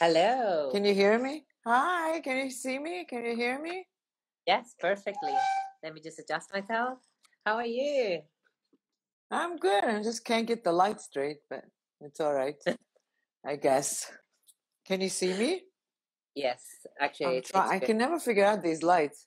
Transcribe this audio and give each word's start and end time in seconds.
Hello. 0.00 0.70
Can 0.70 0.84
you 0.84 0.94
hear 0.94 1.18
me? 1.18 1.44
Hi, 1.66 2.20
can 2.20 2.36
you 2.38 2.52
see 2.52 2.78
me? 2.78 3.04
Can 3.04 3.24
you 3.24 3.34
hear 3.34 3.60
me? 3.60 3.84
Yes, 4.46 4.76
perfectly. 4.78 5.34
Let 5.82 5.92
me 5.92 6.00
just 6.00 6.20
adjust 6.20 6.54
myself. 6.54 7.00
How 7.44 7.56
are 7.56 7.66
you? 7.66 8.22
I'm 9.32 9.56
good. 9.56 9.82
I 9.82 10.00
just 10.00 10.24
can't 10.24 10.46
get 10.46 10.62
the 10.62 10.70
light 10.70 11.00
straight, 11.00 11.38
but 11.50 11.64
it's 12.00 12.20
all 12.20 12.32
right. 12.32 12.54
I 13.44 13.56
guess. 13.56 14.08
Can 14.86 15.00
you 15.00 15.08
see 15.08 15.34
me? 15.34 15.62
Yes, 16.36 16.62
actually, 17.00 17.40
try- 17.40 17.68
I 17.68 17.78
can 17.80 17.98
never 17.98 18.20
figure 18.20 18.44
out 18.44 18.62
these 18.62 18.84
lights. 18.84 19.26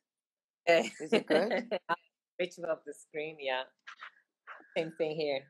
Is 0.65 1.11
it 1.11 1.27
good? 1.27 1.67
Which 2.39 2.57
of 2.59 2.79
the 2.85 2.93
screen? 2.93 3.35
Yeah. 3.41 3.63
Same 4.77 4.93
thing 4.97 5.17
here. 5.17 5.41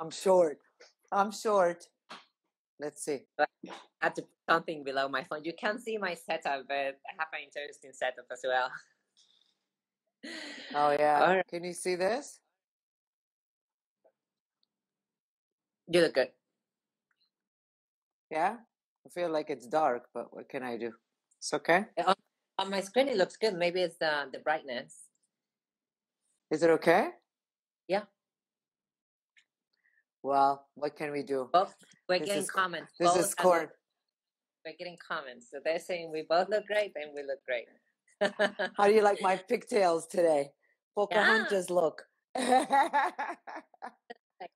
I'm 0.00 0.10
short. 0.10 0.56
I'm 1.12 1.30
short. 1.30 1.84
Let's 2.78 3.04
see. 3.04 3.20
I 3.38 3.46
had 4.00 4.14
to 4.16 4.22
put 4.22 4.30
something 4.48 4.82
below 4.82 5.08
my 5.08 5.24
phone. 5.24 5.44
You 5.44 5.52
can't 5.52 5.80
see 5.80 5.98
my 5.98 6.14
setup, 6.14 6.66
but 6.68 6.74
I 6.74 7.12
have 7.18 7.28
an 7.32 7.44
interesting 7.44 7.92
setup 7.92 8.26
as 8.32 8.40
well. 8.44 8.70
Oh 10.74 10.90
yeah. 10.98 11.20
Right. 11.20 11.46
Can 11.48 11.64
you 11.64 11.72
see 11.72 11.94
this? 11.94 12.40
You 15.88 16.00
look 16.00 16.14
good. 16.14 16.28
Yeah. 18.30 18.56
I 19.04 19.08
feel 19.10 19.30
like 19.30 19.50
it's 19.50 19.66
dark, 19.66 20.08
but 20.14 20.34
what 20.34 20.48
can 20.48 20.62
I 20.62 20.76
do? 20.76 20.92
It's 21.38 21.52
okay. 21.52 21.86
On, 22.06 22.14
on 22.58 22.70
my 22.70 22.80
screen, 22.80 23.08
it 23.08 23.16
looks 23.16 23.36
good. 23.36 23.54
Maybe 23.54 23.82
it's 23.82 23.98
the 23.98 24.28
the 24.32 24.38
brightness. 24.38 24.96
Is 26.50 26.62
it 26.62 26.70
okay? 26.70 27.10
Yeah. 27.88 28.04
Well, 30.22 30.66
what 30.74 30.96
can 30.96 31.10
we 31.10 31.22
do? 31.22 31.48
Both 31.52 31.74
we're 32.08 32.18
This 32.20 32.28
getting 32.28 32.42
is 32.44 32.50
comments. 32.50 32.92
This 32.98 33.08
both 33.08 33.18
is 33.18 33.34
are 33.38 33.42
court. 33.42 33.70
We're 34.64 34.74
getting 34.78 34.96
comments. 35.06 35.48
So 35.50 35.58
they're 35.64 35.80
saying 35.80 36.10
we 36.12 36.24
both 36.28 36.48
look 36.48 36.66
great, 36.66 36.92
and 36.94 37.10
we 37.14 37.22
look 37.22 37.40
great. 37.44 37.66
How 38.76 38.86
do 38.86 38.92
you 38.94 39.02
like 39.02 39.20
my 39.20 39.36
pigtails 39.48 40.06
today? 40.06 40.50
Pocahontas 40.94 41.70
look. 41.70 42.04
like 42.36 42.68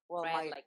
Well, 0.08 0.22
red, 0.22 0.32
my- 0.34 0.50
like 0.54 0.64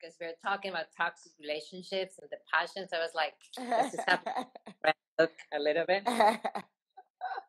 because 0.00 0.16
we're 0.20 0.34
talking 0.44 0.72
about 0.72 0.86
toxic 0.96 1.30
relationships 1.40 2.18
and 2.20 2.28
the 2.30 2.38
passions. 2.52 2.90
I 2.92 2.98
was 2.98 3.12
like, 3.14 3.34
let's 3.56 3.94
just 3.94 4.08
have 4.08 4.20
red 4.84 4.94
look 5.20 5.30
a 5.54 5.60
little 5.60 5.84
bit. 5.86 6.02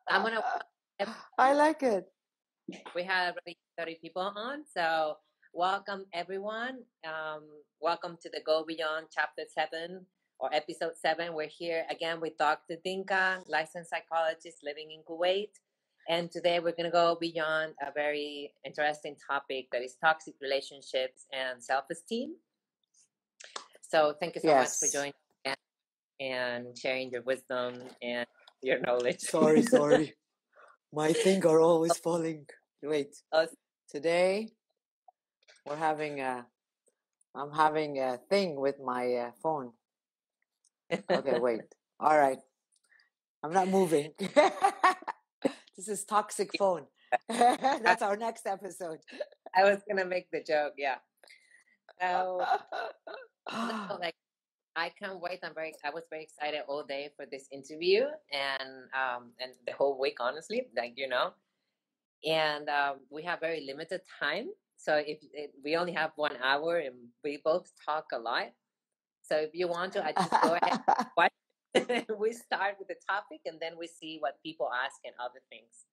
I'm 0.08 0.22
gonna. 0.22 0.40
I 1.36 1.52
like 1.52 1.82
it. 1.82 2.06
We 2.94 3.02
have 3.02 3.34
already 3.34 3.58
30 3.76 3.98
people 4.00 4.22
on, 4.36 4.62
so 4.72 5.16
welcome 5.54 6.04
everyone. 6.12 6.78
Um, 7.06 7.42
welcome 7.80 8.18
to 8.22 8.28
the 8.28 8.40
Go 8.44 8.64
Beyond 8.66 9.06
Chapter 9.14 9.42
Seven 9.54 10.04
or 10.40 10.52
Episode 10.52 10.96
Seven. 11.00 11.32
We're 11.32 11.46
here 11.46 11.84
again 11.90 12.20
with 12.20 12.36
Dr. 12.36 12.76
Dinka, 12.84 13.38
licensed 13.48 13.90
psychologist 13.90 14.58
living 14.64 14.90
in 14.90 15.02
Kuwait. 15.08 15.50
And 16.08 16.28
today 16.30 16.58
we're 16.58 16.72
going 16.72 16.84
to 16.84 16.90
go 16.90 17.16
beyond 17.20 17.74
a 17.80 17.92
very 17.92 18.52
interesting 18.66 19.16
topic 19.30 19.68
that 19.70 19.82
is 19.82 19.96
toxic 20.04 20.34
relationships 20.42 21.24
and 21.32 21.62
self 21.62 21.84
esteem. 21.90 22.34
So, 23.80 24.14
thank 24.20 24.34
you 24.34 24.40
so 24.40 24.48
much 24.54 24.68
for 24.80 24.88
joining 24.88 25.12
and- 25.44 25.56
and 26.20 26.78
sharing 26.78 27.10
your 27.10 27.22
wisdom 27.22 27.80
and 28.02 28.26
your 28.60 28.80
knowledge. 28.80 29.20
Sorry, 29.20 29.62
sorry. 29.62 30.14
My 30.92 31.12
things 31.12 31.44
are 31.46 31.60
always 31.60 31.96
falling. 31.98 32.46
Wait. 32.82 33.14
Us. 33.32 33.48
Today 33.88 34.52
we're 35.66 35.76
having 35.76 36.20
a. 36.20 36.46
I'm 37.34 37.50
having 37.50 37.98
a 37.98 38.18
thing 38.30 38.54
with 38.60 38.76
my 38.80 39.12
uh, 39.14 39.30
phone. 39.42 39.72
Okay, 40.92 41.38
wait. 41.38 41.62
All 42.00 42.16
right. 42.16 42.38
I'm 43.42 43.52
not 43.52 43.68
moving. 43.68 44.12
this 44.18 45.88
is 45.88 46.04
toxic 46.04 46.50
phone. 46.56 46.86
That's 47.28 48.02
our 48.02 48.16
next 48.16 48.46
episode. 48.46 48.98
I 49.54 49.64
was 49.64 49.78
going 49.88 49.98
to 49.98 50.04
make 50.04 50.30
the 50.30 50.42
joke, 50.42 50.74
yeah. 50.78 50.96
So, 52.00 52.44
like 54.00 54.14
I 54.76 54.90
can't 54.90 55.20
wait. 55.20 55.40
I'm 55.42 55.54
very 55.54 55.74
I 55.84 55.90
was 55.90 56.04
very 56.10 56.24
excited 56.24 56.62
all 56.66 56.82
day 56.82 57.10
for 57.16 57.26
this 57.30 57.46
interview 57.52 58.06
and 58.32 58.90
um 58.92 59.30
and 59.40 59.52
the 59.66 59.72
whole 59.72 59.98
week 60.00 60.16
honestly, 60.20 60.66
like 60.76 60.94
you 60.96 61.08
know. 61.08 61.32
And 62.24 62.68
um, 62.70 63.00
we 63.10 63.22
have 63.24 63.40
very 63.40 63.66
limited 63.66 64.00
time. 64.18 64.48
So 64.84 64.96
if, 64.96 65.18
if 65.32 65.50
we 65.64 65.76
only 65.76 65.92
have 65.92 66.10
one 66.16 66.36
hour 66.44 66.76
and 66.76 66.94
we 67.24 67.40
both 67.42 67.70
talk 67.86 68.04
a 68.12 68.18
lot. 68.18 68.48
So 69.22 69.36
if 69.36 69.50
you 69.54 69.66
want 69.66 69.94
to 69.94 70.04
I 70.04 70.12
just 70.12 70.30
go 70.42 70.58
ahead 70.60 70.78
What 71.14 71.32
we 72.20 72.32
start 72.32 72.76
with 72.78 72.88
the 72.88 72.96
topic 73.08 73.40
and 73.46 73.58
then 73.60 73.72
we 73.78 73.86
see 73.86 74.18
what 74.20 74.34
people 74.44 74.68
ask 74.84 74.96
and 75.04 75.14
other 75.18 75.40
things. 75.48 75.86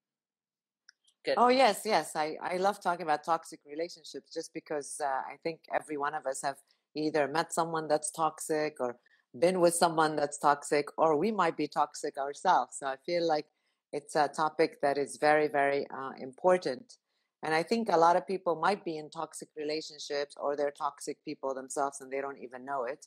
Good. 1.24 1.38
Oh 1.38 1.48
yes, 1.48 1.82
yes. 1.86 2.14
I 2.14 2.36
I 2.42 2.58
love 2.58 2.82
talking 2.82 3.04
about 3.04 3.24
toxic 3.24 3.60
relationships 3.64 4.34
just 4.34 4.52
because 4.52 5.00
uh, 5.00 5.06
I 5.32 5.36
think 5.42 5.60
every 5.72 5.96
one 5.96 6.14
of 6.14 6.26
us 6.26 6.42
have 6.42 6.58
either 6.94 7.26
met 7.28 7.52
someone 7.54 7.88
that's 7.88 8.10
toxic 8.10 8.76
or 8.78 8.96
been 9.38 9.60
with 9.60 9.74
someone 9.74 10.16
that's 10.16 10.38
toxic, 10.38 10.86
or 10.98 11.16
we 11.16 11.32
might 11.32 11.56
be 11.56 11.66
toxic 11.66 12.18
ourselves. 12.18 12.76
So 12.78 12.86
I 12.86 12.96
feel 13.06 13.26
like 13.26 13.46
it's 13.92 14.14
a 14.16 14.28
topic 14.28 14.80
that 14.82 14.98
is 14.98 15.16
very 15.16 15.48
very 15.48 15.86
uh, 15.98 16.12
important. 16.18 16.98
And 17.42 17.54
I 17.54 17.62
think 17.62 17.88
a 17.90 17.96
lot 17.96 18.16
of 18.16 18.26
people 18.26 18.54
might 18.56 18.84
be 18.84 18.98
in 18.98 19.10
toxic 19.10 19.48
relationships 19.56 20.36
or 20.40 20.56
they're 20.56 20.70
toxic 20.70 21.18
people 21.24 21.54
themselves 21.54 22.00
and 22.00 22.10
they 22.10 22.20
don't 22.20 22.38
even 22.38 22.64
know 22.64 22.84
it, 22.84 23.06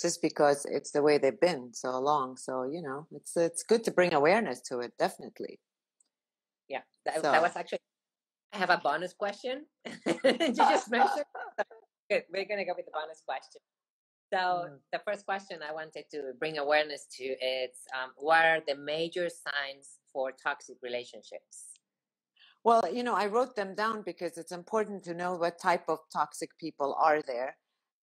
just 0.00 0.20
because 0.20 0.66
it's 0.66 0.90
the 0.90 1.02
way 1.02 1.16
they've 1.18 1.40
been 1.40 1.72
so 1.72 1.98
long. 1.98 2.36
So 2.36 2.64
you 2.64 2.82
know, 2.82 3.06
it's 3.12 3.36
it's 3.36 3.62
good 3.62 3.82
to 3.84 3.90
bring 3.90 4.12
awareness 4.12 4.60
to 4.68 4.80
it, 4.80 4.92
definitely. 4.98 5.58
Yeah, 6.68 6.82
that, 7.06 7.16
So- 7.16 7.22
that 7.32 7.42
was 7.42 7.56
actually. 7.56 7.78
I 8.54 8.58
have 8.58 8.68
a 8.68 8.76
bonus 8.84 9.14
question. 9.14 9.64
you 10.06 10.52
just 10.54 10.90
mentioned. 10.90 11.24
Good. 12.10 12.24
We're 12.30 12.44
gonna 12.44 12.66
go 12.66 12.74
with 12.76 12.84
the 12.84 12.92
bonus 12.92 13.22
question. 13.26 13.62
So 14.30 14.38
Mm. 14.68 14.78
the 14.92 14.98
first 15.06 15.24
question 15.24 15.60
I 15.62 15.72
wanted 15.72 16.04
to 16.10 16.32
bring 16.38 16.58
awareness 16.58 17.06
to 17.18 17.24
is 17.24 17.72
um, 17.96 18.12
what 18.16 18.44
are 18.44 18.60
the 18.66 18.74
major 18.76 19.28
signs 19.30 20.00
for 20.12 20.32
toxic 20.32 20.76
relationships? 20.82 21.71
Well, 22.64 22.82
you 22.92 23.02
know, 23.02 23.14
I 23.14 23.26
wrote 23.26 23.56
them 23.56 23.74
down 23.74 24.02
because 24.02 24.38
it's 24.38 24.52
important 24.52 25.02
to 25.04 25.14
know 25.14 25.34
what 25.34 25.60
type 25.60 25.84
of 25.88 25.98
toxic 26.12 26.56
people 26.58 26.96
are 27.00 27.20
there. 27.22 27.56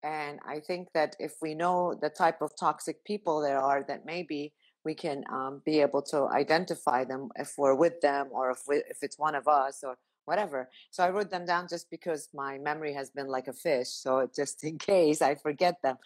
And 0.04 0.40
I 0.46 0.60
think 0.60 0.90
that 0.94 1.16
if 1.20 1.36
we 1.42 1.56
know 1.56 1.98
the 2.02 2.10
type 2.10 2.42
of 2.42 2.52
toxic 2.60 3.04
people 3.06 3.42
there 3.42 3.60
are, 3.60 3.84
that 3.88 4.06
maybe 4.06 4.54
we 4.84 4.96
can 4.96 5.24
um, 5.32 5.62
be 5.66 5.80
able 5.82 6.02
to 6.04 6.28
identify 6.28 7.04
them 7.04 7.30
if 7.38 7.54
we're 7.58 7.76
with 7.76 8.02
them 8.02 8.28
or 8.32 8.52
if, 8.52 8.60
we, 8.68 8.78
if 8.90 8.98
it's 9.02 9.20
one 9.20 9.36
of 9.36 9.48
us 9.48 9.84
or 9.84 9.98
whatever. 10.26 10.70
So 10.92 11.04
I 11.04 11.10
wrote 11.10 11.32
them 11.32 11.46
down 11.46 11.68
just 11.70 11.90
because 11.90 12.30
my 12.34 12.58
memory 12.58 12.94
has 12.94 13.10
been 13.10 13.28
like 13.28 13.48
a 13.48 13.54
fish. 13.54 13.90
So 13.90 14.30
just 14.34 14.64
in 14.64 14.78
case 14.92 15.22
I 15.22 15.36
forget 15.36 15.76
them. 15.84 15.98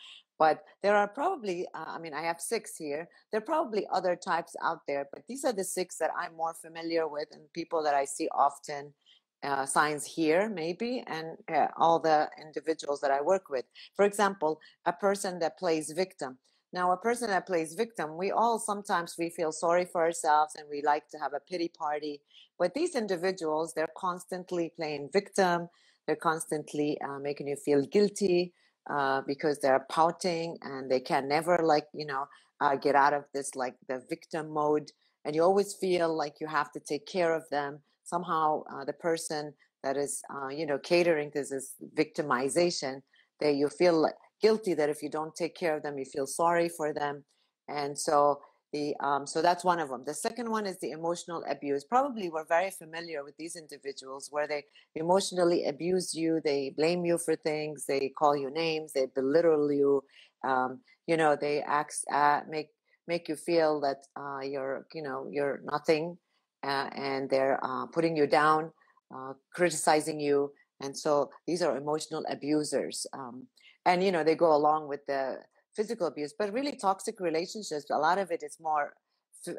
But 0.44 0.66
there 0.82 0.98
are 0.98 1.08
probably, 1.08 1.66
uh, 1.74 1.86
I 1.96 2.00
mean, 2.00 2.14
I 2.14 2.24
have 2.24 2.42
six 2.42 2.76
here. 2.76 3.08
There 3.32 3.38
are 3.38 3.52
probably 3.54 3.88
other 3.90 4.14
types 4.18 4.58
out 4.62 4.82
there, 4.90 5.08
but 5.14 5.24
these 5.26 5.46
are 5.46 5.54
the 5.54 5.64
six 5.64 5.96
that 6.00 6.12
I'm 6.20 6.36
more 6.36 6.54
familiar 6.54 7.08
with 7.08 7.30
and 7.32 7.44
people 7.54 7.82
that 7.84 7.96
I 7.96 8.04
see 8.04 8.28
often. 8.48 8.94
Uh, 9.42 9.66
signs 9.66 10.06
here, 10.06 10.48
maybe, 10.48 11.04
and 11.08 11.38
uh, 11.54 11.68
all 11.76 12.00
the 12.00 12.30
individuals 12.42 13.02
that 13.02 13.12
I 13.12 13.22
work 13.22 13.50
with. 13.50 13.66
For 13.94 14.06
example, 14.06 14.62
a 14.86 14.94
person 14.94 15.40
that 15.40 15.60
plays 15.60 15.92
victim. 15.92 16.38
Now, 16.72 16.92
a 16.92 16.98
person 16.98 17.28
that 17.30 17.46
plays 17.46 17.74
victim, 17.74 18.18
we 18.18 18.32
all 18.32 18.58
sometimes 18.58 19.16
we 19.20 19.30
feel 19.30 19.52
sorry 19.52 19.84
for 19.84 20.02
ourselves 20.02 20.56
and 20.56 20.66
we 20.70 20.82
like 20.82 21.10
to 21.10 21.18
have 21.18 21.34
a 21.34 21.42
pity 21.52 21.70
party. 21.78 22.22
But 22.58 22.74
these 22.74 22.96
individuals, 22.96 23.74
they're 23.74 23.98
constantly 23.98 24.72
playing 24.78 25.10
victim. 25.12 25.68
They're 26.06 26.26
constantly 26.32 27.00
uh, 27.02 27.20
making 27.20 27.50
you 27.50 27.58
feel 27.58 27.86
guilty 27.86 28.54
uh, 28.90 29.22
because 29.26 29.60
they're 29.60 29.86
pouting 29.90 30.58
and 30.62 30.90
they 30.90 31.00
can 31.00 31.28
never, 31.28 31.60
like, 31.64 31.88
you 31.94 32.06
know, 32.06 32.26
uh, 32.62 32.76
get 32.76 32.96
out 32.96 33.14
of 33.14 33.26
this, 33.34 33.56
like, 33.56 33.76
the 33.88 34.02
victim 34.10 34.50
mode. 34.52 34.92
And 35.26 35.36
you 35.36 35.44
always 35.44 35.74
feel 35.74 36.16
like 36.16 36.36
you 36.42 36.48
have 36.48 36.72
to 36.74 36.80
take 36.80 37.06
care 37.06 37.34
of 37.34 37.44
them. 37.50 37.80
Somehow, 38.04 38.64
uh, 38.72 38.84
the 38.86 38.94
person 38.94 39.54
that 39.84 39.98
is, 39.98 40.22
uh, 40.34 40.50
you 40.50 40.66
know, 40.66 40.78
catering 40.78 41.32
to 41.32 41.44
this 41.44 41.74
victimization, 41.96 43.02
that 43.40 43.56
you 43.56 43.70
feel 43.70 44.10
guilty 44.42 44.74
that 44.74 44.90
if 44.90 45.02
you 45.02 45.10
don't 45.10 45.36
take 45.36 45.56
care 45.56 45.76
of 45.76 45.84
them, 45.84 45.98
you 45.98 46.06
feel 46.06 46.28
sorry 46.28 46.70
for 46.70 46.94
them. 46.94 47.24
And 47.68 47.98
so, 47.98 48.42
the 48.74 48.96
um, 49.00 49.26
so 49.26 49.42
that's 49.42 49.64
one 49.64 49.80
of 49.80 49.90
them. 49.90 50.04
The 50.06 50.14
second 50.14 50.50
one 50.50 50.66
is 50.66 50.80
the 50.80 50.92
emotional 50.92 51.44
abuse. 51.50 51.86
Probably 51.86 52.30
we're 52.30 52.46
very 52.46 52.72
familiar 52.72 53.24
with 53.24 53.38
these 53.38 53.56
individuals 53.56 54.28
where 54.32 54.48
they 54.48 54.66
emotionally 54.96 55.66
abuse 55.66 56.14
you, 56.14 56.42
they 56.44 56.74
blame 56.76 57.06
you 57.06 57.18
for 57.18 57.36
things, 57.36 57.86
they 57.86 58.10
call 58.10 58.36
you 58.36 58.50
names, 58.50 58.92
they 58.92 59.06
belittle 59.16 59.72
you. 59.72 60.04
Um, 60.44 60.82
you 61.08 61.16
know, 61.16 61.38
they 61.40 61.62
act, 61.62 61.96
uh, 62.12 62.42
make 62.50 62.70
make 63.08 63.30
you 63.30 63.36
feel 63.36 63.80
that 63.82 64.00
uh, 64.20 64.42
you're 64.42 64.88
you 64.94 65.04
know 65.04 65.28
you're 65.32 65.62
nothing, 65.64 66.18
uh, 66.64 66.90
and 66.96 67.30
they're 67.30 67.60
uh, 67.64 67.86
putting 67.88 68.18
you 68.18 68.28
down, 68.28 68.72
uh, 69.16 69.34
criticizing 69.54 70.20
you. 70.20 70.52
And 70.82 70.98
so 70.98 71.30
these 71.48 71.62
are 71.62 71.78
emotional 71.78 72.26
abusers. 72.28 73.06
Um, 73.14 73.48
and 73.86 74.04
you 74.04 74.12
know 74.12 74.24
they 74.24 74.36
go 74.36 74.56
along 74.56 74.88
with 74.88 75.06
the 75.06 75.38
physical 75.76 76.08
abuse, 76.08 76.34
but 76.38 76.54
really 76.54 76.76
toxic 76.76 77.20
relationships. 77.20 77.86
A 77.90 77.98
lot 77.98 78.18
of 78.18 78.32
it 78.32 78.44
is 78.44 78.58
more 78.60 78.94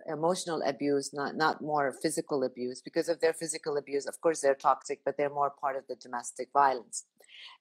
emotional 0.07 0.63
abuse, 0.67 1.13
not 1.13 1.37
not 1.37 1.61
more 1.61 1.95
physical 2.03 2.45
abuse. 2.45 2.81
Because 2.81 3.09
of 3.09 3.21
their 3.21 3.35
physical 3.35 3.77
abuse, 3.77 4.07
of 4.07 4.21
course, 4.21 4.41
they're 4.41 4.55
toxic, 4.55 5.01
but 5.05 5.17
they're 5.17 5.31
more 5.31 5.53
part 5.61 5.77
of 5.77 5.85
the 5.89 5.97
domestic 5.97 6.49
violence. 6.53 7.05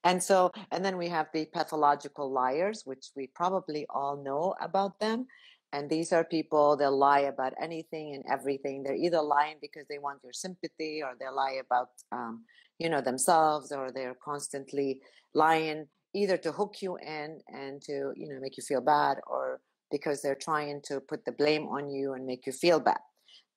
And 0.03 0.21
so, 0.21 0.51
and 0.71 0.83
then 0.83 0.97
we 0.97 1.09
have 1.09 1.27
the 1.33 1.45
pathological 1.45 2.31
liars, 2.31 2.83
which 2.85 3.07
we 3.15 3.27
probably 3.27 3.85
all 3.89 4.15
know 4.23 4.55
about 4.61 4.99
them. 4.99 5.27
And 5.73 5.89
these 5.89 6.13
are 6.13 6.23
people, 6.23 6.77
they'll 6.77 6.95
lie 6.95 7.21
about 7.21 7.53
anything 7.59 8.13
and 8.13 8.23
everything. 8.31 8.83
They're 8.83 8.95
either 8.95 9.21
lying 9.21 9.57
because 9.59 9.87
they 9.89 9.97
want 9.97 10.19
your 10.23 10.31
sympathy 10.31 11.01
or 11.01 11.13
they 11.19 11.25
lie 11.27 11.59
about, 11.65 11.89
um, 12.11 12.43
you 12.77 12.89
know, 12.89 13.01
themselves 13.01 13.71
or 13.71 13.91
they're 13.91 14.15
constantly 14.23 15.01
lying 15.33 15.87
either 16.13 16.37
to 16.37 16.51
hook 16.51 16.81
you 16.81 16.97
in 16.97 17.39
and 17.47 17.81
to, 17.83 18.13
you 18.15 18.27
know, 18.29 18.39
make 18.39 18.57
you 18.57 18.63
feel 18.63 18.81
bad 18.81 19.17
or 19.27 19.61
because 19.91 20.21
they're 20.21 20.35
trying 20.35 20.81
to 20.83 20.99
put 20.99 21.25
the 21.25 21.31
blame 21.31 21.67
on 21.67 21.89
you 21.89 22.13
and 22.13 22.25
make 22.25 22.45
you 22.45 22.51
feel 22.51 22.79
bad. 22.79 22.99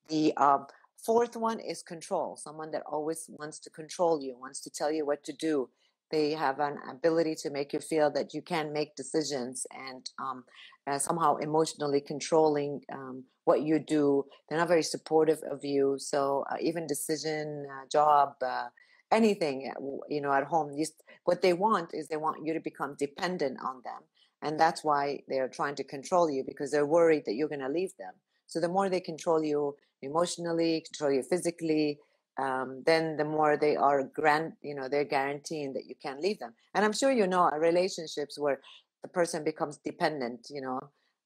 The 0.09 0.33
uh, 0.37 0.59
fourth 1.05 1.37
one 1.37 1.61
is 1.61 1.83
control, 1.83 2.37
someone 2.37 2.71
that 2.73 2.83
always 2.87 3.29
wants 3.29 3.59
to 3.61 3.71
control 3.71 4.23
you, 4.23 4.37
wants 4.39 4.61
to 4.61 4.71
tell 4.71 4.93
you 4.93 5.07
what 5.07 5.25
to 5.25 5.33
do, 5.33 5.69
they 6.11 6.31
have 6.33 6.61
an 6.61 6.79
ability 6.89 7.35
to 7.35 7.51
make 7.51 7.73
you 7.73 7.81
feel 7.81 8.11
that 8.13 8.33
you 8.33 8.41
can 8.41 8.73
make 8.73 8.95
decisions 8.95 9.67
and 9.75 10.09
um, 10.21 10.45
uh, 10.87 10.99
somehow 10.99 11.37
emotionally 11.37 12.01
controlling 12.01 12.81
um, 12.93 13.25
what 13.45 13.63
you 13.63 13.79
do. 13.79 14.25
They're 14.49 14.59
not 14.59 14.69
very 14.69 14.85
supportive 14.85 15.41
of 15.51 15.65
you. 15.65 15.97
So 15.99 16.45
uh, 16.51 16.57
even 16.61 16.87
decision, 16.87 17.67
uh, 17.69 17.87
job, 17.91 18.35
uh, 18.41 18.69
anything, 19.13 19.73
you 20.09 20.21
know, 20.21 20.33
at 20.33 20.45
home, 20.45 20.77
just, 20.77 21.03
what 21.25 21.43
they 21.43 21.53
want 21.53 21.95
is 21.95 22.09
they 22.09 22.17
want 22.17 22.45
you 22.45 22.53
to 22.55 22.61
become 22.61 22.97
dependent 22.99 23.59
on 23.63 23.83
them. 23.85 24.03
And 24.43 24.61
that's 24.61 24.85
why 24.85 25.21
they're 25.29 25.49
trying 25.49 25.75
to 25.77 25.85
control 25.85 26.31
you 26.31 26.45
because 26.45 26.71
they're 26.71 26.87
worried 26.87 27.25
that 27.27 27.35
you're 27.35 27.49
going 27.49 27.61
to 27.61 27.69
leave 27.69 27.97
them. 27.99 28.13
So 28.47 28.61
the 28.61 28.69
more 28.69 28.89
they 28.89 29.01
control 29.01 29.43
you 29.45 29.77
emotionally, 30.03 30.83
control 30.83 31.11
you 31.11 31.23
physically, 31.23 31.99
um, 32.39 32.83
then 32.85 33.17
the 33.17 33.25
more 33.25 33.57
they 33.57 33.77
are 33.77 34.03
grant, 34.03 34.55
you 34.63 34.75
know, 34.75 34.89
they're 34.89 35.05
guaranteeing 35.05 35.73
that 35.73 35.87
you 35.87 35.95
can't 36.01 36.21
leave 36.21 36.39
them. 36.39 36.53
And 36.75 36.85
I'm 36.85 36.93
sure 36.93 37.11
you 37.11 37.27
know 37.27 37.51
relationships 37.59 38.39
where 38.39 38.61
the 39.03 39.09
person 39.09 39.43
becomes 39.43 39.79
dependent. 39.79 40.49
You 40.51 40.61
know, 40.61 40.81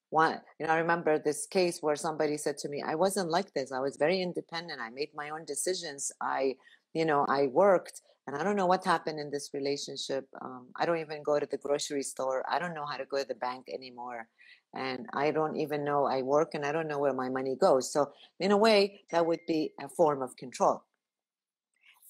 one, 0.09 0.39
you 0.59 0.65
know, 0.65 0.73
I 0.73 0.77
remember 0.77 1.19
this 1.19 1.45
case 1.45 1.79
where 1.81 1.95
somebody 1.95 2.37
said 2.37 2.57
to 2.59 2.69
me, 2.69 2.81
"I 2.81 2.95
wasn't 2.95 3.29
like 3.29 3.53
this. 3.53 3.71
I 3.71 3.79
was 3.79 3.97
very 3.97 4.21
independent. 4.21 4.79
I 4.79 4.89
made 4.89 5.09
my 5.13 5.29
own 5.31 5.45
decisions. 5.45 6.11
I, 6.21 6.55
you 6.93 7.05
know, 7.05 7.25
I 7.27 7.47
worked." 7.47 8.01
And 8.27 8.35
I 8.35 8.43
don't 8.43 8.55
know 8.55 8.67
what 8.67 8.85
happened 8.85 9.19
in 9.19 9.31
this 9.31 9.49
relationship. 9.53 10.27
Um, 10.41 10.67
I 10.75 10.85
don't 10.85 10.99
even 10.99 11.23
go 11.23 11.39
to 11.39 11.45
the 11.45 11.57
grocery 11.57 12.03
store. 12.03 12.45
I 12.47 12.59
don't 12.59 12.75
know 12.75 12.85
how 12.85 12.97
to 12.97 13.05
go 13.05 13.17
to 13.17 13.27
the 13.27 13.35
bank 13.35 13.65
anymore 13.67 14.27
and 14.73 15.07
I 15.13 15.31
don't 15.31 15.57
even 15.57 15.83
know 15.83 16.05
I 16.05 16.21
work 16.21 16.53
and 16.53 16.65
I 16.65 16.71
don't 16.71 16.87
know 16.87 16.99
where 16.99 17.13
my 17.13 17.29
money 17.29 17.55
goes. 17.55 17.91
So, 17.91 18.11
in 18.39 18.51
a 18.51 18.57
way, 18.57 19.01
that 19.11 19.25
would 19.25 19.41
be 19.47 19.73
a 19.81 19.89
form 19.89 20.21
of 20.21 20.37
control 20.37 20.83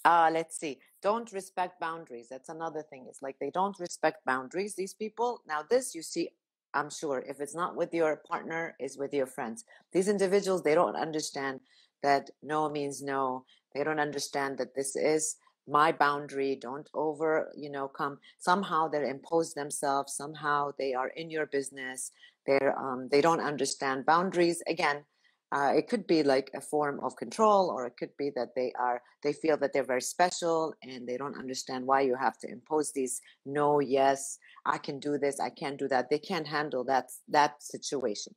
uh, 0.06 0.30
let's 0.34 0.58
see 0.60 0.80
don't 1.02 1.32
respect 1.32 1.80
boundaries 1.80 2.28
that's 2.30 2.50
another 2.50 2.84
thing 2.90 3.06
it's 3.08 3.22
like 3.22 3.38
they 3.40 3.52
don't 3.52 3.80
respect 3.80 4.26
boundaries 4.26 4.76
these 4.76 4.94
people 4.94 5.42
now 5.48 5.62
this 5.70 5.94
you 5.94 6.02
see 6.02 6.30
i'm 6.74 6.90
sure 6.90 7.24
if 7.28 7.40
it's 7.40 7.56
not 7.56 7.76
with 7.76 7.94
your 7.94 8.22
partner 8.28 8.76
is 8.80 8.98
with 8.98 9.14
your 9.14 9.26
friends 9.26 9.64
these 9.94 10.08
individuals 10.08 10.64
they 10.64 10.76
don't 10.76 10.96
understand 10.96 11.60
that 12.04 12.30
no 12.42 12.70
means 12.70 13.02
no 13.02 13.46
they 13.74 13.84
don't 13.84 14.00
understand 14.00 14.58
that 14.58 14.76
this 14.76 14.96
is 14.96 15.36
my 15.68 15.92
boundary 15.92 16.58
don't 16.60 16.90
over 16.94 17.52
you 17.56 17.70
know 17.70 17.88
come. 17.88 18.18
Somehow 18.40 18.88
they 18.88 19.08
impose 19.10 19.54
themselves 19.54 20.16
somehow 20.16 20.72
they 20.78 20.94
are 20.94 21.10
in 21.10 21.30
your 21.30 21.46
business. 21.46 22.12
They're 22.46 22.78
um, 22.78 23.08
they 23.12 23.22
don't 23.22 23.42
understand 23.42 24.06
boundaries. 24.06 24.62
Again 24.68 25.04
uh, 25.52 25.74
it 25.76 25.90
could 25.90 26.08
be 26.08 26.24
like 26.24 26.50
a 26.56 26.62
form 26.62 27.00
of 27.02 27.16
control 27.18 27.70
or 27.70 27.86
it 27.86 27.98
could 27.98 28.16
be 28.18 28.32
that 28.36 28.56
they 28.56 28.72
are 28.80 29.02
they 29.22 29.34
feel 29.34 29.58
that 29.58 29.74
they're 29.74 29.84
very 29.84 30.02
special 30.02 30.74
and 30.82 31.08
they 31.08 31.18
don't 31.18 31.38
understand 31.38 31.86
why 31.86 32.02
you 32.02 32.16
have 32.16 32.38
to 32.38 32.50
impose 32.50 32.92
these 32.94 33.22
no 33.46 33.80
yes 33.80 34.38
i 34.66 34.78
can 34.78 35.00
do 35.00 35.18
this 35.18 35.40
i 35.40 35.50
can't 35.50 35.78
do 35.78 35.88
that. 35.88 36.10
They 36.10 36.20
can't 36.20 36.48
handle 36.48 36.84
that 36.86 37.10
that 37.28 37.62
situation. 37.62 38.34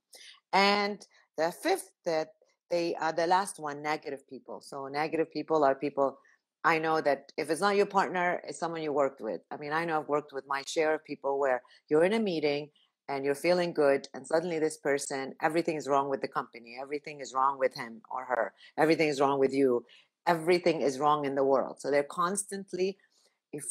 And 0.52 1.06
the 1.36 1.52
fifth 1.52 1.90
that 2.04 2.28
they 2.70 2.94
are 2.96 3.12
the 3.12 3.26
last 3.26 3.58
one 3.58 3.82
negative 3.82 4.28
people. 4.28 4.60
So 4.60 4.88
negative 4.88 5.30
people 5.32 5.64
are 5.64 5.74
people 5.74 6.18
I 6.64 6.78
know 6.78 7.02
that 7.02 7.30
if 7.36 7.50
it's 7.50 7.60
not 7.60 7.76
your 7.76 7.86
partner, 7.86 8.40
it's 8.48 8.58
someone 8.58 8.82
you 8.82 8.92
worked 8.92 9.20
with. 9.20 9.42
I 9.50 9.58
mean, 9.58 9.72
I 9.72 9.84
know 9.84 10.00
I've 10.00 10.08
worked 10.08 10.32
with 10.32 10.44
my 10.48 10.62
share 10.66 10.94
of 10.94 11.04
people 11.04 11.38
where 11.38 11.60
you're 11.90 12.04
in 12.04 12.14
a 12.14 12.18
meeting 12.18 12.70
and 13.08 13.22
you're 13.22 13.34
feeling 13.34 13.74
good 13.74 14.08
and 14.14 14.26
suddenly 14.26 14.58
this 14.58 14.78
person 14.78 15.34
everything 15.42 15.76
is 15.76 15.86
wrong 15.86 16.08
with 16.08 16.22
the 16.22 16.28
company 16.28 16.78
everything 16.80 17.20
is 17.20 17.34
wrong 17.34 17.58
with 17.58 17.74
him 17.74 18.00
or 18.10 18.24
her 18.24 18.54
everything 18.78 19.08
is 19.08 19.20
wrong 19.20 19.38
with 19.38 19.52
you 19.52 19.84
everything 20.26 20.80
is 20.80 20.98
wrong 20.98 21.26
in 21.26 21.34
the 21.34 21.44
world. 21.44 21.76
So 21.80 21.90
they're 21.90 22.02
constantly 22.02 22.96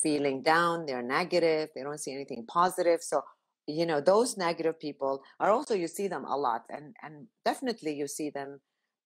feeling 0.04 0.44
down 0.44 0.86
they're 0.86 1.02
negative 1.02 1.70
they 1.76 1.82
don't 1.82 2.00
see 2.00 2.14
anything 2.14 2.46
positive. 2.48 3.02
So 3.02 3.24
you 3.66 3.86
know 3.86 4.02
those 4.02 4.38
negative 4.38 4.80
people 4.80 5.24
are 5.40 5.50
also 5.50 5.74
you 5.74 5.88
see 5.88 6.08
them 6.08 6.26
a 6.26 6.38
lot 6.38 6.66
and 6.70 6.96
and 7.02 7.28
definitely 7.44 7.94
you 7.96 8.08
see 8.08 8.30
them 8.30 8.60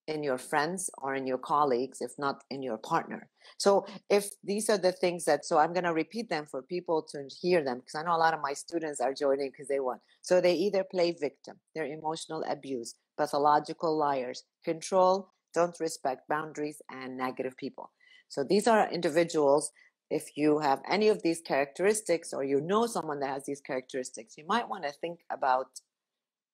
in 0.08 0.24
your 0.24 0.38
friends 0.38 0.90
or 0.98 1.16
in 1.16 1.28
your 1.28 1.38
colleagues, 1.38 2.02
if 2.02 2.12
not 2.18 2.44
in 2.50 2.64
your 2.64 2.78
partner. 2.78 3.30
So, 3.58 3.86
if 4.10 4.30
these 4.44 4.70
are 4.70 4.78
the 4.78 4.92
things 4.92 5.26
that, 5.26 5.46
so 5.46 5.58
I'm 5.58 5.74
going 5.74 5.84
to 5.84 5.94
repeat 5.94 6.30
them 6.30 6.46
for 6.50 6.62
people 6.62 7.02
to 7.12 7.28
hear 7.42 7.64
them 7.64 7.80
because 7.80 7.96
I 7.96 8.04
know 8.04 8.16
a 8.16 8.24
lot 8.26 8.34
of 8.34 8.42
my 8.42 8.54
students 8.54 9.02
are 9.02 9.14
joining 9.14 9.52
because 9.52 9.68
they 9.68 9.80
want. 9.80 10.02
So, 10.22 10.42
they 10.42 10.54
either 10.54 10.84
play 10.84 11.12
victim, 11.12 11.58
they're 11.76 11.86
emotional 11.86 12.44
abuse, 12.50 12.96
pathological 13.18 13.98
liars, 13.98 14.44
control, 14.64 15.30
don't 15.54 15.80
respect 15.80 16.28
boundaries, 16.30 16.82
and 16.90 17.18
negative 17.18 17.58
people. 17.58 17.92
So, 18.30 18.44
these 18.44 18.68
are 18.68 18.90
individuals. 18.92 19.72
If 20.10 20.38
you 20.38 20.60
have 20.60 20.82
any 20.90 21.10
of 21.10 21.22
these 21.22 21.42
characteristics 21.42 22.32
or 22.32 22.44
you 22.44 22.62
know 22.62 22.88
someone 22.88 23.20
that 23.20 23.30
has 23.30 23.46
these 23.46 23.60
characteristics, 23.60 24.38
you 24.38 24.46
might 24.48 24.70
want 24.70 24.84
to 24.84 24.92
think 24.92 25.20
about 25.30 25.68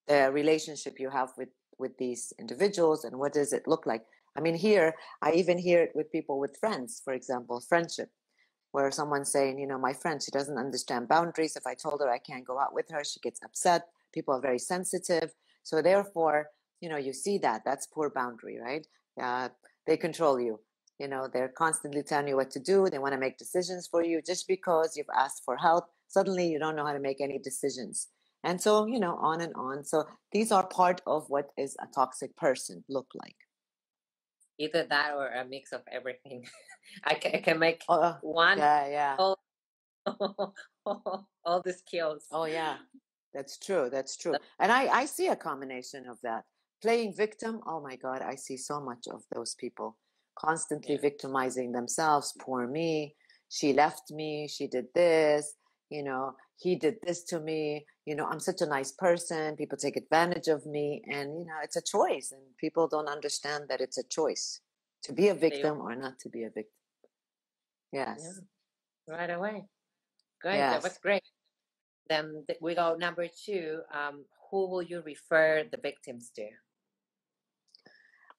the 0.06 0.30
relationship 0.32 0.98
you 0.98 1.10
have 1.10 1.30
with 1.38 1.48
with 1.78 1.96
these 1.98 2.32
individuals 2.38 3.04
and 3.04 3.18
what 3.18 3.32
does 3.32 3.52
it 3.52 3.66
look 3.66 3.86
like? 3.86 4.04
I 4.36 4.40
mean 4.40 4.56
here 4.56 4.94
i 5.22 5.32
even 5.32 5.58
hear 5.58 5.80
it 5.82 5.92
with 5.94 6.10
people 6.10 6.40
with 6.40 6.56
friends 6.56 7.00
for 7.04 7.12
example 7.12 7.60
friendship 7.60 8.10
where 8.72 8.90
someone's 8.90 9.30
saying 9.30 9.58
you 9.58 9.66
know 9.66 9.78
my 9.78 9.92
friend 9.92 10.20
she 10.22 10.32
doesn't 10.32 10.58
understand 10.58 11.08
boundaries. 11.08 11.56
If 11.56 11.66
i 11.66 11.74
told 11.74 12.00
her 12.00 12.10
i 12.10 12.18
can't 12.18 12.46
go 12.46 12.58
out 12.58 12.74
with 12.74 12.90
her 12.90 13.04
she 13.04 13.20
gets 13.20 13.40
upset. 13.44 13.82
People 14.12 14.34
are 14.34 14.40
very 14.40 14.58
sensitive. 14.58 15.32
So 15.62 15.82
therefore 15.82 16.48
you 16.80 16.88
know 16.88 16.96
you 16.96 17.12
see 17.12 17.38
that 17.38 17.62
that's 17.64 17.86
poor 17.86 18.10
boundary 18.10 18.58
right? 18.60 18.86
Uh, 19.20 19.48
they 19.86 19.96
control 19.96 20.40
you. 20.40 20.60
You 20.98 21.08
know 21.08 21.28
they're 21.32 21.54
constantly 21.64 22.02
telling 22.02 22.28
you 22.28 22.36
what 22.36 22.50
to 22.52 22.60
do. 22.60 22.88
They 22.88 22.98
want 22.98 23.14
to 23.14 23.20
make 23.20 23.38
decisions 23.38 23.86
for 23.86 24.02
you. 24.02 24.20
Just 24.20 24.48
because 24.48 24.96
you've 24.96 25.16
asked 25.16 25.42
for 25.44 25.56
help 25.56 25.84
suddenly 26.08 26.46
you 26.46 26.58
don't 26.58 26.76
know 26.76 26.86
how 26.86 26.92
to 26.92 27.00
make 27.00 27.20
any 27.20 27.38
decisions 27.38 28.08
and 28.44 28.60
so 28.60 28.86
you 28.86 29.00
know 29.00 29.16
on 29.16 29.40
and 29.40 29.52
on. 29.56 29.84
So 29.84 30.04
these 30.30 30.52
are 30.52 30.66
part 30.66 31.00
of 31.06 31.28
what 31.28 31.50
is 31.56 31.76
a 31.80 31.86
toxic 31.92 32.36
person 32.36 32.84
look 32.88 33.08
like. 33.14 33.36
Either 34.58 34.86
that 34.88 35.14
or 35.14 35.26
a 35.28 35.44
mix 35.44 35.72
of 35.72 35.82
everything. 35.90 36.44
I, 37.04 37.14
can, 37.14 37.34
I 37.34 37.38
can 37.40 37.58
make 37.58 37.82
uh, 37.88 38.14
one 38.20 38.58
yeah 38.58 38.86
yeah. 38.88 39.16
all, 39.18 39.38
all 41.44 41.62
the 41.64 41.72
skills. 41.72 42.26
Oh 42.30 42.44
yeah. 42.44 42.76
That's 43.32 43.58
true 43.58 43.88
that's 43.90 44.16
true. 44.16 44.34
And 44.60 44.70
i 44.70 44.86
i 44.86 45.04
see 45.06 45.28
a 45.28 45.36
combination 45.36 46.06
of 46.06 46.18
that. 46.22 46.44
Playing 46.82 47.14
victim 47.16 47.60
oh 47.66 47.80
my 47.80 47.96
god 47.96 48.20
i 48.20 48.34
see 48.34 48.58
so 48.58 48.78
much 48.78 49.08
of 49.10 49.22
those 49.34 49.54
people 49.54 49.96
constantly 50.38 50.96
yeah. 50.96 51.00
victimizing 51.00 51.72
themselves. 51.72 52.34
Poor 52.38 52.66
me. 52.66 53.16
She 53.48 53.72
left 53.72 54.10
me. 54.10 54.48
She 54.48 54.66
did 54.66 54.86
this 54.94 55.54
you 55.94 56.02
know 56.02 56.34
he 56.56 56.74
did 56.74 56.96
this 57.06 57.22
to 57.22 57.38
me 57.40 57.86
you 58.04 58.14
know 58.16 58.26
i'm 58.26 58.40
such 58.40 58.60
a 58.60 58.66
nice 58.66 58.92
person 58.92 59.56
people 59.56 59.78
take 59.78 59.96
advantage 59.96 60.48
of 60.48 60.66
me 60.66 61.02
and 61.06 61.26
you 61.38 61.46
know 61.46 61.58
it's 61.62 61.76
a 61.76 61.82
choice 61.82 62.32
and 62.32 62.42
people 62.58 62.88
don't 62.88 63.08
understand 63.08 63.64
that 63.68 63.80
it's 63.80 63.98
a 63.98 64.08
choice 64.18 64.60
to 65.02 65.12
be 65.12 65.28
a 65.28 65.34
victim 65.34 65.80
or 65.80 65.94
not 65.94 66.18
to 66.18 66.28
be 66.28 66.42
a 66.42 66.50
victim 66.50 66.82
yes 67.92 68.40
yeah. 69.06 69.14
right 69.16 69.30
away 69.30 69.64
great 70.42 70.56
yes. 70.56 70.72
that 70.72 70.82
was 70.82 70.98
great 70.98 71.28
then 72.08 72.44
we 72.60 72.74
go 72.74 72.96
number 72.96 73.26
two 73.46 73.80
um, 73.92 74.24
who 74.50 74.68
will 74.68 74.82
you 74.82 75.02
refer 75.02 75.64
the 75.70 75.78
victims 75.78 76.30
to 76.34 76.46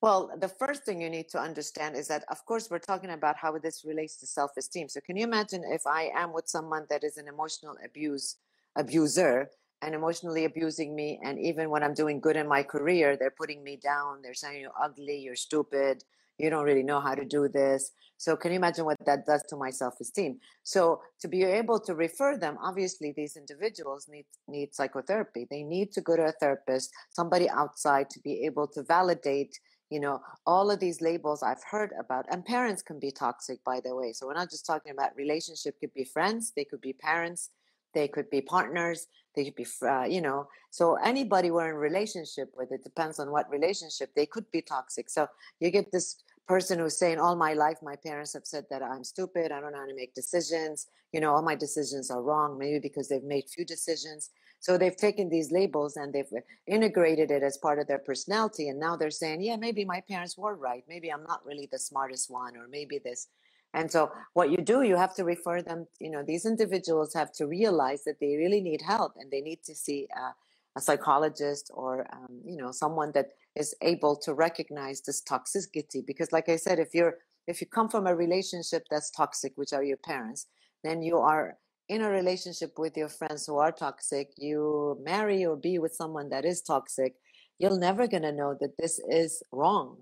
well, 0.02 0.32
the 0.40 0.48
first 0.48 0.84
thing 0.84 1.02
you 1.02 1.10
need 1.10 1.30
to 1.30 1.40
understand 1.40 1.96
is 1.96 2.08
that, 2.10 2.26
of 2.30 2.46
course, 2.46 2.70
we're 2.70 2.80
talking 2.80 3.12
about 3.12 3.38
how 3.38 3.58
this 3.58 3.84
relates 3.86 4.18
to 4.18 4.28
self 4.28 4.52
esteem. 4.58 4.90
So, 4.90 5.00
can 5.02 5.18
you 5.18 5.24
imagine 5.24 5.64
if 5.66 5.88
I 5.88 6.12
am 6.16 6.34
with 6.34 6.48
someone 6.48 6.86
that 6.90 7.04
is 7.04 7.18
an 7.18 7.28
emotional 7.28 7.76
abuse 7.84 8.38
abuser 8.76 9.50
and 9.82 9.96
emotionally 9.96 10.46
abusing 10.46 10.96
me, 10.96 11.20
and 11.24 11.40
even 11.40 11.70
when 11.70 11.84
I'm 11.84 11.94
doing 11.94 12.20
good 12.20 12.36
in 12.36 12.48
my 12.48 12.64
career, 12.64 13.18
they're 13.18 13.32
putting 13.38 13.64
me 13.64 13.78
down. 13.78 14.22
They're 14.22 14.34
saying 14.34 14.62
you're 14.62 14.72
ugly, 14.82 15.18
you're 15.20 15.36
stupid, 15.36 16.04
you 16.38 16.50
don't 16.50 16.66
really 16.66 16.84
know 16.84 17.00
how 17.00 17.16
to 17.16 17.26
do 17.26 17.48
this. 17.48 17.92
So 18.18 18.36
can 18.36 18.52
you 18.52 18.58
imagine 18.58 18.86
what 18.86 18.98
that 19.06 19.26
does 19.26 19.44
to 19.50 19.56
my 19.58 19.70
self-esteem? 19.70 20.40
So 20.64 21.02
to 21.20 21.28
be 21.28 21.44
able 21.44 21.80
to 21.82 21.94
refer 21.94 22.38
them, 22.38 22.58
obviously 22.62 23.14
these 23.16 23.36
individuals 23.36 24.08
need 24.10 24.26
need 24.48 24.74
psychotherapy. 24.74 25.48
They 25.50 25.64
need 25.64 25.92
to 25.94 26.02
go 26.02 26.16
to 26.16 26.26
a 26.26 26.32
therapist, 26.32 26.92
somebody 27.12 27.50
outside 27.50 28.10
to 28.12 28.20
be 28.22 28.46
able 28.46 28.68
to 28.70 28.84
validate 28.84 29.60
you 29.90 30.00
know 30.00 30.22
all 30.46 30.72
of 30.72 30.80
these 30.80 31.02
labels 31.02 31.44
i've 31.44 31.64
heard 31.64 31.92
about 32.00 32.26
and 32.32 32.46
parents 32.46 32.82
can 32.82 33.00
be 33.00 33.12
toxic 33.12 33.64
by 33.64 33.80
the 33.80 33.96
way 33.96 34.12
so 34.12 34.26
we're 34.26 34.34
not 34.34 34.50
just 34.50 34.66
talking 34.66 34.92
about 34.92 35.16
relationship 35.16 35.80
could 35.80 35.94
be 35.94 36.04
friends 36.04 36.52
they 36.56 36.66
could 36.66 36.82
be 36.82 36.94
parents 36.94 37.50
they 37.94 38.08
could 38.08 38.30
be 38.30 38.42
partners 38.42 39.08
they 39.36 39.46
could 39.46 39.56
be 39.56 39.66
uh, 39.84 40.04
you 40.04 40.22
know 40.22 40.48
so 40.72 40.96
anybody 40.96 41.52
we're 41.52 41.70
in 41.70 41.76
relationship 41.76 42.50
with 42.58 42.72
it 42.72 42.84
depends 42.84 43.20
on 43.20 43.32
what 43.32 43.50
relationship 43.50 44.10
they 44.16 44.26
could 44.26 44.50
be 44.52 44.62
toxic 44.62 45.10
so 45.10 45.28
you 45.60 45.70
get 45.70 45.92
this 45.92 46.24
person 46.48 46.80
who's 46.80 46.98
saying 46.98 47.20
all 47.20 47.36
my 47.36 47.54
life 47.54 47.78
my 47.82 47.96
parents 47.96 48.34
have 48.34 48.46
said 48.46 48.66
that 48.70 48.82
i'm 48.82 49.04
stupid 49.04 49.52
i 49.52 49.60
don't 49.60 49.72
know 49.72 49.80
how 49.80 49.86
to 49.86 49.96
make 49.96 50.14
decisions 50.14 50.88
you 51.12 51.20
know 51.20 51.34
all 51.34 51.42
my 51.42 51.56
decisions 51.56 52.10
are 52.10 52.22
wrong 52.22 52.58
maybe 52.58 52.80
because 52.80 53.08
they've 53.08 53.24
made 53.24 53.46
few 53.50 53.66
decisions 53.66 54.32
so 54.60 54.78
they've 54.78 54.98
taken 54.98 55.30
these 55.30 55.52
labels 55.52 55.96
and 55.98 56.14
they've 56.14 56.32
integrated 56.68 57.32
it 57.32 57.44
as 57.44 57.58
part 57.58 57.80
of 57.80 57.88
their 57.88 58.00
personality 58.00 58.70
and 58.70 58.80
now 58.80 58.96
they're 58.96 59.12
saying 59.12 59.42
yeah 59.42 59.56
maybe 59.56 59.86
my 59.86 60.02
parents 60.02 60.38
were 60.38 60.56
right 60.56 60.84
maybe 60.88 61.12
i'm 61.12 61.24
not 61.24 61.46
really 61.46 61.68
the 61.72 61.80
smartest 61.80 62.30
one 62.30 62.56
or 62.58 62.68
maybe 62.68 63.00
this 63.00 63.28
and 63.76 63.92
so 63.92 64.12
what 64.34 64.50
you 64.52 64.58
do, 64.58 64.84
you 64.84 64.96
have 64.96 65.14
to 65.16 65.26
refer 65.26 65.62
them, 65.62 65.86
you 66.00 66.10
know, 66.10 66.24
these 66.24 66.46
individuals 66.46 67.14
have 67.14 67.34
to 67.34 67.46
realize 67.46 68.06
that 68.06 68.22
they 68.22 68.38
really 68.38 68.62
need 68.62 68.82
help 68.82 69.16
and 69.20 69.30
they 69.30 69.42
need 69.42 69.64
to 69.66 69.76
see 69.76 70.08
a, 70.16 70.34
a 70.78 70.82
psychologist 70.82 71.70
or, 71.74 72.08
um, 72.14 72.40
you 72.46 72.56
know, 72.56 72.72
someone 72.72 73.12
that 73.14 73.32
is 73.54 73.76
able 73.82 74.16
to 74.16 74.34
recognize 74.34 75.02
this 75.02 75.22
toxicity. 75.22 76.06
Because 76.08 76.32
like 76.32 76.48
I 76.48 76.56
said, 76.56 76.80
if 76.80 76.96
you're, 76.96 77.18
if 77.48 77.60
you 77.60 77.68
come 77.68 77.90
from 77.90 78.08
a 78.08 78.16
relationship 78.16 78.86
that's 78.90 79.12
toxic, 79.12 79.52
which 79.56 79.74
are 79.74 79.84
your 79.84 79.98
parents, 79.98 80.48
then 80.86 81.02
you 81.04 81.18
are 81.18 81.58
in 81.88 82.02
a 82.02 82.10
relationship 82.10 82.78
with 82.78 82.98
your 82.98 83.10
friends 83.10 83.46
who 83.46 83.58
are 83.58 83.72
toxic, 83.72 84.32
you 84.38 85.00
marry 85.04 85.46
or 85.46 85.56
be 85.56 85.78
with 85.80 85.94
someone 85.94 86.30
that 86.30 86.46
is 86.46 86.62
toxic, 86.62 87.16
you're 87.60 87.78
never 87.78 88.08
going 88.08 88.24
to 88.24 88.32
know 88.32 88.56
that 88.60 88.78
this 88.78 89.00
is 89.10 89.44
wrong 89.52 89.98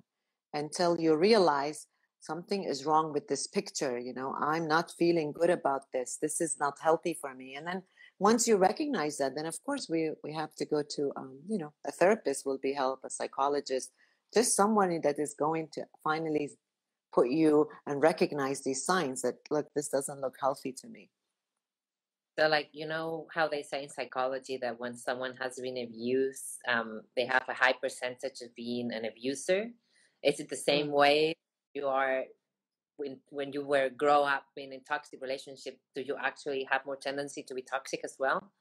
until 0.53 0.99
you 0.99 1.15
realize 1.15 1.87
something 2.19 2.63
is 2.63 2.85
wrong 2.85 3.11
with 3.11 3.27
this 3.27 3.47
picture 3.47 3.99
you 3.99 4.13
know 4.13 4.33
i'm 4.39 4.65
not 4.65 4.93
feeling 4.97 5.33
good 5.33 5.49
about 5.49 5.91
this 5.91 6.17
this 6.21 6.39
is 6.39 6.55
not 6.59 6.75
healthy 6.81 7.17
for 7.19 7.35
me. 7.35 7.55
And 7.55 7.67
then 7.67 7.83
once 8.19 8.47
you 8.47 8.55
recognize 8.55 9.17
that 9.17 9.35
then 9.35 9.45
of 9.45 9.61
course 9.65 9.87
we 9.89 10.11
we 10.23 10.31
have 10.33 10.55
to 10.55 10.65
go 10.65 10.81
to 10.95 11.11
um, 11.17 11.37
you 11.49 11.57
know 11.57 11.73
a 11.85 11.91
therapist 11.91 12.45
will 12.45 12.59
be 12.59 12.73
help 12.73 12.99
a 13.03 13.09
psychologist 13.09 13.91
just 14.33 14.55
someone 14.55 15.01
that 15.01 15.19
is 15.19 15.33
going 15.33 15.67
to 15.73 15.81
finally 16.03 16.51
put 17.13 17.29
you 17.29 17.67
and 17.85 18.01
recognize 18.01 18.61
these 18.61 18.85
signs 18.85 19.21
that 19.21 19.35
look 19.51 19.67
this 19.75 19.89
doesn't 19.89 20.21
look 20.21 20.37
healthy 20.39 20.71
to 20.71 20.87
me 20.87 21.09
so 22.37 22.47
like 22.47 22.69
you 22.71 22.87
know 22.87 23.27
how 23.33 23.47
they 23.47 23.61
say 23.61 23.83
in 23.83 23.89
psychology 23.89 24.57
that 24.61 24.79
when 24.79 24.95
someone 24.95 25.35
has 25.39 25.59
been 25.59 25.77
abused 25.77 26.57
um, 26.67 27.01
they 27.15 27.25
have 27.25 27.43
a 27.47 27.53
high 27.53 27.73
percentage 27.73 28.41
of 28.41 28.55
being 28.55 28.91
an 28.91 29.05
abuser? 29.05 29.69
Is 30.23 30.39
it 30.39 30.49
the 30.49 30.55
same 30.55 30.87
mm. 30.87 30.91
way 30.93 31.33
you 31.73 31.87
are 31.87 32.23
when 32.97 33.17
when 33.29 33.53
you 33.53 33.65
were 33.65 33.89
grow 33.89 34.23
up 34.23 34.45
in 34.57 34.73
a 34.73 34.79
toxic 34.79 35.21
relationship 35.21 35.79
do 35.95 36.01
you 36.01 36.15
actually 36.19 36.67
have 36.69 36.85
more 36.85 36.95
tendency 36.95 37.43
to 37.43 37.53
be 37.53 37.61
toxic 37.61 38.01
as 38.03 38.15
well? 38.19 38.51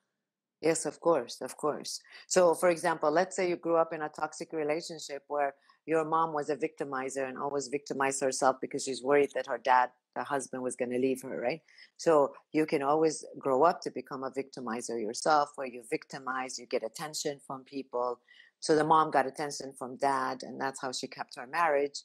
Yes 0.60 0.86
of 0.86 1.00
course 1.00 1.40
of 1.40 1.56
course. 1.56 2.00
So 2.26 2.54
for 2.54 2.68
example 2.68 3.10
let's 3.10 3.36
say 3.36 3.48
you 3.48 3.56
grew 3.56 3.76
up 3.76 3.92
in 3.92 4.02
a 4.02 4.08
toxic 4.08 4.52
relationship 4.52 5.22
where 5.28 5.54
your 5.86 6.04
mom 6.04 6.32
was 6.32 6.50
a 6.50 6.56
victimizer 6.56 7.28
and 7.28 7.38
always 7.38 7.68
victimized 7.68 8.20
herself 8.20 8.56
because 8.60 8.84
she's 8.84 9.02
worried 9.02 9.30
that 9.34 9.46
her 9.46 9.58
dad 9.58 9.90
the 10.14 10.22
husband 10.22 10.62
was 10.62 10.76
going 10.76 10.90
to 10.90 10.98
leave 10.98 11.22
her 11.22 11.40
right? 11.40 11.60
So 11.96 12.34
you 12.52 12.66
can 12.66 12.82
always 12.82 13.24
grow 13.38 13.62
up 13.62 13.80
to 13.82 13.90
become 13.90 14.24
a 14.24 14.30
victimizer 14.30 15.00
yourself 15.00 15.50
where 15.56 15.66
you 15.66 15.82
victimize 15.90 16.58
you 16.58 16.66
get 16.66 16.84
attention 16.84 17.40
from 17.46 17.64
people. 17.64 18.20
So 18.60 18.76
the 18.76 18.84
mom 18.84 19.10
got 19.10 19.26
attention 19.26 19.72
from 19.78 19.96
dad 19.96 20.42
and 20.42 20.60
that's 20.60 20.80
how 20.80 20.92
she 20.92 21.06
kept 21.06 21.36
her 21.36 21.46
marriage. 21.46 22.02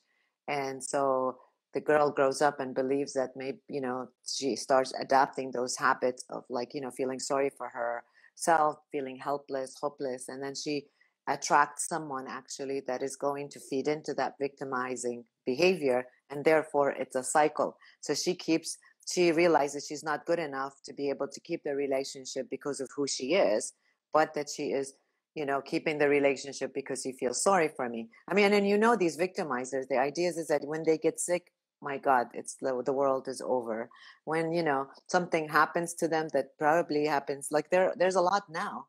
And 0.48 0.84
so 0.84 1.38
the 1.74 1.81
girl 1.81 2.10
grows 2.12 2.41
up 2.41 2.60
and 2.60 2.74
believes 2.74 3.13
that 3.13 3.31
maybe 3.36 3.60
you 3.69 3.81
know 3.81 4.07
she 4.25 4.55
starts 4.55 4.93
adapting 5.00 5.51
those 5.51 5.75
habits 5.77 6.24
of 6.29 6.43
like 6.50 6.74
you 6.74 6.81
know 6.81 6.91
feeling 6.91 7.19
sorry 7.19 7.51
for 7.55 7.69
herself 7.69 8.77
feeling 8.91 9.17
helpless 9.17 9.75
hopeless 9.79 10.29
and 10.29 10.41
then 10.41 10.55
she 10.55 10.86
attracts 11.27 11.88
someone 11.88 12.25
actually 12.27 12.81
that 12.88 13.01
is 13.01 13.15
going 13.15 13.50
to 13.50 13.60
feed 13.60 13.88
into 13.88 14.13
that 14.13 14.34
victimizing 14.39 15.24
behavior 15.46 16.05
and 16.29 16.43
therefore 16.43 16.91
it's 16.91 17.15
a 17.15 17.24
cycle 17.24 17.77
so 18.01 18.13
she 18.13 18.34
keeps 18.34 18.77
she 19.12 19.31
realizes 19.31 19.86
she's 19.88 20.03
not 20.03 20.25
good 20.25 20.39
enough 20.39 20.74
to 20.84 20.93
be 20.93 21.10
able 21.10 21.27
to 21.27 21.39
keep 21.41 21.63
the 21.63 21.75
relationship 21.75 22.48
because 22.50 22.79
of 22.79 22.89
who 22.96 23.07
she 23.07 23.36
is 23.36 23.74
but 24.13 24.34
that 24.34 24.50
she 24.50 24.67
is 24.67 24.93
you 25.38 25.46
know, 25.46 25.62
keeping 25.62 26.00
the 26.00 26.10
relationship 26.10 26.74
because 26.74 27.03
he 27.03 27.12
feels 27.12 27.43
sorry 27.43 27.69
for 27.75 27.88
me. 27.88 28.10
I 28.27 28.34
mean, 28.34 28.53
and 28.53 28.67
you 28.67 28.75
know, 28.75 28.96
these 28.96 29.15
victimizers, 29.15 29.88
the 29.88 30.00
idea 30.00 30.29
is 30.29 30.48
that 30.48 30.65
when 30.65 30.81
they 30.84 30.98
get 30.98 31.19
sick, 31.19 31.51
my 31.79 32.00
God, 32.00 32.25
it's 32.34 32.55
the, 32.55 32.81
the 32.84 32.91
world 32.91 33.27
is 33.27 33.39
over. 33.39 33.88
When, 34.25 34.51
you 34.51 34.63
know, 34.63 34.88
something 35.05 35.48
happens 35.48 35.93
to 35.96 36.07
them 36.07 36.29
that 36.34 36.57
probably 36.57 37.05
happens, 37.05 37.50
like 37.51 37.69
there, 37.69 37.93
there's 37.96 38.15
a 38.15 38.22
lot 38.22 38.46
now, 38.50 38.88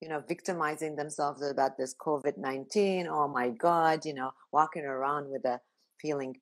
you 0.00 0.08
know, 0.08 0.22
victimizing 0.26 0.96
themselves 0.96 1.42
about 1.42 1.76
this 1.76 1.94
COVID-19. 1.94 3.06
Oh 3.08 3.28
my 3.28 3.50
God, 3.50 4.04
you 4.04 4.14
know, 4.14 4.30
walking 4.52 4.84
around 4.84 5.30
with 5.30 5.44
a 5.44 5.60
feeling 6.00 6.36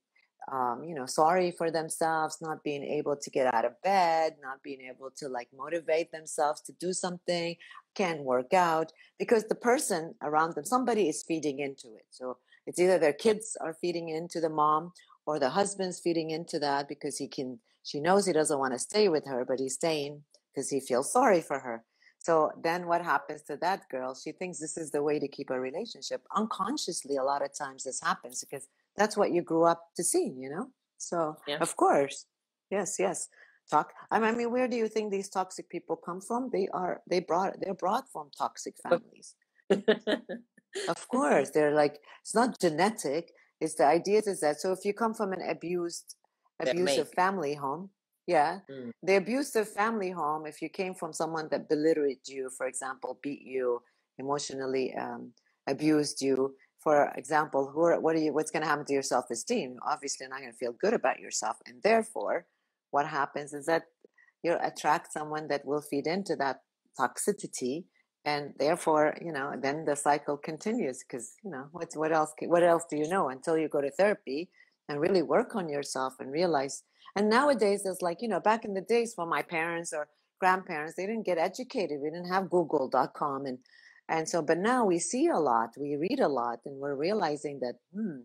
um, 0.53 0.85
you 0.85 0.95
know, 0.95 1.07
sorry 1.07 1.51
for 1.51 1.71
themselves, 1.71 2.39
not 2.41 2.63
being 2.63 2.83
able 2.83 3.17
to 3.17 3.31
get 3.31 3.53
out 3.53 3.65
of 3.65 3.81
bed, 3.83 4.37
not 4.41 4.63
being 4.63 4.81
able 4.81 5.11
to 5.17 5.29
like 5.29 5.49
motivate 5.55 6.11
themselves 6.11 6.61
to 6.63 6.73
do 6.81 6.93
something, 6.93 7.57
can't 7.95 8.23
work 8.23 8.55
out 8.55 8.93
because 9.19 9.45
the 9.45 9.55
person 9.55 10.15
around 10.23 10.55
them, 10.55 10.65
somebody 10.65 11.09
is 11.09 11.25
feeding 11.27 11.59
into 11.59 11.89
it. 11.97 12.07
So 12.11 12.39
it's 12.67 12.79
either 12.79 12.99
their 12.99 13.13
kids 13.13 13.57
are 13.61 13.77
feeding 13.81 14.09
into 14.09 14.41
the 14.41 14.49
mom 14.49 14.93
or 15.27 15.39
the 15.39 15.51
husband's 15.51 16.01
feeding 16.01 16.31
into 16.31 16.59
that 16.61 16.89
because 16.89 17.19
he 17.19 17.29
can, 17.29 17.59
she 17.85 18.01
knows 18.01 18.25
he 18.27 18.33
doesn't 18.33 18.59
want 18.59 18.73
to 18.73 18.79
stay 18.79 19.09
with 19.09 19.27
her, 19.27 19.45
but 19.45 19.59
he's 19.59 19.75
staying 19.75 20.23
because 20.55 20.71
he 20.71 20.81
feels 20.81 21.13
sorry 21.13 21.43
for 21.43 21.59
her. 21.59 21.85
So 22.19 22.51
then 22.63 22.87
what 22.87 23.05
happens 23.05 23.43
to 23.43 23.57
that 23.59 23.89
girl? 23.89 24.15
She 24.15 24.33
thinks 24.33 24.59
this 24.59 24.77
is 24.77 24.91
the 24.91 25.03
way 25.03 25.19
to 25.19 25.29
keep 25.29 25.51
a 25.51 25.59
relationship. 25.59 26.23
Unconsciously, 26.37 27.17
a 27.17 27.23
lot 27.23 27.43
of 27.43 27.57
times 27.57 27.85
this 27.85 28.01
happens 28.03 28.45
because 28.45 28.69
that's 28.97 29.17
what 29.17 29.33
you 29.33 29.43
grew 29.43 29.65
up 29.65 29.83
to 29.97 30.05
see, 30.05 30.35
you 30.37 30.51
know? 30.51 30.67
So, 30.99 31.37
yeah. 31.47 31.59
of 31.61 31.77
course. 31.77 32.27
Yes, 32.71 32.97
yes. 32.99 33.29
Talk. 33.71 33.93
I 34.11 34.19
mean, 34.19 34.51
where 34.51 34.67
do 34.67 34.77
you 34.77 34.89
think 34.89 35.11
these 35.11 35.29
toxic 35.29 35.69
people 35.69 35.97
come 35.97 36.21
from? 36.21 36.51
They 36.53 36.69
are, 36.73 37.03
they 37.09 37.21
brought, 37.21 37.55
they're 37.61 37.75
brought 37.75 38.11
from 38.11 38.31
toxic 38.37 38.75
families. 38.83 39.35
of 39.71 41.09
course. 41.09 41.51
They're 41.51 41.75
like, 41.75 41.99
it's 42.23 42.35
not 42.35 42.59
genetic. 42.61 43.31
It's 43.61 43.75
the 43.75 43.87
idea 43.87 44.23
is 44.27 44.41
that, 44.41 44.61
so 44.61 44.73
if 44.73 44.85
you 44.85 44.93
come 44.93 45.15
from 45.15 45.33
an 45.33 45.43
abused, 45.49 46.17
abusive 46.61 47.11
family 47.11 47.55
home, 47.55 47.91
yeah. 48.29 48.61
Mm. 48.71 48.91
The 49.03 49.17
abusive 49.17 49.69
family 49.71 50.11
home, 50.11 50.47
if 50.47 50.61
you 50.61 50.69
came 50.69 50.95
from 50.95 51.15
someone 51.15 51.49
that 51.51 51.69
belittled 51.69 52.19
you, 52.27 52.51
for 52.57 52.67
example, 52.67 53.19
beat 53.23 53.41
you, 53.41 53.81
emotionally 54.19 54.95
um, 54.95 55.33
abused 55.67 56.21
you, 56.21 56.55
for 56.79 57.11
example, 57.17 57.71
who 57.73 57.81
are, 57.81 57.99
what 57.99 58.15
are 58.17 58.21
you, 58.21 58.35
what's 58.35 58.51
going 58.51 58.63
to 58.63 58.69
happen 58.69 58.85
to 58.85 58.93
your 58.93 59.03
self 59.03 59.31
esteem? 59.31 59.79
Obviously, 59.85 60.25
you're 60.25 60.31
not 60.31 60.41
going 60.41 60.53
to 60.53 60.59
feel 60.59 60.75
good 60.79 60.93
about 60.93 61.19
yourself. 61.21 61.57
And 61.67 61.83
therefore, 61.83 62.45
what 62.91 63.07
happens 63.07 63.55
is 63.55 63.65
that 63.65 63.85
you 64.43 64.57
attract 64.63 65.11
someone 65.11 65.49
that 65.49 65.65
will 65.65 65.81
feed 65.81 66.07
into 66.07 66.37
that 66.37 66.61
toxicity. 67.01 67.85
And 68.27 68.53
therefore, 68.59 69.17
you 69.25 69.33
know, 69.33 69.55
then 69.59 69.87
the 69.87 69.97
cycle 69.97 70.37
continues 70.37 71.03
because, 71.03 71.33
you 71.43 71.51
know, 71.51 71.69
what's, 71.73 71.97
what 71.97 72.13
else, 72.13 72.35
what 72.43 72.63
else 72.63 72.85
do 72.91 72.99
you 72.99 73.09
know 73.09 73.31
until 73.31 73.57
you 73.57 73.69
go 73.69 73.81
to 73.81 73.91
therapy 73.91 74.51
and 74.91 75.01
really 75.01 75.23
work 75.23 75.57
on 75.57 75.71
yourself 75.71 76.13
and 76.21 76.31
realize. 76.31 76.83
And 77.17 77.29
nowadays, 77.29 77.83
it's 77.85 78.03
like, 78.03 78.23
you 78.23 78.29
know, 78.29 78.41
back 78.41 78.65
in 78.65 78.75
the 78.75 78.81
days 78.81 79.15
for 79.15 79.27
my 79.27 79.43
parents 79.43 79.93
or 79.93 80.09
grandparents, 80.41 80.95
they 80.97 81.07
didn't 81.07 81.27
get 81.27 81.39
educated. 81.39 82.01
We 82.01 82.11
didn't 82.11 82.33
have 82.33 82.51
google.com 82.51 83.47
and 83.47 83.59
and 84.09 84.29
so, 84.29 84.41
but 84.41 84.59
now 84.59 84.87
we 84.87 84.99
see 84.99 85.29
a 85.29 85.37
lot, 85.37 85.71
we 85.77 85.97
read 85.97 86.21
a 86.21 86.29
lot, 86.29 86.61
and 86.65 86.79
we're 86.79 86.95
realizing 86.95 87.61
that, 87.61 87.75
hmm, 87.93 88.21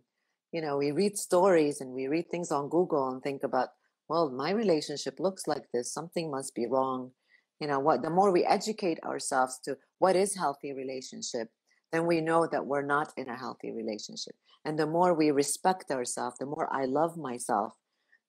you 0.54 0.62
know, 0.62 0.78
we 0.78 0.92
read 0.92 1.18
stories 1.18 1.82
and 1.82 1.92
we 1.92 2.08
read 2.08 2.30
things 2.32 2.52
on 2.52 2.70
Google 2.70 3.10
and 3.10 3.22
think 3.22 3.44
about, 3.44 3.70
well, 4.08 4.30
my 4.30 4.52
relationship 4.52 5.20
looks 5.20 5.46
like 5.46 5.66
this. 5.74 5.94
Something 5.94 6.32
must 6.32 6.56
be 6.56 6.68
wrong. 6.68 7.12
You 7.60 7.68
know, 7.68 7.80
what 7.80 8.02
the 8.02 8.10
more 8.10 8.32
we 8.32 8.46
educate 8.46 9.00
ourselves 9.04 9.60
to 9.66 9.78
what 10.00 10.16
is 10.16 10.36
healthy 10.36 10.74
relationship, 10.74 11.50
then 11.92 12.06
we 12.06 12.22
know 12.22 12.48
that 12.48 12.66
we're 12.66 12.86
not 12.86 13.12
in 13.18 13.28
a 13.28 13.38
healthy 13.38 13.72
relationship. 13.72 14.36
And 14.66 14.80
the 14.80 14.88
more 14.88 15.13
we 15.13 15.32
respect 15.32 15.92
ourselves, 15.92 16.38
the 16.40 16.46
more 16.46 16.70
I 16.72 16.86
love 16.86 17.18
myself, 17.18 17.74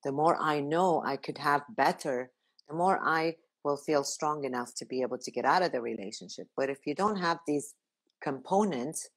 the 0.04 0.12
more 0.12 0.37
I 0.40 0.61
know 0.61 1.02
I 1.04 1.16
could 1.16 1.38
have 1.38 1.62
better, 1.76 2.30
the 2.68 2.75
more 2.75 3.00
I 3.02 3.37
will 3.64 3.76
feel 3.76 4.04
strong 4.04 4.44
enough 4.44 4.75
to 4.76 4.84
be 4.84 5.02
able 5.02 5.18
to 5.18 5.30
get 5.30 5.44
out 5.44 5.62
of 5.62 5.73
the 5.73 5.80
relationship. 5.80 6.49
But 6.56 6.70
if 6.70 6.78
you 6.87 6.94
don't 6.94 7.16
have 7.16 7.38
these 7.46 7.75
components, 8.23 9.08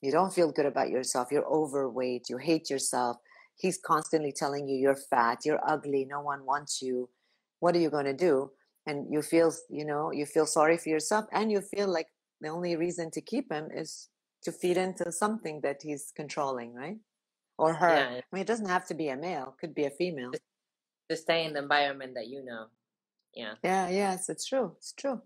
you 0.00 0.10
don't 0.10 0.32
feel 0.32 0.50
good 0.50 0.66
about 0.66 0.90
yourself, 0.90 1.28
you're 1.30 1.46
overweight, 1.46 2.30
you 2.30 2.38
hate 2.38 2.70
yourself, 2.70 3.18
he's 3.60 3.78
constantly 3.78 4.32
telling 4.32 4.66
you 4.68 4.76
you're 4.76 4.96
fat 4.96 5.38
you're 5.44 5.60
ugly 5.66 6.06
no 6.08 6.20
one 6.20 6.44
wants 6.44 6.80
you 6.80 7.08
what 7.60 7.74
are 7.76 7.78
you 7.78 7.90
going 7.90 8.06
to 8.06 8.14
do 8.14 8.50
and 8.86 9.06
you 9.12 9.22
feel 9.22 9.52
you 9.68 9.84
know 9.84 10.10
you 10.10 10.24
feel 10.24 10.46
sorry 10.46 10.78
for 10.78 10.88
yourself 10.88 11.26
and 11.32 11.52
you 11.52 11.60
feel 11.60 11.88
like 11.88 12.06
the 12.40 12.48
only 12.48 12.74
reason 12.76 13.10
to 13.10 13.20
keep 13.20 13.52
him 13.52 13.68
is 13.74 14.08
to 14.42 14.50
feed 14.50 14.78
into 14.78 15.12
something 15.12 15.60
that 15.62 15.80
he's 15.82 16.12
controlling 16.16 16.74
right 16.74 16.96
or 17.60 17.74
her 17.74 17.96
yeah. 17.96 18.20
i 18.20 18.28
mean 18.32 18.42
it 18.42 18.46
doesn't 18.46 18.68
have 18.76 18.86
to 18.86 18.94
be 18.94 19.08
a 19.08 19.16
male 19.16 19.54
could 19.60 19.74
be 19.74 19.84
a 19.84 19.90
female 19.90 20.32
to 21.10 21.16
stay 21.16 21.44
in 21.44 21.52
the 21.52 21.62
environment 21.66 22.12
that 22.14 22.28
you 22.28 22.44
know 22.44 22.64
yeah 23.34 23.54
yeah 23.62 23.88
yes 23.88 24.28
it's 24.28 24.46
true 24.46 24.72
it's 24.76 24.92
true 24.92 25.20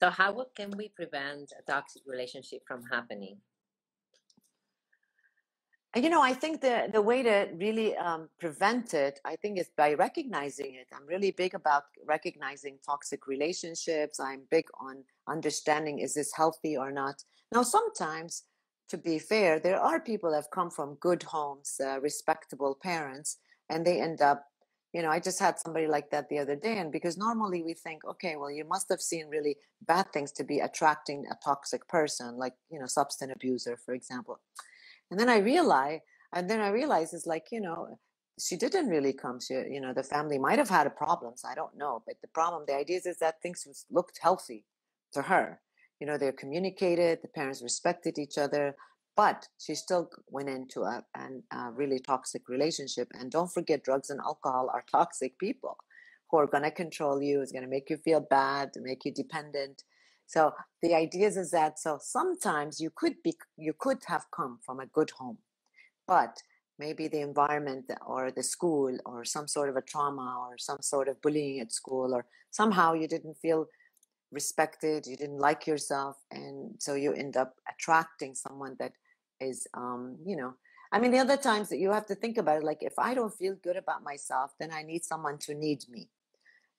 so 0.00 0.10
how 0.10 0.30
can 0.54 0.70
we 0.76 0.90
prevent 1.00 1.52
a 1.58 1.62
toxic 1.72 2.02
relationship 2.06 2.60
from 2.68 2.82
happening 2.92 3.38
you 5.96 6.10
know, 6.10 6.20
I 6.20 6.34
think 6.34 6.60
the 6.60 6.88
the 6.92 7.00
way 7.00 7.22
to 7.22 7.48
really 7.56 7.96
um, 7.96 8.28
prevent 8.38 8.92
it, 8.92 9.18
I 9.24 9.36
think, 9.36 9.58
is 9.58 9.70
by 9.76 9.94
recognizing 9.94 10.74
it. 10.74 10.88
I'm 10.94 11.06
really 11.06 11.30
big 11.30 11.54
about 11.54 11.84
recognizing 12.06 12.78
toxic 12.84 13.26
relationships. 13.26 14.20
I'm 14.20 14.42
big 14.50 14.66
on 14.78 15.04
understanding 15.26 16.00
is 16.00 16.12
this 16.12 16.32
healthy 16.36 16.76
or 16.76 16.92
not. 16.92 17.24
Now, 17.50 17.62
sometimes, 17.62 18.44
to 18.90 18.98
be 18.98 19.18
fair, 19.18 19.60
there 19.60 19.80
are 19.80 20.00
people 20.00 20.30
that 20.30 20.36
have 20.36 20.50
come 20.50 20.70
from 20.70 20.96
good 21.00 21.22
homes, 21.24 21.80
uh, 21.84 22.00
respectable 22.00 22.78
parents, 22.82 23.38
and 23.70 23.86
they 23.86 24.00
end 24.00 24.22
up. 24.22 24.46
You 24.92 25.02
know, 25.02 25.10
I 25.10 25.20
just 25.20 25.40
had 25.40 25.58
somebody 25.58 25.86
like 25.88 26.10
that 26.10 26.28
the 26.30 26.38
other 26.38 26.56
day, 26.56 26.78
and 26.78 26.92
because 26.92 27.18
normally 27.18 27.62
we 27.62 27.74
think, 27.74 28.04
okay, 28.06 28.36
well, 28.36 28.50
you 28.50 28.64
must 28.66 28.88
have 28.90 29.00
seen 29.00 29.28
really 29.28 29.56
bad 29.86 30.12
things 30.12 30.32
to 30.32 30.44
be 30.44 30.60
attracting 30.60 31.26
a 31.30 31.36
toxic 31.44 31.86
person, 31.88 32.36
like 32.38 32.54
you 32.70 32.80
know, 32.80 32.86
substance 32.86 33.32
abuser, 33.36 33.78
for 33.84 33.94
example 33.94 34.40
and 35.10 35.20
then 35.20 35.28
I 35.28 35.38
realized, 35.38 36.02
and 36.34 36.50
then 36.50 36.60
I 36.60 36.68
realized 36.70 37.14
it's 37.14 37.26
like, 37.26 37.46
you 37.52 37.60
know, 37.60 37.98
she 38.40 38.56
didn't 38.56 38.88
really 38.88 39.12
come. 39.12 39.40
She, 39.40 39.54
you 39.54 39.80
know, 39.80 39.92
the 39.94 40.02
family 40.02 40.38
might 40.38 40.58
have 40.58 40.68
had 40.70 40.94
problems. 40.96 41.44
I 41.48 41.54
don't 41.54 41.76
know. 41.76 42.02
But 42.06 42.16
the 42.22 42.28
problem, 42.28 42.64
the 42.66 42.76
idea 42.76 42.98
is, 42.98 43.06
is 43.06 43.18
that 43.18 43.40
things 43.42 43.66
looked 43.90 44.18
healthy 44.22 44.64
to 45.14 45.22
her. 45.22 45.60
You 46.00 46.06
know, 46.06 46.18
they're 46.18 46.32
communicated, 46.32 47.20
the 47.22 47.28
parents 47.28 47.62
respected 47.62 48.18
each 48.18 48.38
other, 48.38 48.76
but 49.16 49.48
she 49.58 49.74
still 49.74 50.10
went 50.28 50.48
into 50.48 50.82
a, 50.82 51.02
a 51.16 51.70
really 51.72 51.98
toxic 51.98 52.48
relationship. 52.48 53.08
And 53.18 53.30
don't 53.30 53.52
forget, 53.52 53.82
drugs 53.82 54.10
and 54.10 54.20
alcohol 54.20 54.70
are 54.72 54.84
toxic 54.90 55.38
people 55.38 55.78
who 56.30 56.38
are 56.38 56.46
going 56.46 56.64
to 56.64 56.70
control 56.70 57.22
you, 57.22 57.40
is 57.40 57.52
going 57.52 57.64
to 57.64 57.70
make 57.70 57.88
you 57.88 57.96
feel 57.96 58.20
bad, 58.20 58.70
make 58.76 59.04
you 59.04 59.12
dependent. 59.12 59.84
So 60.26 60.52
the 60.82 60.94
idea 60.94 61.28
is 61.28 61.50
that 61.52 61.78
so 61.78 61.98
sometimes 62.02 62.80
you 62.80 62.90
could 62.94 63.22
be 63.22 63.34
you 63.56 63.72
could 63.78 63.98
have 64.06 64.26
come 64.34 64.58
from 64.66 64.80
a 64.80 64.86
good 64.86 65.10
home, 65.10 65.38
but 66.06 66.42
maybe 66.78 67.08
the 67.08 67.20
environment 67.20 67.90
or 68.04 68.30
the 68.30 68.42
school 68.42 68.96
or 69.06 69.24
some 69.24 69.48
sort 69.48 69.68
of 69.68 69.76
a 69.76 69.82
trauma 69.82 70.36
or 70.40 70.58
some 70.58 70.78
sort 70.80 71.08
of 71.08 71.22
bullying 71.22 71.60
at 71.60 71.72
school 71.72 72.12
or 72.12 72.26
somehow 72.50 72.92
you 72.92 73.08
didn't 73.08 73.38
feel 73.38 73.66
respected, 74.32 75.06
you 75.06 75.16
didn't 75.16 75.38
like 75.38 75.66
yourself, 75.66 76.16
and 76.30 76.74
so 76.78 76.94
you 76.94 77.12
end 77.12 77.36
up 77.36 77.54
attracting 77.70 78.34
someone 78.34 78.76
that 78.78 78.92
is 79.40 79.66
um, 79.74 80.16
you 80.24 80.36
know 80.36 80.54
I 80.92 81.00
mean, 81.00 81.10
the 81.10 81.18
other 81.18 81.36
times 81.36 81.68
that 81.70 81.78
you 81.78 81.90
have 81.90 82.06
to 82.06 82.14
think 82.14 82.38
about 82.38 82.58
it, 82.58 82.64
like 82.64 82.82
if 82.82 82.94
I 82.98 83.14
don't 83.14 83.34
feel 83.34 83.56
good 83.62 83.76
about 83.76 84.02
myself, 84.04 84.52
then 84.58 84.70
I 84.72 84.82
need 84.82 85.04
someone 85.04 85.38
to 85.38 85.54
need 85.54 85.84
me. 85.90 86.08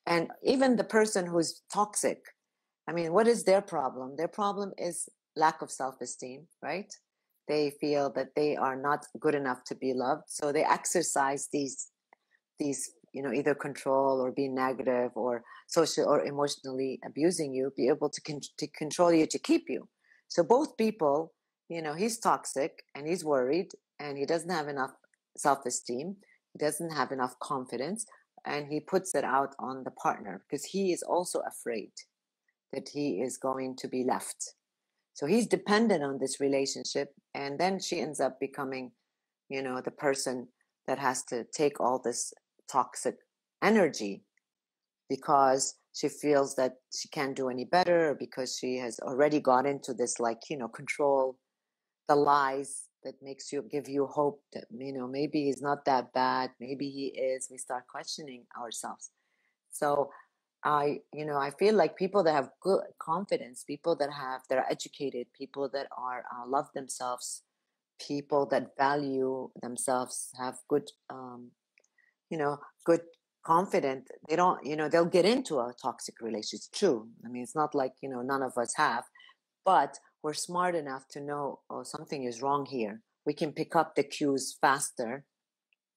And 0.06 0.32
even 0.44 0.76
the 0.76 0.84
person 0.84 1.26
who's 1.26 1.62
toxic, 1.72 2.24
I 2.88 2.94
mean, 2.94 3.12
what 3.12 3.28
is 3.28 3.44
their 3.44 3.62
problem? 3.62 4.16
Their 4.16 4.30
problem 4.30 4.72
is 4.78 5.10
lack 5.36 5.62
of 5.62 5.70
self 5.70 6.00
esteem, 6.00 6.48
right? 6.64 6.92
They 7.48 7.72
feel 7.82 8.10
that 8.12 8.34
they 8.36 8.56
are 8.56 8.76
not 8.76 9.06
good 9.20 9.36
enough 9.36 9.64
to 9.66 9.76
be 9.76 9.94
loved. 9.94 10.24
So 10.28 10.52
they 10.52 10.64
exercise 10.64 11.50
these, 11.52 11.90
these, 12.60 12.92
you 13.14 13.22
know, 13.22 13.34
either 13.34 13.56
control 13.56 14.22
or 14.22 14.32
be 14.32 14.48
negative 14.48 15.12
or 15.16 15.44
social 15.68 16.06
or 16.06 16.24
emotionally 16.26 17.00
abusing 17.06 17.54
you, 17.54 17.72
be 17.76 17.88
able 17.88 18.10
to, 18.10 18.22
con- 18.22 18.42
to 18.58 18.68
control 18.68 19.12
you 19.12 19.26
to 19.28 19.40
keep 19.40 19.66
you. 19.70 19.88
So 20.28 20.44
both 20.44 20.78
people, 20.78 21.34
you 21.70 21.82
know, 21.82 21.94
he's 21.94 22.20
toxic 22.20 22.84
and 22.96 23.08
he's 23.08 23.24
worried 23.24 23.70
and 24.00 24.18
he 24.18 24.26
doesn't 24.26 24.50
have 24.50 24.68
enough 24.68 24.92
self 25.36 25.66
esteem. 25.66 26.18
He 26.54 26.60
doesn't 26.60 26.92
have 26.92 27.12
enough 27.12 27.40
confidence 27.40 28.06
and 28.46 28.68
he 28.68 28.80
puts 28.80 29.14
it 29.16 29.24
out 29.24 29.56
on 29.60 29.84
the 29.84 29.92
partner 29.92 30.44
because 30.48 30.66
he 30.66 30.92
is 30.92 31.04
also 31.04 31.42
afraid 31.48 31.92
that 32.74 32.90
he 32.90 33.22
is 33.22 33.38
going 33.38 33.76
to 33.78 33.88
be 33.88 34.04
left. 34.04 34.54
So 35.14 35.26
he's 35.26 35.48
dependent 35.48 36.04
on 36.04 36.20
this 36.20 36.40
relationship. 36.40 37.14
And 37.34 37.60
then 37.60 37.80
she 37.80 38.00
ends 38.00 38.20
up 38.20 38.40
becoming, 38.40 38.92
you 39.50 39.62
know, 39.62 39.82
the 39.82 39.92
person 39.92 40.48
that 40.88 41.00
has 41.00 41.24
to 41.26 41.46
take 41.46 41.80
all 41.80 42.00
this 42.04 42.34
toxic 42.70 43.18
energy 43.64 44.24
because 45.10 45.76
she 45.94 46.10
feels 46.10 46.56
that 46.56 46.74
she 46.96 47.08
can't 47.10 47.36
do 47.36 47.50
any 47.50 47.66
better 47.66 48.16
because 48.20 48.58
she 48.58 48.78
has 48.78 49.00
already 49.00 49.40
got 49.40 49.66
into 49.66 49.94
this 49.94 50.20
like 50.20 50.42
you 50.50 50.58
know 50.58 50.68
control 50.68 51.38
the 52.08 52.16
lies 52.16 52.84
that 53.04 53.16
makes 53.22 53.52
you 53.52 53.64
give 53.72 53.88
you 53.88 54.06
hope 54.06 54.42
that 54.54 54.66
you 54.78 54.94
know 54.94 55.08
maybe 55.08 55.46
he's 55.46 55.62
not 55.62 55.86
that 55.86 56.14
bad 56.14 56.52
maybe 56.60 56.90
he 56.90 57.08
is 57.08 57.48
we 57.50 57.58
start 57.58 57.88
questioning 57.88 58.46
ourselves. 58.60 59.12
So 59.72 60.10
I, 60.64 61.00
you 61.14 61.26
know, 61.26 61.38
I 61.38 61.52
feel 61.52 61.76
like 61.76 61.96
people 61.98 62.24
that 62.24 62.34
have 62.34 62.50
good 62.62 62.82
confidence, 63.00 63.64
people 63.64 63.96
that 63.98 64.12
have, 64.12 64.42
that 64.50 64.58
are 64.58 64.66
educated, 64.70 65.28
people 65.34 65.70
that 65.74 65.88
are 65.98 66.26
uh, 66.32 66.48
love 66.48 66.68
themselves, 66.74 67.44
people 68.06 68.46
that 68.48 68.76
value 68.78 69.50
themselves, 69.62 70.32
have 70.38 70.56
good, 70.68 70.90
um, 71.10 71.52
you 72.30 72.38
know, 72.38 72.58
good 72.86 73.02
confident. 73.46 74.10
They 74.28 74.36
don't, 74.36 74.66
you 74.66 74.76
know, 74.76 74.90
they'll 74.90 75.06
get 75.06 75.26
into 75.26 75.60
a 75.60 75.74
toxic 75.82 76.16
relationship. 76.22 76.72
True. 76.74 77.08
I 77.26 77.30
mean, 77.30 77.44
it's 77.44 77.56
not 77.56 77.74
like 77.74 77.94
you 78.02 78.10
know 78.10 78.22
none 78.22 78.44
of 78.44 78.58
us 78.58 78.74
have, 78.76 79.04
but 79.66 79.98
we're 80.24 80.34
smart 80.34 80.76
enough 80.76 81.08
to 81.12 81.22
know, 81.22 81.60
oh, 81.70 81.84
something 81.84 82.24
is 82.24 82.42
wrong 82.42 82.66
here. 82.66 83.02
We 83.26 83.34
can 83.34 83.52
pick 83.52 83.76
up 83.76 83.96
the 83.96 84.04
cues 84.04 84.58
faster. 84.60 85.26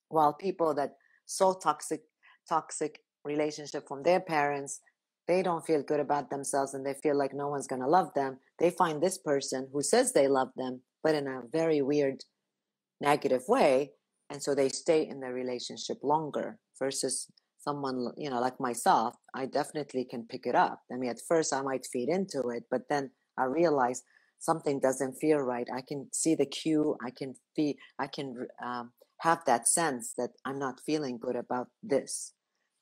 While 0.08 0.32
people 0.32 0.74
that 0.74 0.94
saw 1.26 1.54
toxic, 1.54 2.02
toxic 2.48 3.00
relationship 3.24 3.86
from 3.86 4.02
their 4.02 4.20
parents 4.20 4.80
they 5.28 5.42
don't 5.42 5.64
feel 5.64 5.82
good 5.82 6.00
about 6.00 6.30
themselves 6.30 6.74
and 6.74 6.84
they 6.84 6.94
feel 6.94 7.16
like 7.16 7.32
no 7.32 7.48
one's 7.48 7.66
going 7.66 7.82
to 7.82 7.88
love 7.88 8.12
them 8.14 8.38
they 8.58 8.70
find 8.70 9.00
this 9.00 9.18
person 9.18 9.68
who 9.72 9.82
says 9.82 10.12
they 10.12 10.28
love 10.28 10.48
them 10.56 10.80
but 11.02 11.14
in 11.14 11.26
a 11.26 11.42
very 11.52 11.82
weird 11.82 12.24
negative 13.00 13.42
way 13.46 13.92
and 14.30 14.42
so 14.42 14.54
they 14.54 14.68
stay 14.68 15.06
in 15.06 15.20
the 15.20 15.32
relationship 15.32 15.98
longer 16.02 16.58
versus 16.78 17.26
someone 17.58 18.08
you 18.16 18.30
know 18.30 18.40
like 18.40 18.58
myself 18.58 19.14
i 19.34 19.44
definitely 19.44 20.04
can 20.04 20.24
pick 20.24 20.46
it 20.46 20.54
up. 20.54 20.80
I 20.92 20.96
mean 20.96 21.10
at 21.10 21.20
first 21.28 21.52
i 21.52 21.60
might 21.60 21.86
feed 21.92 22.08
into 22.08 22.48
it 22.48 22.64
but 22.70 22.82
then 22.88 23.10
i 23.36 23.44
realize 23.44 24.02
something 24.38 24.80
doesn't 24.80 25.20
feel 25.20 25.36
right. 25.36 25.68
I 25.70 25.82
can 25.82 26.08
see 26.12 26.34
the 26.34 26.46
cue. 26.46 26.96
I 27.04 27.10
can 27.10 27.34
feel 27.54 27.74
i 27.98 28.06
can 28.06 28.46
um, 28.64 28.92
have 29.18 29.44
that 29.44 29.68
sense 29.68 30.14
that 30.16 30.30
i'm 30.46 30.58
not 30.58 30.80
feeling 30.86 31.18
good 31.18 31.36
about 31.36 31.68
this. 31.82 32.32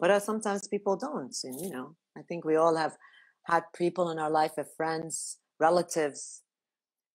But 0.01 0.13
uh, 0.13 0.21
sometimes 0.21 0.69
people 0.69 0.97
don't 0.97 1.37
and 1.45 1.61
you 1.61 1.71
know 1.71 1.97
i 2.17 2.23
think 2.23 2.45
we 2.45 2.57
all 2.57 2.77
have 2.77 2.97
had 3.45 3.65
people 3.75 4.11
in 4.11 4.19
our 4.19 4.31
life 4.31 4.57
of 4.59 4.67
friends 4.77 5.39
relatives 5.59 6.43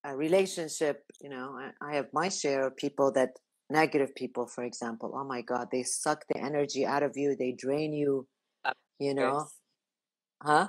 a 0.03 0.13
relationship 0.15 1.03
you 1.21 1.29
know 1.29 1.47
I, 1.63 1.67
I 1.89 1.95
have 1.95 2.07
my 2.11 2.27
share 2.27 2.67
of 2.67 2.75
people 2.75 3.09
that 3.13 3.31
negative 3.73 4.13
people 4.15 4.45
for 4.45 4.63
example 4.63 5.09
oh 5.19 5.27
my 5.33 5.41
god 5.41 5.67
they 5.71 5.83
suck 5.83 6.23
the 6.29 6.39
energy 6.49 6.85
out 6.85 7.03
of 7.03 7.13
you 7.15 7.35
they 7.35 7.51
drain 7.51 7.91
you 7.91 8.27
you 8.99 9.13
know 9.13 9.47
huh 10.41 10.67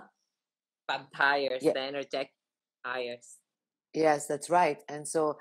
vampires 0.91 1.63
yeah. 1.63 1.73
the 1.75 1.81
energetic 1.81 2.31
vampires 2.85 3.37
yes 3.93 4.27
that's 4.27 4.49
right 4.49 4.79
and 4.89 5.07
so 5.07 5.37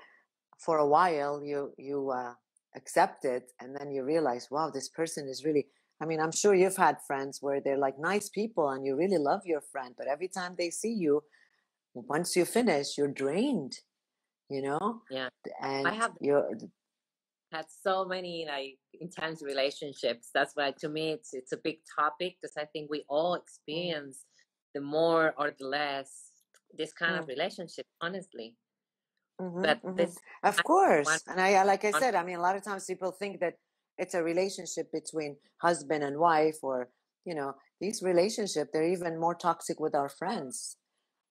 for 0.59 0.77
a 0.77 0.87
while 0.95 1.41
you 1.43 1.73
you 1.77 2.09
uh 2.09 2.33
accept 2.75 3.23
it 3.23 3.51
and 3.59 3.75
then 3.77 3.91
you 3.91 4.03
realize 4.03 4.47
wow 4.51 4.69
this 4.69 4.89
person 4.89 5.27
is 5.27 5.43
really 5.45 5.65
I 6.01 6.05
mean, 6.05 6.19
I'm 6.19 6.33
sure 6.33 6.53
you've 6.53 6.75
had 6.75 6.97
friends 7.07 7.37
where 7.41 7.61
they're 7.61 7.77
like 7.77 7.97
nice 7.97 8.27
people 8.27 8.67
and 8.69 8.85
you 8.85 8.93
really 8.97 9.17
love 9.17 9.41
your 9.45 9.61
friend, 9.61 9.95
but 9.97 10.07
every 10.07 10.27
time 10.27 10.55
they 10.57 10.69
see 10.69 10.91
you, 10.91 11.21
once 11.93 12.35
you 12.35 12.43
finish, 12.43 12.97
you're 12.97 13.07
drained, 13.07 13.77
you 14.49 14.61
know? 14.61 15.01
Yeah. 15.09 15.29
And 15.61 15.87
I 15.87 15.93
have 15.93 16.11
you're 16.19 16.49
had 17.53 17.65
so 17.69 18.05
many 18.05 18.45
like 18.47 18.77
intense 18.99 19.43
relationships. 19.43 20.29
That's 20.33 20.53
why 20.55 20.73
to 20.79 20.89
me 20.89 21.11
it's 21.11 21.33
it's 21.33 21.51
a 21.51 21.57
big 21.57 21.77
topic 21.99 22.37
because 22.41 22.57
I 22.57 22.65
think 22.65 22.89
we 22.89 23.03
all 23.07 23.33
mm. 23.35 23.41
experience 23.41 24.25
the 24.73 24.81
more 24.81 25.33
or 25.37 25.53
the 25.57 25.67
less 25.67 26.09
this 26.77 26.91
kind 26.91 27.15
mm. 27.15 27.19
of 27.19 27.27
relationship, 27.27 27.85
honestly. 28.01 28.55
Mm-hmm, 29.41 29.61
but 29.61 29.77
mm-hmm. 29.83 29.95
this 29.95 30.17
of 30.43 30.63
course. 30.63 31.23
and 31.27 31.39
I 31.39 31.63
like 31.63 31.85
I 31.85 31.91
said, 31.91 32.15
I 32.15 32.23
mean 32.23 32.37
a 32.37 32.41
lot 32.41 32.55
of 32.55 32.63
times 32.63 32.85
people 32.85 33.11
think 33.11 33.39
that 33.39 33.55
it's 33.97 34.15
a 34.15 34.23
relationship 34.23 34.91
between 34.91 35.37
husband 35.57 36.03
and 36.03 36.17
wife 36.17 36.57
or 36.61 36.89
you 37.25 37.35
know 37.35 37.55
these 37.79 38.01
relationship 38.01 38.69
they're 38.71 38.93
even 38.97 39.19
more 39.19 39.35
toxic 39.35 39.79
with 39.79 39.95
our 39.95 40.09
friends 40.09 40.77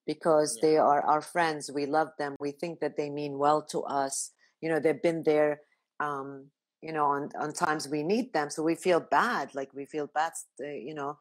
because 0.07 0.57
yeah. 0.57 0.69
they 0.69 0.77
are 0.77 1.03
our 1.03 1.21
friends 1.21 1.71
we 1.73 1.87
love 1.87 2.11
them 2.19 2.35
we 2.41 2.51
think 2.51 2.81
that 2.81 2.97
they 2.97 3.11
mean 3.11 3.39
well 3.39 3.63
to 3.63 3.83
us 3.83 4.33
you 4.61 4.69
know 4.69 4.81
they've 4.81 5.03
been 5.03 5.23
there 5.25 5.61
um, 6.03 6.47
you 6.83 6.93
know, 6.93 7.07
on, 7.07 7.31
on 7.39 7.53
times 7.53 7.89
we 7.89 8.03
need 8.03 8.33
them. 8.33 8.51
So 8.51 8.63
we 8.63 8.75
feel 8.75 9.01
bad, 9.01 9.55
like 9.55 9.71
we 9.73 9.87
feel 9.87 10.09
bad, 10.13 10.33
uh, 10.61 10.67
you 10.89 10.95
know, 10.95 11.19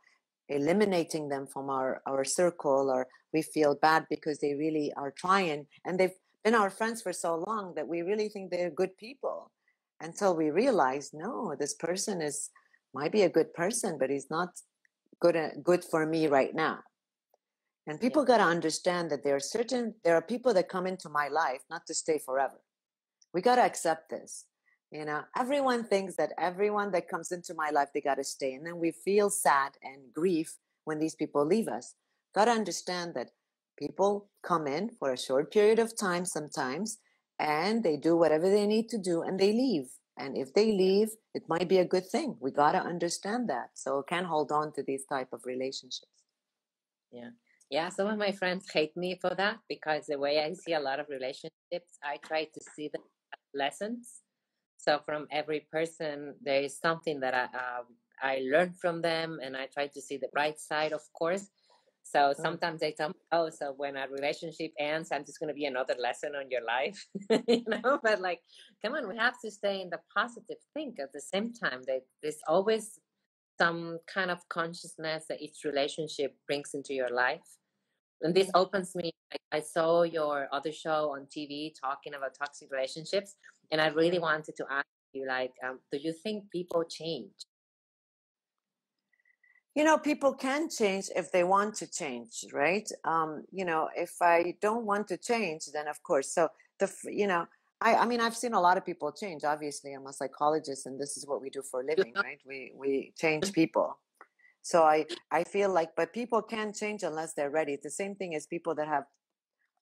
eliminating 0.50 1.30
them 1.30 1.46
from 1.48 1.70
our, 1.70 2.02
our 2.06 2.24
circle, 2.26 2.90
or 2.90 3.08
we 3.32 3.42
feel 3.42 3.76
bad 3.76 4.06
because 4.10 4.40
they 4.40 4.54
really 4.56 4.92
are 4.98 5.12
trying 5.12 5.68
and 5.86 6.00
they've 6.00 6.18
been 6.44 6.56
our 6.56 6.72
friends 6.72 7.02
for 7.02 7.14
so 7.14 7.44
long 7.48 7.74
that 7.76 7.88
we 7.88 8.02
really 8.02 8.28
think 8.28 8.50
they're 8.50 8.72
good 8.72 8.98
people 8.98 9.52
until 10.02 10.36
we 10.36 10.50
realize, 10.50 11.12
no, 11.14 11.56
this 11.60 11.76
person 11.76 12.22
is 12.22 12.50
might 12.94 13.12
be 13.12 13.22
a 13.22 13.30
good 13.30 13.54
person, 13.54 13.98
but 14.00 14.10
he's 14.10 14.30
not 14.30 14.50
good, 15.22 15.38
uh, 15.38 15.50
good 15.64 15.84
for 15.84 16.06
me 16.06 16.28
right 16.28 16.54
now. 16.54 16.80
And 17.88 18.02
people 18.02 18.24
yeah. 18.24 18.28
got 18.28 18.38
to 18.38 18.44
understand 18.44 19.10
that 19.12 19.24
there 19.24 19.36
are 19.36 19.40
certain, 19.58 19.96
there 20.04 20.16
are 20.16 20.22
people 20.22 20.54
that 20.56 20.68
come 20.68 20.88
into 20.88 21.08
my 21.08 21.30
life 21.30 21.62
not 21.70 21.86
to 21.88 21.94
stay 21.94 22.20
forever. 22.20 22.60
We 23.34 23.42
got 23.42 23.56
to 23.56 23.62
accept 23.62 24.10
this 24.10 24.46
you 24.92 25.06
know, 25.06 25.22
everyone 25.38 25.86
thinks 25.86 26.16
that 26.18 26.34
everyone 26.38 26.92
that 26.92 27.08
comes 27.08 27.32
into 27.32 27.54
my 27.54 27.70
life, 27.70 27.90
they 27.94 28.02
got 28.02 28.16
to 28.16 28.26
stay. 28.26 28.54
And 28.54 28.66
then 28.66 28.78
we 28.78 28.92
feel 28.92 29.30
sad 29.30 29.72
and 29.82 30.14
grief 30.14 30.58
when 30.84 31.00
these 31.00 31.16
people 31.16 31.46
leave 31.46 31.70
us. 31.70 31.96
Got 32.36 32.46
to 32.46 32.52
understand 32.52 33.14
that 33.16 33.32
people 33.80 34.30
come 34.44 34.68
in 34.68 34.90
for 35.00 35.14
a 35.14 35.18
short 35.18 35.52
period 35.52 35.80
of 35.80 35.98
time 35.98 36.26
sometimes 36.26 36.98
and 37.40 37.84
they 37.84 37.96
do 37.96 38.18
whatever 38.18 38.50
they 38.50 38.68
need 38.68 38.90
to 38.90 38.98
do 38.98 39.22
and 39.22 39.40
they 39.40 39.54
leave. 39.54 39.88
And 40.18 40.38
if 40.38 40.54
they 40.54 40.74
leave, 40.74 41.10
it 41.34 41.44
might 41.48 41.70
be 41.70 41.78
a 41.78 41.86
good 41.86 42.08
thing. 42.08 42.36
We 42.42 42.52
got 42.52 42.74
to 42.74 42.80
understand 42.80 43.50
that. 43.50 43.70
So 43.76 44.04
can't 44.04 44.28
hold 44.28 44.52
on 44.52 44.74
to 44.74 44.84
these 44.84 45.06
type 45.06 45.30
of 45.32 45.46
relationships. 45.46 46.12
Yeah. 47.12 47.30
Yeah, 47.70 47.88
some 47.88 48.08
of 48.08 48.18
my 48.18 48.34
friends 48.34 48.70
hate 48.74 48.96
me 48.98 49.18
for 49.22 49.34
that 49.36 49.60
because 49.70 50.06
the 50.06 50.20
way 50.20 50.44
I 50.44 50.52
see 50.54 50.74
a 50.74 50.80
lot 50.82 51.00
of 51.00 51.08
relationships, 51.08 51.98
I 52.04 52.18
try 52.18 52.44
to 52.44 52.62
see 52.76 52.90
the 52.92 53.00
lessons 53.54 54.22
so 54.82 55.00
from 55.06 55.28
every 55.32 55.68
person, 55.72 56.34
there 56.42 56.64
is 56.64 56.76
something 56.76 57.20
that 57.20 57.36
I 57.36 57.44
uh, 57.56 57.84
I 58.24 58.42
learned 58.52 58.78
from 58.78 59.02
them, 59.02 59.40
and 59.44 59.56
I 59.56 59.68
try 59.68 59.88
to 59.88 60.02
see 60.02 60.18
the 60.18 60.30
bright 60.34 60.60
side, 60.60 60.92
of 60.92 61.02
course. 61.14 61.50
So 62.04 62.20
mm-hmm. 62.20 62.42
sometimes 62.42 62.80
they 62.80 62.92
tell 62.92 63.10
me, 63.10 63.22
"Oh, 63.32 63.52
so 63.52 63.74
when 63.78 63.96
a 63.96 64.08
relationship 64.08 64.72
ends, 64.80 65.12
I'm 65.12 65.24
just 65.24 65.40
going 65.40 65.50
to 65.50 65.62
be 65.62 65.66
another 65.66 65.96
lesson 66.00 66.34
on 66.36 66.50
your 66.50 66.66
life," 66.66 67.06
you 67.48 67.64
know. 67.68 68.00
But 68.02 68.22
like, 68.22 68.42
come 68.84 68.96
on, 68.96 69.08
we 69.08 69.18
have 69.18 69.36
to 69.46 69.52
stay 69.52 69.82
in 69.82 69.92
the 69.92 70.00
positive 70.18 70.62
thing 70.74 70.96
at 71.00 71.14
the 71.14 71.22
same 71.22 71.54
time. 71.54 71.82
That 71.86 72.02
there's 72.24 72.42
always 72.48 73.00
some 73.60 74.00
kind 74.12 74.32
of 74.32 74.40
consciousness 74.50 75.26
that 75.30 75.44
each 75.44 75.60
relationship 75.64 76.36
brings 76.48 76.74
into 76.74 76.96
your 76.96 77.10
life, 77.10 77.48
and 78.24 78.34
this 78.34 78.50
opens 78.56 78.96
me. 78.96 79.12
I, 79.32 79.58
I 79.58 79.60
saw 79.60 80.02
your 80.02 80.48
other 80.52 80.72
show 80.72 81.14
on 81.14 81.28
TV 81.28 81.72
talking 81.80 82.16
about 82.16 82.34
toxic 82.34 82.72
relationships, 82.72 83.36
and 83.72 83.82
I 83.82 83.88
really 83.88 84.20
wanted 84.20 84.56
to 84.58 84.66
ask 84.70 84.86
you, 85.14 85.26
like, 85.28 85.54
um, 85.68 85.80
do 85.92 85.98
you 85.98 86.14
think 86.14 86.52
people 86.52 86.84
change? 86.84 87.32
You 89.74 89.86
know, 89.86 89.98
people 89.98 90.34
can 90.34 90.70
change 90.70 91.06
if 91.16 91.32
they 91.32 91.46
want 91.46 91.76
to 91.76 91.90
change, 91.90 92.46
right? 92.52 92.90
Um, 93.06 93.46
you 93.52 93.64
know, 93.64 93.90
if 93.96 94.16
I 94.22 94.56
don't 94.62 94.86
want 94.86 95.08
to 95.08 95.18
change, 95.18 95.68
then 95.74 95.88
of 95.88 96.04
course. 96.04 96.34
So 96.34 96.50
the, 96.80 96.92
you 97.06 97.26
know, 97.26 97.46
I, 97.80 97.96
I 97.96 98.06
mean, 98.06 98.20
I've 98.20 98.36
seen 98.36 98.54
a 98.54 98.60
lot 98.60 98.78
of 98.78 98.86
people 98.86 99.12
change. 99.14 99.44
Obviously, 99.46 99.94
I'm 99.94 100.06
a 100.08 100.14
psychologist, 100.14 100.86
and 100.86 101.00
this 101.00 101.16
is 101.16 101.26
what 101.26 101.42
we 101.42 101.50
do 101.50 101.62
for 101.62 101.82
a 101.82 101.86
living, 101.86 102.14
right? 102.16 102.40
We 102.46 102.74
we 102.76 103.14
change 103.18 103.54
people. 103.54 103.98
So 104.62 104.84
I 104.84 105.06
I 105.32 105.46
feel 105.46 105.74
like, 105.74 105.96
but 105.96 106.14
people 106.14 106.42
can 106.42 106.74
change 106.74 107.04
unless 107.04 107.34
they're 107.34 107.50
ready. 107.50 107.74
It's 107.74 107.84
the 107.84 107.90
same 107.90 108.16
thing 108.16 108.36
as 108.36 108.46
people 108.46 108.76
that 108.76 108.88
have 108.88 109.06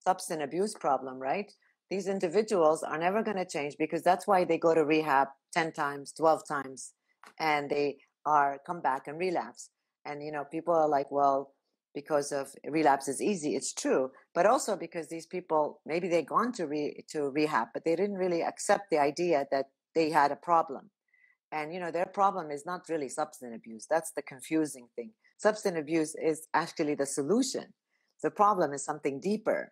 substance 0.05 0.43
abuse 0.43 0.75
problem, 0.75 1.19
right? 1.19 1.51
These 1.89 2.07
individuals 2.07 2.83
are 2.83 2.97
never 2.97 3.23
going 3.23 3.37
to 3.37 3.45
change 3.45 3.75
because 3.77 4.03
that's 4.03 4.27
why 4.27 4.43
they 4.43 4.57
go 4.57 4.73
to 4.73 4.85
rehab 4.85 5.29
10 5.53 5.73
times 5.73 6.11
12 6.13 6.47
times 6.47 6.93
and 7.39 7.69
they 7.69 7.97
are 8.25 8.59
come 8.65 8.81
back 8.81 9.07
and 9.07 9.17
relapse. 9.17 9.69
And 10.05 10.23
you 10.23 10.31
know 10.31 10.45
people 10.45 10.73
are 10.73 10.87
like 10.87 11.11
well 11.11 11.53
because 11.95 12.31
of 12.31 12.53
relapse 12.67 13.07
is 13.07 13.21
easy. 13.21 13.55
It's 13.55 13.73
true 13.73 14.11
but 14.35 14.45
also 14.45 14.75
because 14.75 15.09
these 15.09 15.25
people 15.25 15.81
maybe 15.85 16.07
they 16.07 16.21
gone 16.21 16.51
to 16.53 16.67
re, 16.67 17.03
to 17.09 17.29
rehab 17.29 17.69
but 17.73 17.83
they 17.85 17.95
didn't 17.95 18.17
really 18.17 18.43
accept 18.43 18.89
the 18.91 18.99
idea 18.99 19.47
that 19.51 19.65
they 19.95 20.09
had 20.09 20.31
a 20.31 20.35
problem. 20.35 20.91
And 21.51 21.73
you 21.73 21.79
know 21.79 21.91
their 21.91 22.05
problem 22.05 22.51
is 22.51 22.65
not 22.65 22.81
really 22.89 23.09
substance 23.09 23.55
abuse. 23.55 23.87
That's 23.89 24.11
the 24.11 24.21
confusing 24.21 24.87
thing. 24.95 25.11
Substance 25.37 25.77
abuse 25.79 26.15
is 26.21 26.47
actually 26.53 26.95
the 26.95 27.07
solution. 27.07 27.73
The 28.21 28.29
problem 28.29 28.73
is 28.73 28.83
something 28.83 29.19
deeper 29.19 29.71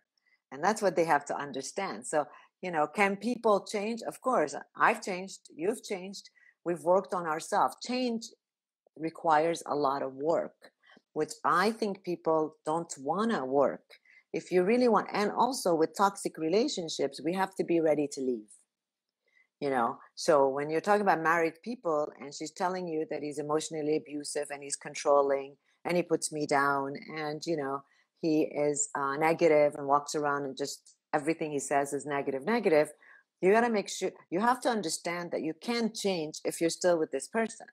and 0.52 0.62
that's 0.62 0.82
what 0.82 0.96
they 0.96 1.04
have 1.04 1.24
to 1.26 1.36
understand. 1.36 2.06
So 2.06 2.26
you 2.62 2.70
know 2.70 2.86
can 2.86 3.16
people 3.16 3.64
change? 3.64 4.00
Of 4.02 4.20
course 4.20 4.54
i've 4.76 5.02
changed 5.02 5.40
you've 5.54 5.82
changed 5.82 6.30
we've 6.64 6.82
worked 6.82 7.14
on 7.14 7.26
ourselves. 7.26 7.76
Change 7.86 8.24
requires 8.96 9.62
a 9.66 9.74
lot 9.74 10.02
of 10.02 10.14
work 10.14 10.56
which 11.12 11.32
i 11.44 11.70
think 11.70 12.02
people 12.02 12.56
don't 12.66 12.94
want 12.98 13.30
to 13.30 13.44
work. 13.44 13.86
If 14.32 14.52
you 14.52 14.62
really 14.62 14.88
want 14.88 15.08
and 15.12 15.30
also 15.30 15.74
with 15.74 15.96
toxic 15.96 16.36
relationships 16.38 17.20
we 17.24 17.32
have 17.34 17.54
to 17.56 17.64
be 17.64 17.80
ready 17.80 18.08
to 18.12 18.20
leave 18.20 18.50
you 19.60 19.70
know? 19.70 19.98
So 20.14 20.48
when 20.48 20.70
you're 20.70 20.80
talking 20.80 21.02
about 21.02 21.22
married 21.22 21.54
people 21.62 22.10
and 22.20 22.32
she's 22.34 22.52
telling 22.52 22.86
you 22.86 23.06
that 23.10 23.22
he's 23.22 23.38
emotionally 23.38 23.96
abusive 23.96 24.48
and 24.50 24.62
he's 24.62 24.76
controlling 24.76 25.56
and 25.84 25.96
he 25.96 26.02
puts 26.02 26.32
me 26.32 26.46
down 26.46 26.94
and 27.16 27.42
you 27.46 27.56
know 27.56 27.82
he 28.20 28.42
is 28.42 28.88
uh, 28.94 29.16
negative 29.16 29.74
and 29.76 29.86
walks 29.86 30.14
around 30.14 30.44
and 30.44 30.56
just 30.56 30.96
everything 31.14 31.52
he 31.52 31.58
says 31.58 31.92
is 31.92 32.06
negative, 32.06 32.44
negative, 32.44 32.90
you 33.40 33.52
got 33.52 33.60
to 33.60 33.70
make 33.70 33.88
sure 33.88 34.10
you 34.30 34.40
have 34.40 34.60
to 34.62 34.68
understand 34.68 35.30
that 35.30 35.42
you 35.42 35.54
can't 35.60 35.94
change 35.94 36.40
if 36.44 36.60
you're 36.60 36.70
still 36.70 36.98
with 36.98 37.12
this 37.12 37.28
person. 37.28 37.66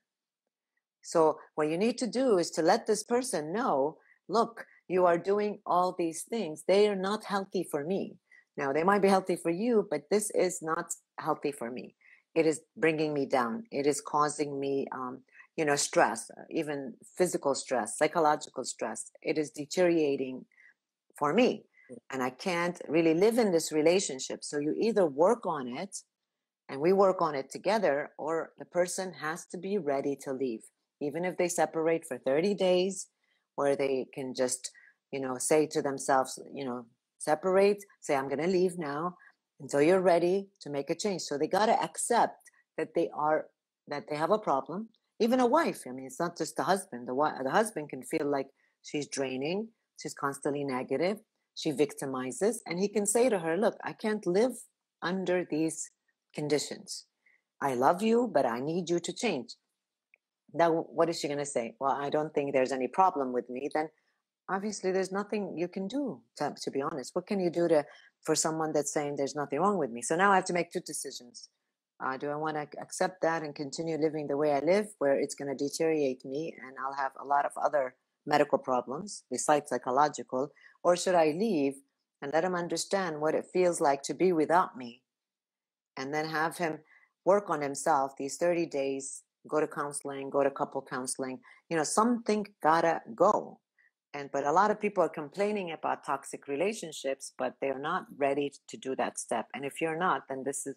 So, 1.02 1.40
what 1.56 1.70
you 1.70 1.78
need 1.78 1.98
to 2.00 2.08
do 2.08 2.38
is 2.38 2.52
to 2.52 2.62
let 2.62 2.88
this 2.88 3.04
person 3.04 3.54
know 3.54 3.98
look, 4.28 4.66
you 4.88 5.06
are 5.06 5.18
doing 5.18 5.60
all 5.66 5.96
these 5.98 6.24
things. 6.24 6.64
They 6.68 6.88
are 6.88 6.96
not 6.96 7.26
healthy 7.26 7.64
for 7.70 7.84
me. 7.84 8.18
Now, 8.58 8.72
they 8.74 8.84
might 8.84 9.02
be 9.02 9.10
healthy 9.10 9.36
for 9.36 9.52
you, 9.52 9.88
but 9.90 10.10
this 10.10 10.32
is 10.32 10.62
not 10.62 10.94
healthy 11.20 11.52
for 11.52 11.70
me. 11.70 11.96
It 12.34 12.46
is 12.46 12.62
bringing 12.78 13.14
me 13.14 13.26
down. 13.26 13.64
It 13.72 13.88
is 13.88 14.02
causing 14.02 14.60
me 14.60 14.88
um, 14.92 15.22
you 15.58 15.66
know 15.66 15.76
stress 15.76 16.30
uh, 16.32 16.44
even 16.50 16.94
physical 17.18 17.56
stress 17.56 17.98
psychological 17.98 18.64
stress 18.64 19.12
it 19.22 19.38
is 19.38 19.50
deteriorating 19.52 20.46
for 21.18 21.34
me 21.34 21.64
mm. 21.92 21.98
and 22.12 22.22
i 22.22 22.30
can't 22.30 22.82
really 22.88 23.14
live 23.14 23.38
in 23.38 23.52
this 23.52 23.72
relationship. 23.72 24.44
So 24.44 24.60
you 24.60 24.76
either 24.80 25.06
work 25.06 25.46
on 25.46 25.68
it 25.68 25.96
and 26.70 26.80
we 26.80 26.94
work 26.94 27.22
on 27.22 27.36
it 27.36 27.52
together 27.52 28.12
or 28.18 28.52
the 28.58 28.66
person 28.66 29.14
has 29.14 29.46
to 29.48 29.58
be 29.58 29.78
ready 29.78 30.16
to 30.24 30.34
leave. 30.34 30.62
Even 31.02 31.26
if 31.26 31.38
they 31.38 31.48
separate 31.48 32.06
for 32.06 32.18
30 32.18 32.56
days 32.56 33.08
where 33.56 33.76
they 33.76 34.08
can 34.14 34.34
just 34.34 34.72
you 35.12 35.20
know 35.20 35.38
say 35.38 35.68
to 35.68 35.82
themselves 35.82 36.40
you 36.54 36.66
know 36.66 36.86
separate 37.20 37.82
say 38.02 38.16
i'm 38.16 38.28
going 38.28 38.42
to 38.42 38.58
leave 38.60 38.78
now 38.78 39.16
until 39.60 39.82
you're 39.82 40.02
ready 40.02 40.48
to 40.62 40.70
make 40.70 40.90
a 40.90 40.96
change. 40.96 41.22
So 41.22 41.38
they 41.38 41.48
got 41.48 41.68
to 41.68 41.84
accept 41.84 42.52
that 42.78 42.90
they 42.94 43.10
are 43.16 43.46
that 43.88 44.06
they 44.10 44.16
have 44.16 44.32
a 44.32 44.40
problem 44.40 44.90
even 45.20 45.40
a 45.40 45.46
wife 45.46 45.82
i 45.88 45.92
mean 45.92 46.06
it's 46.06 46.20
not 46.20 46.38
just 46.38 46.56
the 46.56 46.64
husband 46.64 47.08
the, 47.08 47.16
the 47.44 47.52
husband 47.52 47.90
can 47.90 48.04
feel 48.04 48.30
like 48.30 48.48
she's 48.84 49.08
draining 49.08 49.68
she's 50.02 50.14
constantly 50.14 50.64
negative 50.64 51.18
she 51.56 51.72
victimizes 51.72 52.58
and 52.68 52.80
he 52.80 52.88
can 52.88 53.06
say 53.06 53.30
to 53.30 53.40
her 53.40 53.58
look 53.58 53.76
i 53.84 53.94
can't 53.94 54.26
live 54.28 54.52
under 55.02 55.46
these 55.50 55.92
conditions. 56.34 57.06
I 57.62 57.76
love 57.76 58.02
you 58.02 58.30
but 58.34 58.46
i 58.46 58.60
need 58.60 58.90
you 58.90 59.00
to 59.00 59.14
change. 59.14 59.56
Now 60.54 60.72
what 60.72 61.10
is 61.10 61.20
she 61.20 61.28
going 61.28 61.40
to 61.40 61.46
say? 61.46 61.76
Well 61.80 61.94
i 61.94 62.10
don't 62.10 62.34
think 62.34 62.52
there's 62.52 62.72
any 62.72 62.88
problem 62.88 63.32
with 63.32 63.50
me 63.50 63.70
then 63.74 63.90
obviously 64.50 64.92
there's 64.92 65.12
nothing 65.12 65.58
you 65.58 65.68
can 65.68 65.88
do 65.88 66.22
to, 66.38 66.54
to 66.62 66.72
be 66.72 66.82
honest. 66.82 67.16
What 67.16 67.28
can 67.28 67.40
you 67.40 67.50
do 67.50 67.68
to 67.68 67.86
for 68.26 68.36
someone 68.36 68.74
that's 68.74 68.94
saying 68.94 69.16
there's 69.16 69.36
nothing 69.36 69.60
wrong 69.60 69.78
with 69.78 69.92
me? 69.92 70.02
So 70.02 70.16
now 70.16 70.32
i 70.32 70.36
have 70.36 70.46
to 70.46 70.54
make 70.54 70.72
two 70.72 70.82
decisions 70.82 71.50
uh, 72.04 72.18
do 72.18 72.30
I 72.30 72.36
want 72.36 72.58
to 72.58 72.80
accept 72.82 73.22
that 73.22 73.44
and 73.44 73.56
continue 73.56 73.98
living 73.98 74.28
the 74.28 74.38
way 74.38 74.54
I 74.54 74.60
live, 74.60 74.88
where 75.00 75.18
it's 75.20 75.36
going 75.36 75.56
to 75.56 75.64
deteriorate 75.64 76.26
me 76.26 76.56
and 76.62 76.76
I'll 76.78 76.96
have 76.96 77.14
a 77.20 77.26
lot 77.26 77.46
of 77.46 77.52
other 77.62 77.96
medical 78.26 78.58
problems 78.58 79.24
besides 79.32 79.70
psychological? 79.70 80.52
Or 80.84 80.98
should 80.98 81.16
I 81.16 81.28
leave 81.38 81.76
and 82.22 82.34
let 82.34 82.44
him 82.44 82.56
understand 82.56 83.22
what 83.22 83.36
it 83.36 83.46
feels 83.52 83.80
like 83.80 84.04
to 84.04 84.14
be 84.14 84.34
without 84.34 84.78
me? 84.78 85.02
And 85.98 86.14
then 86.14 86.28
have 86.28 86.58
him 86.58 86.80
work 87.24 87.50
on 87.50 87.62
himself 87.62 88.12
these 88.18 88.36
30 88.38 88.66
days, 88.66 89.24
go 89.48 89.62
to 89.62 89.68
counseling, 89.68 90.30
go 90.30 90.44
to 90.44 90.52
couple 90.52 90.82
counseling. 90.82 91.40
You 91.70 91.78
know, 91.78 91.84
something 91.84 92.46
gotta 92.62 93.02
go. 93.16 93.60
And 94.14 94.30
but 94.32 94.46
a 94.46 94.52
lot 94.52 94.72
of 94.72 94.82
people 94.82 95.04
are 95.04 95.10
complaining 95.10 95.72
about 95.72 96.06
toxic 96.06 96.48
relationships, 96.48 97.34
but 97.38 97.54
they're 97.62 97.80
not 97.80 98.06
ready 98.18 98.52
to 98.68 98.78
do 98.78 98.96
that 98.98 99.18
step. 99.18 99.48
And 99.54 99.66
if 99.66 99.82
you're 99.82 99.98
not, 99.98 100.24
then 100.30 100.44
this 100.46 100.68
is 100.68 100.76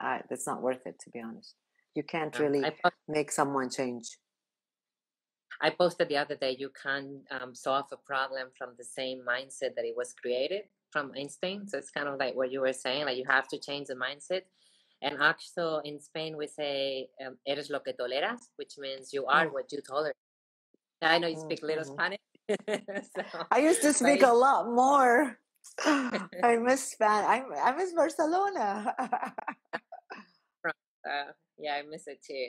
I, 0.00 0.22
that's 0.28 0.46
not 0.46 0.62
worth 0.62 0.86
it 0.86 0.98
to 1.04 1.10
be 1.10 1.20
honest 1.20 1.54
you 1.94 2.02
can't 2.02 2.38
really 2.38 2.62
post- 2.62 2.94
make 3.08 3.30
someone 3.30 3.70
change 3.70 4.18
i 5.60 5.70
posted 5.70 6.08
the 6.08 6.16
other 6.16 6.36
day 6.36 6.56
you 6.58 6.70
can 6.82 7.22
um, 7.30 7.54
solve 7.54 7.86
a 7.92 7.96
problem 7.96 8.48
from 8.56 8.70
the 8.78 8.84
same 8.84 9.20
mindset 9.28 9.74
that 9.76 9.84
it 9.84 9.96
was 9.96 10.14
created 10.20 10.62
from 10.90 11.12
Einstein 11.16 11.68
so 11.68 11.78
it's 11.78 11.90
kind 11.90 12.08
of 12.08 12.18
like 12.18 12.34
what 12.34 12.50
you 12.50 12.60
were 12.60 12.72
saying 12.72 13.04
like 13.04 13.16
you 13.16 13.24
have 13.28 13.46
to 13.48 13.58
change 13.58 13.86
the 13.88 13.94
mindset 13.94 14.42
And 15.02 15.16
actually, 15.22 15.88
in 15.88 16.00
Spain, 16.00 16.36
we 16.36 16.46
say 16.46 17.08
um, 17.24 17.38
"eres 17.46 17.70
lo 17.70 17.80
que 17.80 17.94
toleras," 17.94 18.50
which 18.56 18.76
means 18.78 19.12
you 19.12 19.24
are 19.26 19.46
mm. 19.46 19.52
what 19.52 19.72
you 19.72 19.80
tolerate. 19.80 20.14
I 21.00 21.18
know 21.18 21.28
you 21.28 21.40
speak 21.40 21.60
mm-hmm. 21.60 21.66
little 21.66 21.84
Spanish. 21.84 22.20
so, 23.16 23.22
I 23.50 23.60
used 23.60 23.80
to 23.82 23.92
speak 24.00 24.22
a 24.22 24.32
lot 24.32 24.68
more. 24.68 25.38
I 25.84 26.56
miss 26.60 26.92
Spain. 26.92 27.24
I, 27.24 27.42
I 27.62 27.72
miss 27.76 27.92
Barcelona. 27.94 28.94
Uh, 31.08 31.32
yeah, 31.58 31.74
I 31.74 31.82
miss 31.82 32.06
it 32.06 32.22
too. 32.22 32.48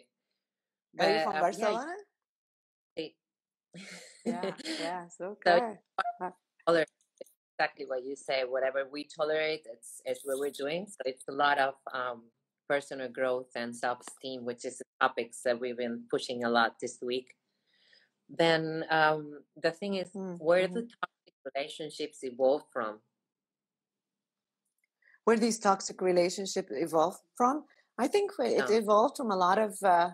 But, 0.94 1.08
Are 1.08 1.16
you 1.16 1.24
from 1.24 1.36
uh, 1.36 1.40
Barcelona? 1.40 1.94
Yeah. 2.96 3.08
yeah, 4.26 4.52
yeah, 4.82 5.08
so 5.08 5.38
okay. 5.48 5.78
So, 6.68 6.84
exactly 7.58 7.86
what 7.86 8.04
you 8.04 8.16
say. 8.16 8.44
Whatever 8.44 8.88
we 8.92 9.08
tolerate, 9.08 9.66
it's 9.72 10.02
it's 10.06 10.22
what 10.24 10.40
we're 10.40 10.52
doing. 10.52 10.88
So 10.88 10.98
it's 11.06 11.24
a 11.30 11.32
lot 11.32 11.58
of 11.60 11.76
um, 11.94 12.24
personal 12.68 13.10
growth 13.10 13.52
and 13.56 13.76
self-esteem, 13.76 14.46
which 14.46 14.66
is 14.66 14.78
the 14.80 14.86
topics 15.00 15.42
that 15.46 15.60
we've 15.60 15.78
been 15.78 16.04
pushing 16.10 16.44
a 16.44 16.50
lot 16.50 16.76
this 16.82 16.98
week. 17.02 17.34
Then 18.30 18.86
um, 18.90 19.42
the 19.62 19.72
thing 19.72 19.96
is, 19.96 20.10
mm-hmm. 20.10 20.44
where 20.44 20.68
the 20.68 20.88
toxic 21.00 21.36
relationships 21.54 22.20
evolve 22.24 22.64
from? 22.72 23.00
Where 25.26 25.38
these 25.38 25.60
toxic 25.60 26.02
relationships 26.02 26.72
evolve 26.72 27.18
from? 27.36 27.66
I 28.02 28.08
think 28.08 28.32
it 28.40 28.70
no. 28.70 28.76
evolved 28.76 29.18
from 29.18 29.30
a 29.32 29.36
lot 29.36 29.60
of, 29.60 29.78
uh, 29.84 30.10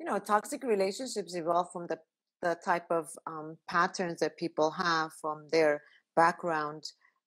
you 0.00 0.06
know, 0.06 0.18
toxic 0.18 0.64
relationships 0.64 1.36
evolve 1.36 1.68
from 1.72 1.86
the 1.86 1.98
the 2.42 2.56
type 2.64 2.88
of 2.90 3.08
um, 3.26 3.56
patterns 3.68 4.20
that 4.20 4.36
people 4.36 4.70
have 4.70 5.10
from 5.20 5.48
their 5.50 5.82
background, 6.14 6.82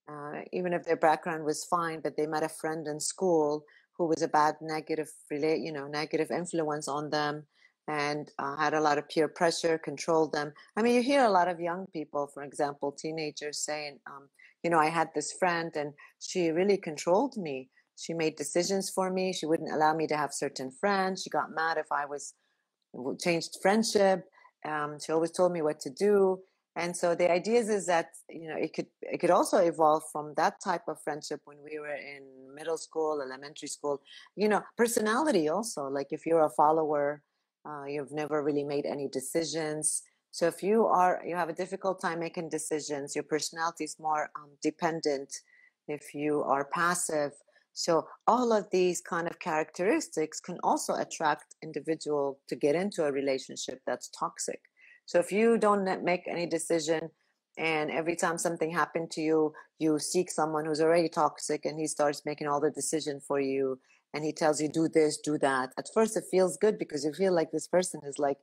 uh, 0.10 0.42
even 0.54 0.72
if 0.74 0.84
their 0.86 0.96
background 0.96 1.44
was 1.44 1.66
fine, 1.66 2.00
but 2.02 2.16
they 2.16 2.26
met 2.26 2.44
a 2.44 2.50
friend 2.62 2.88
in 2.88 3.00
school 3.00 3.66
who 3.98 4.06
was 4.08 4.22
a 4.22 4.28
bad 4.28 4.56
negative 4.62 5.10
relate, 5.30 5.62
you 5.62 5.74
know, 5.74 5.88
negative 5.88 6.32
influence 6.32 6.88
on 6.88 7.10
them 7.10 7.46
and 7.88 8.32
uh, 8.40 8.56
had 8.56 8.74
a 8.74 8.80
lot 8.80 8.98
of 8.98 9.10
peer 9.10 9.28
pressure, 9.28 9.78
controlled 9.78 10.32
them. 10.32 10.54
I 10.78 10.82
mean, 10.82 10.96
you 10.96 11.04
hear 11.04 11.26
a 11.26 11.30
lot 11.40 11.50
of 11.50 11.60
young 11.60 11.88
people, 11.88 12.28
for 12.34 12.44
example, 12.44 12.92
teenagers 12.92 13.60
saying, 13.60 14.00
um, 14.08 14.30
you 14.64 14.70
know, 14.70 14.80
I 14.80 14.90
had 14.90 15.10
this 15.14 15.34
friend 15.34 15.72
and 15.76 15.94
she 16.20 16.52
really 16.52 16.78
controlled 16.78 17.36
me. 17.36 17.70
She 18.02 18.14
made 18.14 18.36
decisions 18.36 18.90
for 18.90 19.10
me. 19.12 19.34
She 19.34 19.46
wouldn't 19.46 19.72
allow 19.72 19.94
me 19.94 20.08
to 20.08 20.18
have 20.18 20.34
certain 20.34 20.72
friends. 20.72 21.22
She 21.24 21.30
got 21.30 21.52
mad 21.54 21.78
if 21.78 21.92
I 21.92 22.06
was 22.06 22.34
changed 23.20 23.58
friendship. 23.62 24.24
Um, 24.66 24.98
she 25.04 25.12
always 25.12 25.32
told 25.32 25.52
me 25.52 25.62
what 25.62 25.80
to 25.82 25.90
do 25.90 26.40
and 26.76 26.96
so 26.96 27.16
the 27.16 27.30
idea 27.30 27.60
is, 27.60 27.70
is 27.70 27.86
that 27.88 28.08
you 28.30 28.48
know 28.48 28.56
it 28.56 28.74
could 28.74 28.88
it 29.02 29.20
could 29.20 29.30
also 29.30 29.58
evolve 29.58 30.04
from 30.12 30.34
that 30.38 30.56
type 30.64 30.84
of 30.88 31.02
friendship 31.04 31.42
when 31.46 31.58
we 31.64 31.80
were 31.80 31.96
in 31.96 32.24
middle 32.56 32.78
school 32.78 33.22
elementary 33.22 33.68
school 33.68 34.02
you 34.36 34.48
know 34.48 34.62
personality 34.78 35.50
also 35.50 35.88
like 35.88 36.08
if 36.12 36.26
you're 36.26 36.46
a 36.46 36.50
follower 36.50 37.22
uh, 37.68 37.84
you've 37.86 38.12
never 38.12 38.44
really 38.44 38.64
made 38.64 38.86
any 38.86 39.08
decisions 39.10 40.04
so 40.32 40.48
if 40.48 40.64
you 40.64 40.86
are 40.86 41.22
you 41.26 41.36
have 41.36 41.50
a 41.50 41.54
difficult 41.54 42.02
time 42.02 42.20
making 42.20 42.50
decisions 42.50 43.16
your 43.16 43.24
personality 43.24 43.84
is 43.84 43.98
more 44.00 44.30
um, 44.38 44.50
dependent 44.64 45.34
if 45.88 46.14
you 46.14 46.42
are 46.44 46.66
passive 46.66 47.34
so 47.74 48.06
all 48.28 48.52
of 48.52 48.66
these 48.72 49.02
kind 49.02 49.28
of 49.28 49.40
characteristics 49.40 50.40
can 50.40 50.58
also 50.64 50.94
attract 50.96 51.56
individual 51.64 52.40
to 52.48 52.56
get 52.56 52.76
into 52.76 53.06
a 53.06 53.12
relationship 53.12 53.80
that's 53.86 54.10
toxic 54.10 54.62
so 55.06 55.20
if 55.20 55.32
you 55.32 55.58
don't 55.58 56.04
make 56.04 56.28
any 56.28 56.46
decision 56.46 57.10
and 57.58 57.92
every 57.92 58.16
time 58.16 58.38
something 58.38 58.72
happened 58.72 59.12
to 59.12 59.22
you, 59.22 59.54
you 59.78 60.00
seek 60.00 60.32
someone 60.32 60.66
who's 60.66 60.82
already 60.82 61.10
toxic 61.10 61.66
and 61.66 61.78
he 61.78 61.88
starts 61.88 62.26
making 62.26 62.48
all 62.48 62.62
the 62.62 62.72
decision 62.72 63.20
for 63.20 63.40
you 63.40 63.80
and 64.14 64.24
he 64.24 64.32
tells 64.32 64.62
you 64.62 64.70
do 64.70 64.88
this, 64.88 65.18
do 65.18 65.38
that. 65.40 65.72
At 65.78 65.90
first 65.94 66.16
it 66.16 66.24
feels 66.32 66.58
good 66.58 66.78
because 66.78 67.04
you 67.04 67.14
feel 67.14 67.34
like 67.34 67.52
this 67.52 67.68
person 67.68 68.02
is 68.06 68.20
like, 68.20 68.38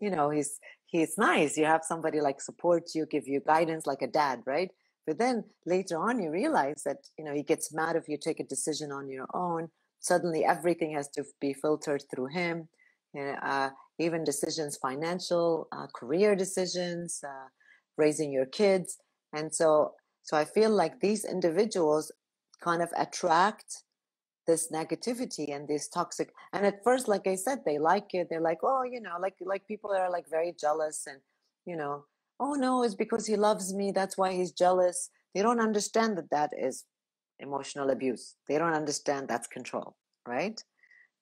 you 0.00 0.10
know, 0.10 0.30
he's 0.30 0.60
he's 0.86 1.18
nice. 1.18 1.56
You 1.56 1.64
have 1.66 1.84
somebody 1.84 2.20
like 2.20 2.40
support 2.40 2.94
you, 2.94 3.06
give 3.06 3.26
you 3.26 3.40
guidance 3.40 3.86
like 3.86 4.02
a 4.02 4.06
dad, 4.06 4.42
right? 4.46 4.70
But 5.06 5.18
then 5.18 5.44
later 5.66 5.98
on 5.98 6.20
you 6.20 6.30
realize 6.30 6.82
that, 6.84 6.98
you 7.18 7.24
know, 7.24 7.34
he 7.34 7.42
gets 7.42 7.74
mad 7.74 7.96
if 7.96 8.08
you 8.08 8.16
take 8.16 8.40
a 8.40 8.44
decision 8.44 8.90
on 8.90 9.08
your 9.08 9.26
own. 9.34 9.68
Suddenly 10.00 10.44
everything 10.44 10.92
has 10.94 11.08
to 11.10 11.24
be 11.40 11.52
filtered 11.52 12.04
through 12.10 12.28
him. 12.28 12.68
Uh, 13.16 13.70
even 14.00 14.24
decisions, 14.24 14.76
financial, 14.76 15.68
uh, 15.70 15.86
career 15.94 16.34
decisions, 16.34 17.20
uh, 17.22 17.48
raising 17.96 18.32
your 18.32 18.46
kids. 18.46 18.98
And 19.32 19.54
so, 19.54 19.92
so 20.22 20.36
I 20.36 20.44
feel 20.44 20.70
like 20.70 21.00
these 21.00 21.24
individuals 21.24 22.10
kind 22.60 22.82
of 22.82 22.90
attract 22.96 23.84
this 24.46 24.72
negativity 24.72 25.54
and 25.54 25.68
this 25.68 25.88
toxic. 25.88 26.32
And 26.52 26.66
at 26.66 26.82
first, 26.82 27.06
like 27.06 27.26
I 27.26 27.36
said, 27.36 27.60
they 27.64 27.78
like 27.78 28.14
it. 28.14 28.26
They're 28.28 28.40
like, 28.40 28.58
oh, 28.62 28.82
you 28.82 29.00
know, 29.00 29.16
like, 29.20 29.36
like 29.40 29.66
people 29.68 29.92
are 29.92 30.10
like 30.10 30.28
very 30.28 30.52
jealous 30.58 31.06
and, 31.06 31.20
you 31.66 31.76
know, 31.76 32.04
oh 32.40 32.54
no, 32.54 32.82
it's 32.82 32.94
because 32.94 33.26
he 33.26 33.36
loves 33.36 33.74
me. 33.74 33.92
That's 33.92 34.18
why 34.18 34.32
he's 34.32 34.52
jealous. 34.52 35.10
They 35.34 35.42
don't 35.42 35.60
understand 35.60 36.16
that 36.18 36.30
that 36.30 36.52
is 36.56 36.84
emotional 37.38 37.90
abuse. 37.90 38.36
They 38.48 38.58
don't 38.58 38.74
understand 38.74 39.28
that's 39.28 39.46
control, 39.46 39.96
right? 40.26 40.62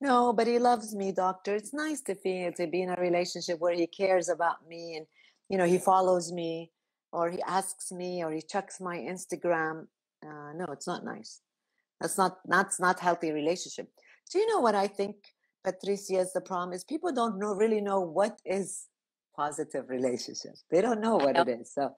No, 0.00 0.32
but 0.32 0.46
he 0.46 0.58
loves 0.58 0.94
me, 0.94 1.12
doctor. 1.12 1.54
It's 1.54 1.72
nice 1.72 2.00
to 2.02 2.14
feel 2.14 2.52
to 2.54 2.66
be 2.66 2.82
in 2.82 2.90
a 2.90 3.00
relationship 3.00 3.60
where 3.60 3.74
he 3.74 3.86
cares 3.86 4.28
about 4.28 4.66
me 4.68 4.96
and 4.96 5.06
you 5.48 5.58
know 5.58 5.66
he 5.66 5.78
follows 5.78 6.32
me 6.32 6.70
or 7.12 7.30
he 7.30 7.40
asks 7.42 7.92
me 7.92 8.24
or 8.24 8.32
he 8.32 8.42
checks 8.42 8.80
my 8.80 8.96
Instagram. 8.96 9.86
Uh, 10.24 10.52
no, 10.56 10.66
it's 10.72 10.86
not 10.86 11.04
nice. 11.04 11.40
That's 12.00 12.18
not 12.18 12.38
that's 12.46 12.80
not 12.80 12.98
healthy 12.98 13.30
relationship. 13.30 13.88
Do 14.30 14.38
you 14.38 14.46
know 14.48 14.60
what 14.60 14.74
I 14.74 14.88
think, 14.88 15.16
Patricia? 15.62 16.18
Is 16.18 16.32
the 16.32 16.40
problem 16.40 16.72
is 16.72 16.84
people 16.84 17.12
don't 17.12 17.38
know 17.38 17.54
really 17.54 17.80
know 17.80 18.00
what 18.00 18.40
is 18.44 18.86
positive 19.34 19.88
relationship. 19.88 20.54
They 20.70 20.80
don't 20.80 21.00
know 21.00 21.16
what 21.16 21.36
it 21.36 21.48
is. 21.48 21.72
So 21.72 21.96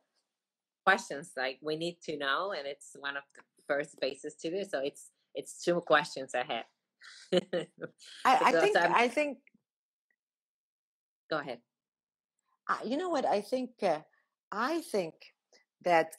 questions 0.85 1.33
like 1.37 1.59
we 1.63 1.77
need 1.77 1.99
to 2.05 2.17
know, 2.17 2.53
and 2.53 2.67
it's 2.67 2.97
one 2.99 3.17
of 3.17 3.23
the 3.35 3.43
first 3.67 3.99
bases 4.01 4.35
to 4.43 4.51
do. 4.51 4.65
So 4.65 4.81
it's 4.81 5.11
it's 5.35 5.63
two 5.63 5.81
questions 5.81 6.33
ahead. 6.35 6.65
I, 8.25 8.39
I 8.45 8.53
think 8.53 8.77
I 8.77 9.09
think. 9.09 9.39
Go 11.31 11.39
ahead. 11.39 11.59
Uh, 12.69 12.79
you 12.85 12.97
know 12.97 13.09
what 13.09 13.27
I 13.27 13.41
think? 13.41 13.71
Uh, 13.83 14.01
I 14.53 14.81
think 14.81 15.15
that 15.85 16.13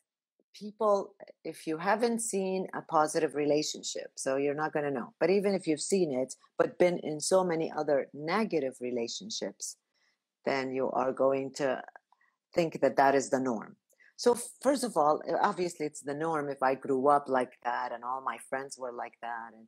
people, 0.54 1.16
if 1.44 1.68
you 1.68 1.78
haven't 1.78 2.20
seen 2.20 2.68
a 2.74 2.82
positive 2.82 3.36
relationship, 3.36 4.12
so 4.16 4.38
you're 4.38 4.56
not 4.56 4.74
going 4.74 4.86
to 4.86 4.92
know. 4.92 5.14
But 5.20 5.30
even 5.30 5.54
if 5.54 5.68
you've 5.68 5.82
seen 5.82 6.14
it, 6.14 6.34
but 6.58 6.80
been 6.80 7.00
in 7.00 7.20
so 7.20 7.44
many 7.44 7.72
other 7.72 8.08
negative 8.14 8.76
relationships, 8.80 9.78
then 10.46 10.72
you 10.72 10.90
are 10.92 11.12
going 11.12 11.54
to 11.56 11.82
think 12.54 12.82
that 12.82 12.98
that 12.98 13.16
is 13.16 13.30
the 13.30 13.40
norm. 13.40 13.76
So, 14.18 14.38
first 14.62 14.84
of 14.84 14.96
all, 14.96 15.22
eh, 15.28 15.34
obviously, 15.42 15.86
it's 15.86 16.02
the 16.02 16.14
norm 16.14 16.50
if 16.50 16.64
I 16.64 16.76
grew 16.76 17.10
up 17.10 17.26
like 17.28 17.54
that 17.64 17.92
and 17.92 18.04
all 18.04 18.22
my 18.22 18.38
friends 18.50 18.78
were 18.78 18.94
like 18.94 19.16
that. 19.22 19.50
And 19.54 19.68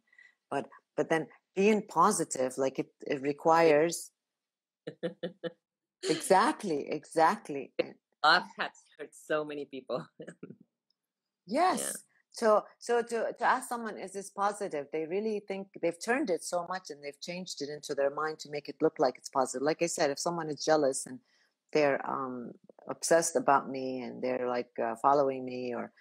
but 0.49 0.67
but 0.95 1.09
then 1.09 1.27
being 1.55 1.83
positive 1.87 2.57
like 2.57 2.79
it, 2.79 2.87
it 3.01 3.21
requires 3.21 4.11
exactly 6.09 6.87
exactly 6.89 7.73
love 8.23 8.43
has 8.57 8.71
hurt 8.97 9.09
so 9.11 9.43
many 9.43 9.65
people 9.65 10.05
yes 11.47 11.81
yeah. 11.81 12.06
So 12.37 12.47
so 12.77 13.01
to, 13.01 13.17
to 13.39 13.45
ask 13.45 13.67
someone 13.67 13.97
is 13.97 14.13
this 14.13 14.29
positive 14.29 14.85
they 14.91 15.05
really 15.05 15.41
think 15.47 15.67
they've 15.81 16.03
turned 16.09 16.29
it 16.29 16.43
so 16.43 16.65
much 16.69 16.85
and 16.91 16.99
they've 17.03 17.21
changed 17.29 17.61
it 17.63 17.69
into 17.69 17.95
their 17.95 18.13
mind 18.21 18.37
to 18.39 18.49
make 18.55 18.67
it 18.69 18.81
look 18.81 18.97
like 18.99 19.15
it's 19.17 19.29
positive 19.29 19.65
like 19.69 19.81
i 19.81 19.87
said 19.87 20.09
if 20.09 20.19
someone 20.19 20.49
is 20.49 20.63
jealous 20.63 21.05
and 21.07 21.19
they're 21.73 21.99
um 22.09 22.51
obsessed 22.89 23.35
about 23.35 23.69
me 23.69 24.01
and 24.01 24.21
they're 24.21 24.47
like 24.47 24.69
uh, 24.83 24.95
following 25.01 25.43
me 25.45 25.73
or 25.75 25.91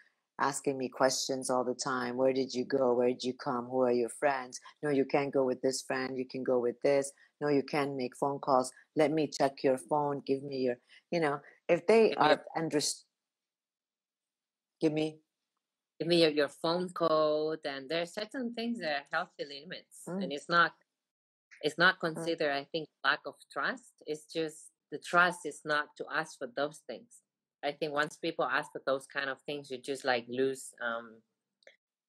asking 0.40 0.76
me 0.76 0.88
questions 0.88 1.50
all 1.50 1.64
the 1.64 1.74
time. 1.74 2.16
Where 2.16 2.32
did 2.32 2.52
you 2.54 2.64
go? 2.64 2.94
Where 2.94 3.08
did 3.08 3.24
you 3.24 3.34
come? 3.34 3.66
Who 3.66 3.82
are 3.82 3.92
your 3.92 4.08
friends? 4.10 4.60
No, 4.82 4.90
you 4.90 5.04
can't 5.04 5.32
go 5.32 5.44
with 5.44 5.60
this 5.62 5.82
friend. 5.82 6.16
You 6.16 6.26
can 6.26 6.44
go 6.44 6.58
with 6.58 6.80
this. 6.82 7.10
No, 7.40 7.48
you 7.48 7.62
can't 7.62 7.96
make 7.96 8.16
phone 8.16 8.38
calls. 8.38 8.70
Let 8.96 9.10
me 9.12 9.28
check 9.28 9.62
your 9.62 9.78
phone. 9.78 10.22
Give 10.26 10.42
me 10.42 10.58
your, 10.58 10.76
you 11.10 11.20
know, 11.20 11.40
if 11.68 11.86
they 11.86 12.14
are 12.14 12.42
under, 12.56 12.80
give 14.80 14.92
me, 14.92 15.18
give 15.98 16.08
me 16.08 16.22
your, 16.22 16.30
your 16.30 16.48
phone 16.48 16.88
code. 16.90 17.60
And 17.64 17.88
there 17.88 18.02
are 18.02 18.06
certain 18.06 18.54
things 18.54 18.80
that 18.80 18.90
are 18.90 19.06
healthy 19.12 19.44
limits, 19.44 20.02
mm. 20.08 20.22
and 20.22 20.32
it's 20.32 20.48
not, 20.48 20.72
it's 21.62 21.78
not 21.78 21.96
mm. 21.96 22.00
considered. 22.00 22.50
Mm. 22.50 22.60
I 22.60 22.64
think 22.70 22.88
lack 23.04 23.20
of 23.26 23.34
trust. 23.52 23.92
It's 24.06 24.24
just 24.24 24.70
the 24.90 24.98
trust 24.98 25.40
is 25.44 25.60
not 25.64 25.88
to 25.98 26.04
ask 26.12 26.38
for 26.38 26.48
those 26.56 26.82
things 26.86 27.22
I 27.66 27.72
think 27.72 27.92
once 27.92 28.16
people 28.16 28.44
ask 28.44 28.70
for 28.72 28.82
those 28.86 29.06
kind 29.06 29.28
of 29.28 29.40
things, 29.42 29.70
you 29.70 29.78
just 29.78 30.04
like 30.04 30.24
lose, 30.28 30.72
um, 30.84 31.16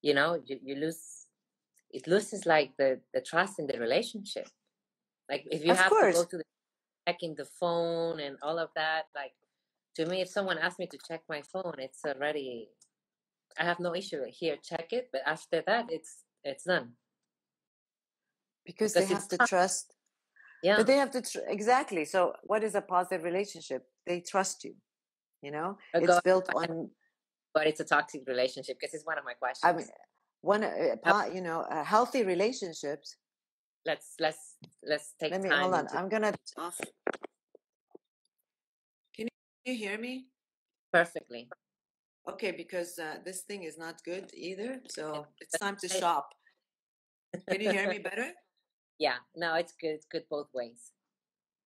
you 0.02 0.14
know, 0.14 0.40
you, 0.46 0.58
you 0.62 0.76
lose, 0.76 1.26
it 1.90 2.06
loses 2.06 2.46
like 2.46 2.76
the, 2.76 3.00
the 3.12 3.20
trust 3.20 3.58
in 3.58 3.66
the 3.66 3.78
relationship. 3.78 4.48
Like 5.28 5.46
if 5.50 5.64
you 5.64 5.72
of 5.72 5.78
have 5.78 5.90
course. 5.90 6.14
to 6.14 6.22
go 6.22 6.28
to 6.28 6.36
the, 6.38 6.44
checking 7.08 7.34
the 7.34 7.44
phone 7.44 8.20
and 8.20 8.36
all 8.42 8.58
of 8.58 8.70
that, 8.76 9.04
like 9.14 9.32
to 9.96 10.06
me, 10.06 10.20
if 10.20 10.28
someone 10.28 10.58
asks 10.58 10.78
me 10.78 10.86
to 10.86 10.98
check 11.08 11.22
my 11.28 11.42
phone, 11.42 11.74
it's 11.78 12.04
already, 12.04 12.68
I 13.58 13.64
have 13.64 13.80
no 13.80 13.94
issue 13.94 14.22
here, 14.28 14.56
check 14.62 14.92
it. 14.92 15.08
But 15.12 15.22
after 15.26 15.62
that, 15.66 15.86
it's, 15.90 16.24
it's 16.44 16.64
done. 16.64 16.92
because, 18.68 18.92
because 18.92 19.08
they 19.08 19.14
have 19.14 19.28
to 19.28 19.38
tough. 19.38 19.48
trust 19.48 19.94
yeah 20.62 20.76
but 20.76 20.86
they 20.86 20.96
have 20.96 21.10
to 21.10 21.22
tr- 21.22 21.46
exactly 21.48 22.04
so 22.04 22.32
what 22.42 22.62
is 22.62 22.74
a 22.74 22.80
positive 22.80 23.24
relationship 23.24 23.82
they 24.06 24.20
trust 24.20 24.64
you 24.64 24.74
you 25.42 25.50
know 25.50 25.78
it's 25.94 26.20
built 26.20 26.48
on 26.54 26.90
but 27.54 27.66
it's 27.66 27.80
a 27.80 27.84
toxic 27.84 28.22
relationship 28.26 28.76
because 28.78 28.94
it's 28.94 29.06
one 29.06 29.18
of 29.18 29.24
my 29.24 29.34
questions 29.34 29.70
i 29.70 29.72
mean 29.72 29.86
one 30.40 30.62
uh, 30.64 31.24
you 31.32 31.40
know 31.40 31.60
uh, 31.62 31.84
healthy 31.84 32.22
relationships 32.24 33.16
let's 33.86 34.14
let's 34.20 34.56
let's 34.84 35.14
take 35.20 35.32
let 35.32 35.42
me 35.42 35.48
hold 35.48 35.74
on 35.74 35.86
i'm 35.94 36.08
gonna 36.08 36.32
off 36.56 36.78
can 39.14 39.28
you 39.64 39.74
hear 39.74 39.98
me 39.98 40.26
perfectly 40.92 41.48
okay 42.28 42.50
because 42.50 42.98
uh, 42.98 43.16
this 43.24 43.42
thing 43.42 43.64
is 43.64 43.78
not 43.78 44.02
good 44.04 44.30
either 44.34 44.80
so 44.88 45.26
it's 45.40 45.58
time 45.58 45.76
to 45.76 45.88
shop. 45.88 46.30
Can 47.50 47.60
you 47.60 47.70
hear 47.70 47.88
me 47.88 47.98
better? 47.98 48.30
Yeah 48.98 49.16
no 49.36 49.54
it's 49.54 49.74
good 49.80 49.94
it's 49.98 50.06
good 50.06 50.24
both 50.30 50.48
ways. 50.54 50.92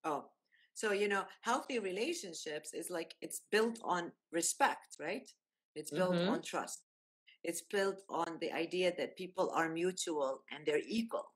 Oh 0.05 0.27
so 0.75 0.93
you 0.93 1.09
know 1.09 1.25
healthy 1.43 1.79
relationships 1.79 2.73
is 2.73 2.91
like 2.91 3.15
it's 3.21 3.43
built 3.51 3.79
on 3.85 4.13
respect 4.31 4.97
right? 5.01 5.29
It's 5.75 5.91
built 5.91 6.15
mm-hmm. 6.15 6.31
on 6.31 6.43
trust. 6.43 6.83
It's 7.45 7.63
built 7.63 8.03
on 8.09 8.39
the 8.41 8.53
idea 8.53 8.93
that 8.99 9.17
people 9.17 9.51
are 9.55 9.69
mutual 9.69 10.43
and 10.53 10.65
they're 10.65 10.87
equal 10.87 11.27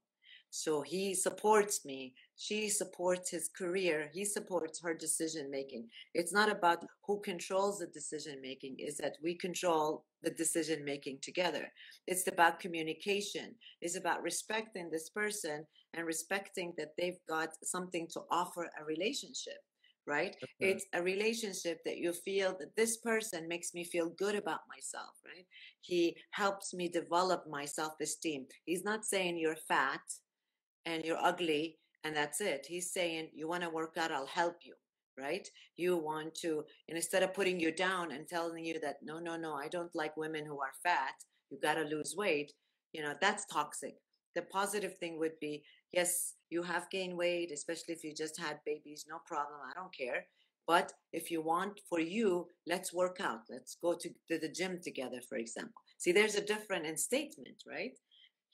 so 0.51 0.81
he 0.81 1.15
supports 1.15 1.85
me. 1.85 2.15
She 2.37 2.69
supports 2.69 3.31
his 3.31 3.49
career. 3.49 4.11
He 4.13 4.25
supports 4.25 4.81
her 4.81 4.95
decision 4.95 5.51
making. 5.51 5.89
It's 6.15 6.33
not 6.33 6.51
about 6.51 6.85
who 7.07 7.21
controls 7.21 7.79
the 7.79 7.87
decision 7.87 8.41
making, 8.41 8.77
is 8.79 8.97
that 8.99 9.17
we 9.23 9.35
control 9.35 10.05
the 10.23 10.31
decision 10.31 10.85
making 10.85 11.19
together. 11.23 11.71
It's 12.07 12.27
about 12.27 12.61
communication. 12.61 13.55
It's 13.81 13.97
about 13.97 14.23
respecting 14.23 14.91
this 14.91 15.11
person 15.11 15.67
and 15.95 16.07
respecting 16.07 16.73
that 16.79 16.93
they've 16.97 17.21
got 17.29 17.51
something 17.63 18.07
to 18.13 18.23
offer 18.31 18.71
a 18.81 18.85
relationship 18.85 19.59
right 20.07 20.37
mm-hmm. 20.37 20.71
it's 20.71 20.87
a 20.95 21.03
relationship 21.03 21.81
that 21.85 21.99
you 21.99 22.13
feel 22.13 22.57
that 22.59 22.75
this 22.77 22.99
person 22.99 23.49
makes 23.49 23.75
me 23.75 23.83
feel 23.83 24.11
good 24.11 24.37
about 24.37 24.61
myself 24.69 25.15
right 25.25 25.47
he 25.81 26.17
helps 26.31 26.73
me 26.73 26.89
develop 26.89 27.45
my 27.49 27.65
self-esteem 27.65 28.47
he's 28.65 28.85
not 28.85 29.05
saying 29.05 29.37
you're 29.37 29.57
fat 29.69 30.01
and 30.87 31.05
you're 31.05 31.23
ugly 31.23 31.79
and 32.05 32.17
that's 32.17 32.41
it. 32.41 32.67
He's 32.69 32.93
saying, 32.93 33.29
You 33.35 33.49
want 33.49 33.65
to 33.65 33.71
work 33.71 33.97
out, 33.99 34.13
I'll 34.13 34.27
help 34.27 34.59
you, 34.63 34.75
right? 35.19 35.47
You 35.77 35.97
want 35.97 36.35
to, 36.37 36.65
and 36.89 36.97
instead 36.97 37.23
of 37.23 37.35
putting 37.35 37.61
you 37.61 37.73
down 37.73 38.13
and 38.13 38.27
telling 38.29 38.65
you 38.65 38.81
that, 38.81 38.99
no, 39.03 39.19
no, 39.19 39.37
no, 39.37 39.55
I 39.55 39.69
don't 39.69 39.95
like 39.95 40.17
women 40.17 40.47
who 40.47 40.61
are 40.61 40.73
fat, 40.83 41.15
you 41.51 41.59
got 41.63 41.75
to 41.75 41.83
lose 41.83 42.15
weight, 42.17 42.53
you 42.93 43.03
know, 43.03 43.15
that's 43.21 43.45
toxic. 43.47 43.97
The 44.35 44.43
positive 44.43 44.97
thing 44.99 45.19
would 45.19 45.39
be, 45.41 45.65
yes, 45.93 46.35
you 46.51 46.63
have 46.63 46.91
gained 46.91 47.17
weight, 47.17 47.51
especially 47.53 47.95
if 47.95 48.05
you 48.05 48.15
just 48.15 48.39
had 48.41 48.61
babies, 48.65 49.07
no 49.09 49.19
problem, 49.27 49.59
I 49.69 49.75
don't 49.75 49.95
care. 49.95 50.27
But 50.67 50.93
if 51.13 51.31
you 51.31 51.43
want 51.43 51.81
for 51.89 52.01
you, 52.01 52.49
let's 52.67 52.93
work 52.93 53.19
out. 53.21 53.43
Let's 53.49 53.77
go 53.81 53.95
to, 53.95 54.09
to 54.29 54.39
the 54.39 54.49
gym 54.49 54.81
together, 54.83 55.21
for 55.29 55.39
example. 55.39 55.81
See, 55.99 56.11
there's 56.13 56.35
a 56.35 56.45
different 56.45 56.87
in 56.87 56.97
statement, 56.97 57.63
right? 57.67 57.93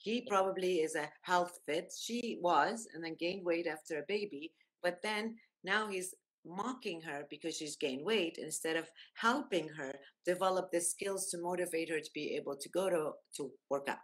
He 0.03 0.21
probably 0.27 0.81
is 0.81 0.95
a 0.95 1.09
health 1.21 1.59
fit. 1.65 1.91
She 1.97 2.37
was, 2.41 2.87
and 2.93 3.03
then 3.03 3.15
gained 3.17 3.45
weight 3.45 3.67
after 3.67 3.99
a 3.99 4.05
baby. 4.07 4.51
But 4.81 4.99
then 5.01 5.35
now 5.63 5.87
he's 5.87 6.13
mocking 6.45 6.99
her 7.01 7.25
because 7.29 7.55
she's 7.55 7.77
gained 7.77 8.03
weight 8.03 8.37
instead 8.37 8.75
of 8.75 8.85
helping 9.15 9.69
her 9.69 9.93
develop 10.25 10.71
the 10.71 10.81
skills 10.81 11.29
to 11.29 11.37
motivate 11.41 11.89
her 11.89 12.01
to 12.01 12.09
be 12.13 12.35
able 12.35 12.57
to 12.57 12.67
go 12.69 12.89
to 12.89 13.11
to 13.37 13.49
work 13.69 13.87
out 13.87 14.03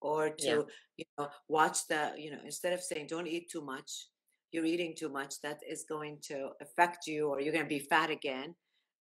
or 0.00 0.30
to 0.30 0.46
yeah. 0.46 0.62
you 0.98 1.04
know 1.18 1.28
watch 1.48 1.78
the 1.88 2.12
you 2.16 2.30
know 2.30 2.38
instead 2.44 2.72
of 2.72 2.80
saying 2.80 3.06
don't 3.08 3.26
eat 3.26 3.50
too 3.50 3.64
much 3.64 4.06
you're 4.52 4.64
eating 4.64 4.94
too 4.96 5.08
much 5.08 5.40
that 5.42 5.58
is 5.68 5.84
going 5.88 6.16
to 6.22 6.50
affect 6.62 7.08
you 7.08 7.28
or 7.28 7.40
you're 7.40 7.52
going 7.52 7.64
to 7.64 7.68
be 7.68 7.80
fat 7.80 8.08
again 8.08 8.54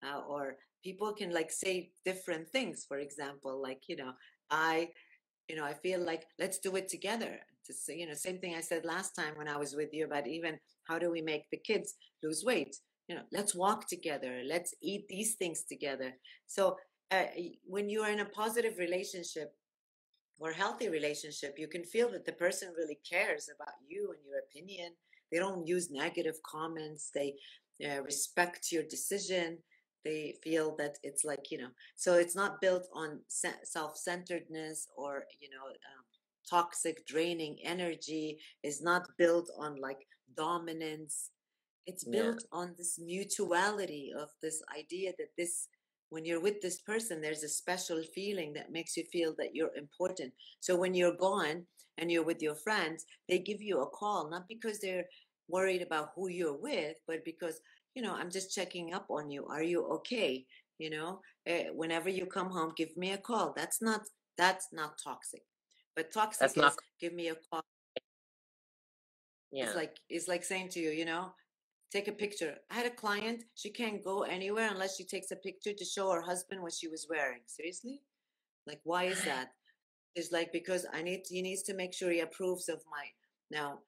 uh, 0.03 0.21
or 0.27 0.55
people 0.83 1.13
can 1.13 1.31
like 1.31 1.51
say 1.51 1.91
different 2.05 2.49
things 2.49 2.85
for 2.87 2.97
example 2.97 3.61
like 3.61 3.83
you 3.87 3.95
know 3.95 4.13
i 4.49 4.89
you 5.47 5.55
know, 5.55 5.65
I 5.65 5.73
feel 5.73 5.99
like 5.99 6.25
let's 6.39 6.59
do 6.59 6.75
it 6.75 6.87
together. 6.87 7.39
To 7.65 7.73
say, 7.73 7.97
you 7.97 8.07
know, 8.07 8.13
same 8.13 8.39
thing 8.39 8.55
I 8.55 8.61
said 8.61 8.83
last 8.83 9.15
time 9.15 9.33
when 9.35 9.47
I 9.47 9.57
was 9.57 9.73
with 9.73 9.93
you 9.93 10.05
about 10.05 10.27
even 10.27 10.59
how 10.83 10.99
do 10.99 11.09
we 11.09 11.21
make 11.21 11.49
the 11.49 11.57
kids 11.57 11.95
lose 12.21 12.43
weight? 12.45 12.75
You 13.07 13.15
know, 13.15 13.21
let's 13.31 13.55
walk 13.55 13.87
together. 13.87 14.41
Let's 14.45 14.73
eat 14.81 15.07
these 15.07 15.35
things 15.35 15.63
together. 15.63 16.13
So 16.45 16.77
uh, 17.11 17.23
when 17.65 17.89
you 17.89 18.01
are 18.01 18.11
in 18.11 18.19
a 18.19 18.25
positive 18.25 18.77
relationship 18.77 19.53
or 20.39 20.51
healthy 20.51 20.89
relationship, 20.89 21.55
you 21.57 21.67
can 21.67 21.83
feel 21.85 22.11
that 22.11 22.25
the 22.25 22.33
person 22.33 22.73
really 22.75 22.99
cares 23.09 23.49
about 23.53 23.75
you 23.87 24.13
and 24.13 24.19
your 24.25 24.39
opinion. 24.39 24.91
They 25.31 25.39
don't 25.39 25.65
use 25.65 25.89
negative 25.89 26.35
comments. 26.45 27.11
They 27.13 27.35
uh, 27.85 28.01
respect 28.03 28.71
your 28.71 28.83
decision 28.83 29.59
they 30.03 30.35
feel 30.43 30.75
that 30.77 30.97
it's 31.03 31.23
like 31.23 31.51
you 31.51 31.57
know 31.57 31.69
so 31.95 32.15
it's 32.15 32.35
not 32.35 32.61
built 32.61 32.87
on 32.93 33.19
self-centeredness 33.27 34.87
or 34.97 35.23
you 35.39 35.49
know 35.49 35.65
um, 35.65 36.03
toxic 36.49 37.05
draining 37.05 37.57
energy. 37.63 38.39
Is 38.63 38.81
not 38.81 39.07
built 39.17 39.49
on 39.57 39.79
like 39.79 40.07
dominance. 40.35 41.31
It's 41.85 42.03
built 42.03 42.43
yeah. 42.43 42.59
on 42.59 42.75
this 42.77 42.99
mutuality 42.99 44.11
of 44.17 44.29
this 44.41 44.61
idea 44.77 45.11
that 45.17 45.31
this 45.37 45.67
when 46.09 46.25
you're 46.25 46.41
with 46.41 46.61
this 46.61 46.79
person 46.81 47.21
there's 47.21 47.43
a 47.43 47.49
special 47.49 48.01
feeling 48.15 48.53
that 48.53 48.71
makes 48.71 48.95
you 48.95 49.03
feel 49.11 49.33
that 49.37 49.53
you're 49.53 49.75
important. 49.75 50.33
So 50.59 50.75
when 50.75 50.93
you're 50.93 51.17
gone 51.17 51.65
and 51.97 52.11
you're 52.11 52.23
with 52.23 52.41
your 52.41 52.55
friends 52.55 53.05
they 53.27 53.39
give 53.39 53.61
you 53.61 53.81
a 53.81 53.89
call 53.89 54.29
not 54.29 54.47
because 54.47 54.79
they're 54.79 55.05
worried 55.49 55.81
about 55.81 56.11
who 56.15 56.29
you're 56.29 56.57
with 56.57 56.95
but 57.07 57.25
because 57.25 57.59
you 57.95 58.01
know, 58.01 58.13
I'm 58.13 58.29
just 58.29 58.53
checking 58.53 58.93
up 58.93 59.07
on 59.09 59.29
you. 59.29 59.45
Are 59.47 59.63
you 59.63 59.85
okay? 59.97 60.45
You 60.79 60.89
know, 60.89 61.19
uh, 61.49 61.71
whenever 61.73 62.09
you 62.09 62.25
come 62.25 62.49
home, 62.49 62.73
give 62.75 62.95
me 62.97 63.11
a 63.11 63.17
call. 63.17 63.53
That's 63.55 63.81
not 63.81 64.01
that's 64.37 64.69
not 64.73 64.99
toxic. 65.03 65.43
But 65.95 66.11
toxic 66.11 66.39
that's 66.39 66.53
is 66.53 66.57
not... 66.57 66.75
give 66.99 67.13
me 67.13 67.27
a 67.29 67.35
call. 67.35 67.63
Yeah. 69.51 69.65
It's 69.65 69.75
like 69.75 69.97
it's 70.09 70.27
like 70.27 70.43
saying 70.43 70.69
to 70.69 70.79
you, 70.79 70.89
you 70.89 71.05
know, 71.05 71.33
take 71.91 72.07
a 72.07 72.11
picture. 72.11 72.55
I 72.71 72.75
had 72.75 72.87
a 72.87 72.95
client, 72.95 73.43
she 73.55 73.69
can't 73.69 74.03
go 74.03 74.23
anywhere 74.23 74.69
unless 74.71 74.97
she 74.97 75.05
takes 75.05 75.29
a 75.31 75.35
picture 75.35 75.73
to 75.77 75.85
show 75.85 76.11
her 76.11 76.21
husband 76.21 76.61
what 76.61 76.73
she 76.73 76.87
was 76.87 77.07
wearing. 77.09 77.41
Seriously? 77.45 78.01
Like 78.65 78.81
why 78.83 79.03
is 79.05 79.23
that? 79.25 79.49
It's 80.15 80.31
like 80.31 80.51
because 80.51 80.85
I 80.91 81.03
need 81.03 81.23
he 81.29 81.41
needs 81.43 81.63
to 81.63 81.75
make 81.75 81.93
sure 81.93 82.11
he 82.11 82.21
approves 82.21 82.69
of 82.69 82.81
my 82.91 83.05
now 83.51 83.79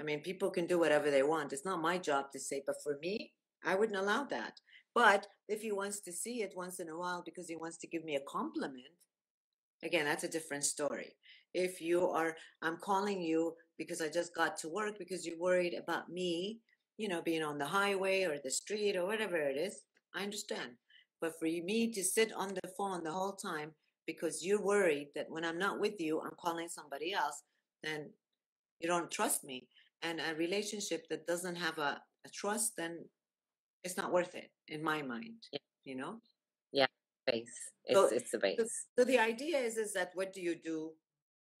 I 0.00 0.02
mean, 0.02 0.20
people 0.20 0.50
can 0.50 0.66
do 0.66 0.78
whatever 0.78 1.10
they 1.10 1.22
want. 1.22 1.52
It's 1.52 1.66
not 1.66 1.82
my 1.82 1.98
job 1.98 2.32
to 2.32 2.40
say, 2.40 2.62
but 2.66 2.76
for 2.82 2.98
me, 3.02 3.32
I 3.64 3.74
wouldn't 3.74 3.98
allow 3.98 4.24
that. 4.24 4.60
But 4.94 5.26
if 5.48 5.62
he 5.62 5.72
wants 5.72 6.00
to 6.00 6.12
see 6.12 6.42
it 6.42 6.52
once 6.56 6.80
in 6.80 6.88
a 6.88 6.98
while 6.98 7.22
because 7.24 7.48
he 7.48 7.56
wants 7.56 7.76
to 7.78 7.86
give 7.86 8.04
me 8.04 8.16
a 8.16 8.28
compliment, 8.28 8.94
again, 9.82 10.04
that's 10.04 10.24
a 10.24 10.28
different 10.28 10.64
story. 10.64 11.14
If 11.54 11.80
you 11.80 12.08
are, 12.08 12.36
I'm 12.62 12.76
calling 12.78 13.20
you 13.20 13.54
because 13.78 14.00
I 14.00 14.08
just 14.08 14.34
got 14.34 14.56
to 14.58 14.68
work 14.68 14.98
because 14.98 15.26
you're 15.26 15.38
worried 15.38 15.74
about 15.74 16.08
me, 16.08 16.60
you 16.96 17.08
know, 17.08 17.22
being 17.22 17.42
on 17.42 17.58
the 17.58 17.66
highway 17.66 18.24
or 18.24 18.38
the 18.42 18.50
street 18.50 18.96
or 18.96 19.06
whatever 19.06 19.36
it 19.36 19.56
is, 19.56 19.82
I 20.14 20.22
understand. 20.22 20.72
But 21.20 21.38
for 21.38 21.44
me 21.44 21.92
to 21.92 22.02
sit 22.02 22.32
on 22.32 22.54
the 22.54 22.70
phone 22.76 23.04
the 23.04 23.12
whole 23.12 23.32
time 23.32 23.72
because 24.06 24.44
you're 24.44 24.62
worried 24.62 25.08
that 25.14 25.26
when 25.28 25.44
I'm 25.44 25.58
not 25.58 25.80
with 25.80 26.00
you, 26.00 26.20
I'm 26.20 26.36
calling 26.40 26.68
somebody 26.68 27.12
else, 27.12 27.42
then 27.82 28.10
you 28.80 28.88
don't 28.88 29.10
trust 29.10 29.44
me. 29.44 29.68
And 30.02 30.20
a 30.20 30.34
relationship 30.34 31.06
that 31.10 31.26
doesn't 31.26 31.56
have 31.56 31.78
a, 31.78 32.00
a 32.26 32.30
trust, 32.32 32.72
then 32.76 33.04
it's 33.84 33.96
not 33.96 34.12
worth 34.12 34.34
it 34.34 34.50
in 34.68 34.82
my 34.82 35.02
mind 35.02 35.42
yeah. 35.52 35.58
you 35.84 35.96
know? 35.96 36.20
Yeah 36.72 36.86
base 37.26 37.70
it's, 37.84 37.98
so, 37.98 38.06
it's 38.06 38.30
the 38.30 38.38
base. 38.38 38.58
so, 38.58 38.66
so 38.98 39.04
the 39.04 39.18
idea 39.18 39.58
is 39.58 39.76
is 39.76 39.92
that 39.92 40.10
what 40.14 40.32
do 40.32 40.40
you 40.40 40.54
do 40.54 40.90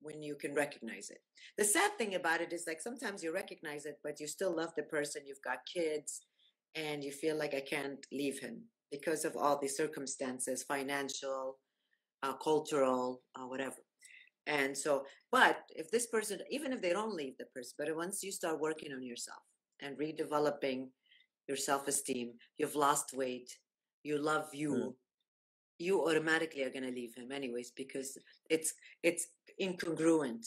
when 0.02 0.22
you 0.22 0.34
can 0.34 0.54
recognize 0.54 1.10
it? 1.10 1.18
The 1.58 1.64
sad 1.64 1.90
thing 1.98 2.14
about 2.14 2.40
it 2.40 2.54
is 2.54 2.64
like 2.66 2.80
sometimes 2.80 3.22
you 3.22 3.34
recognize 3.34 3.86
it 3.86 3.98
but 4.02 4.20
you 4.20 4.26
still 4.26 4.54
love 4.54 4.72
the 4.76 4.84
person 4.84 5.22
you've 5.26 5.42
got 5.42 5.58
kids 5.72 6.20
and 6.74 7.02
you 7.02 7.10
feel 7.10 7.36
like 7.36 7.52
i 7.52 7.60
can't 7.60 8.06
leave 8.12 8.38
him 8.38 8.62
because 8.92 9.24
of 9.24 9.36
all 9.36 9.58
the 9.58 9.68
circumstances 9.68 10.62
financial 10.62 11.58
uh, 12.22 12.34
cultural 12.34 13.22
uh, 13.36 13.46
whatever. 13.46 13.82
And 14.46 14.76
so 14.76 15.04
but 15.30 15.58
if 15.70 15.90
this 15.90 16.06
person 16.06 16.40
even 16.50 16.72
if 16.72 16.80
they 16.80 16.92
don't 16.92 17.14
leave 17.14 17.36
the 17.38 17.46
person 17.54 17.72
but 17.78 17.94
once 17.94 18.22
you 18.22 18.32
start 18.32 18.60
working 18.60 18.92
on 18.92 19.02
yourself 19.02 19.42
and 19.80 19.98
redeveloping 19.98 20.88
your 21.50 21.56
self 21.56 21.88
esteem, 21.88 22.28
you've 22.58 22.76
lost 22.76 23.12
weight, 23.12 23.50
you 24.04 24.16
love 24.32 24.46
you, 24.52 24.72
mm. 24.72 24.92
you 25.80 25.94
automatically 26.08 26.62
are 26.62 26.74
going 26.76 26.88
to 26.90 26.98
leave 27.00 27.14
him 27.16 27.32
anyways 27.32 27.72
because 27.82 28.16
it's 28.48 28.72
it's 29.02 29.26
incongruent. 29.60 30.44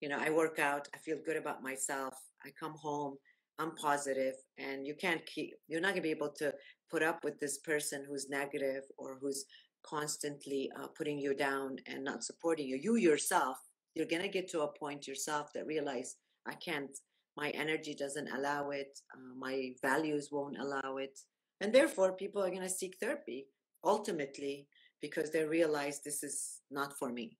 You 0.00 0.08
know, 0.10 0.20
I 0.26 0.30
work 0.30 0.58
out, 0.70 0.84
I 0.94 0.98
feel 0.98 1.18
good 1.26 1.38
about 1.42 1.64
myself, 1.70 2.14
I 2.46 2.50
come 2.60 2.74
home, 2.88 3.16
I'm 3.58 3.74
positive, 3.74 4.36
and 4.56 4.86
you 4.86 4.94
can't 4.94 5.24
keep. 5.26 5.54
You're 5.66 5.80
not 5.80 5.94
going 5.94 6.04
to 6.04 6.10
be 6.10 6.18
able 6.20 6.34
to 6.42 6.54
put 6.92 7.02
up 7.02 7.24
with 7.24 7.40
this 7.40 7.58
person 7.58 8.04
who's 8.08 8.28
negative 8.40 8.84
or 8.98 9.18
who's 9.20 9.44
constantly 9.84 10.70
uh, 10.78 10.88
putting 10.98 11.18
you 11.18 11.34
down 11.34 11.76
and 11.86 12.04
not 12.04 12.22
supporting 12.22 12.68
you. 12.68 12.76
You 12.76 12.94
yourself, 12.96 13.56
you're 13.94 14.12
going 14.14 14.22
to 14.22 14.36
get 14.38 14.48
to 14.50 14.60
a 14.60 14.78
point 14.78 15.08
yourself 15.08 15.52
that 15.54 15.66
realize 15.66 16.16
I 16.46 16.54
can't. 16.54 16.96
My 17.36 17.50
energy 17.50 17.94
doesn't 17.94 18.28
allow 18.28 18.70
it. 18.70 18.98
Uh, 19.14 19.34
my 19.38 19.72
values 19.82 20.30
won't 20.32 20.58
allow 20.58 20.96
it, 20.96 21.18
and 21.60 21.72
therefore, 21.72 22.12
people 22.12 22.42
are 22.42 22.50
going 22.50 22.62
to 22.62 22.68
seek 22.68 22.96
therapy 23.00 23.46
ultimately 23.84 24.66
because 25.00 25.30
they 25.30 25.44
realize 25.44 26.00
this 26.00 26.22
is 26.22 26.60
not 26.70 26.98
for 26.98 27.12
me. 27.12 27.36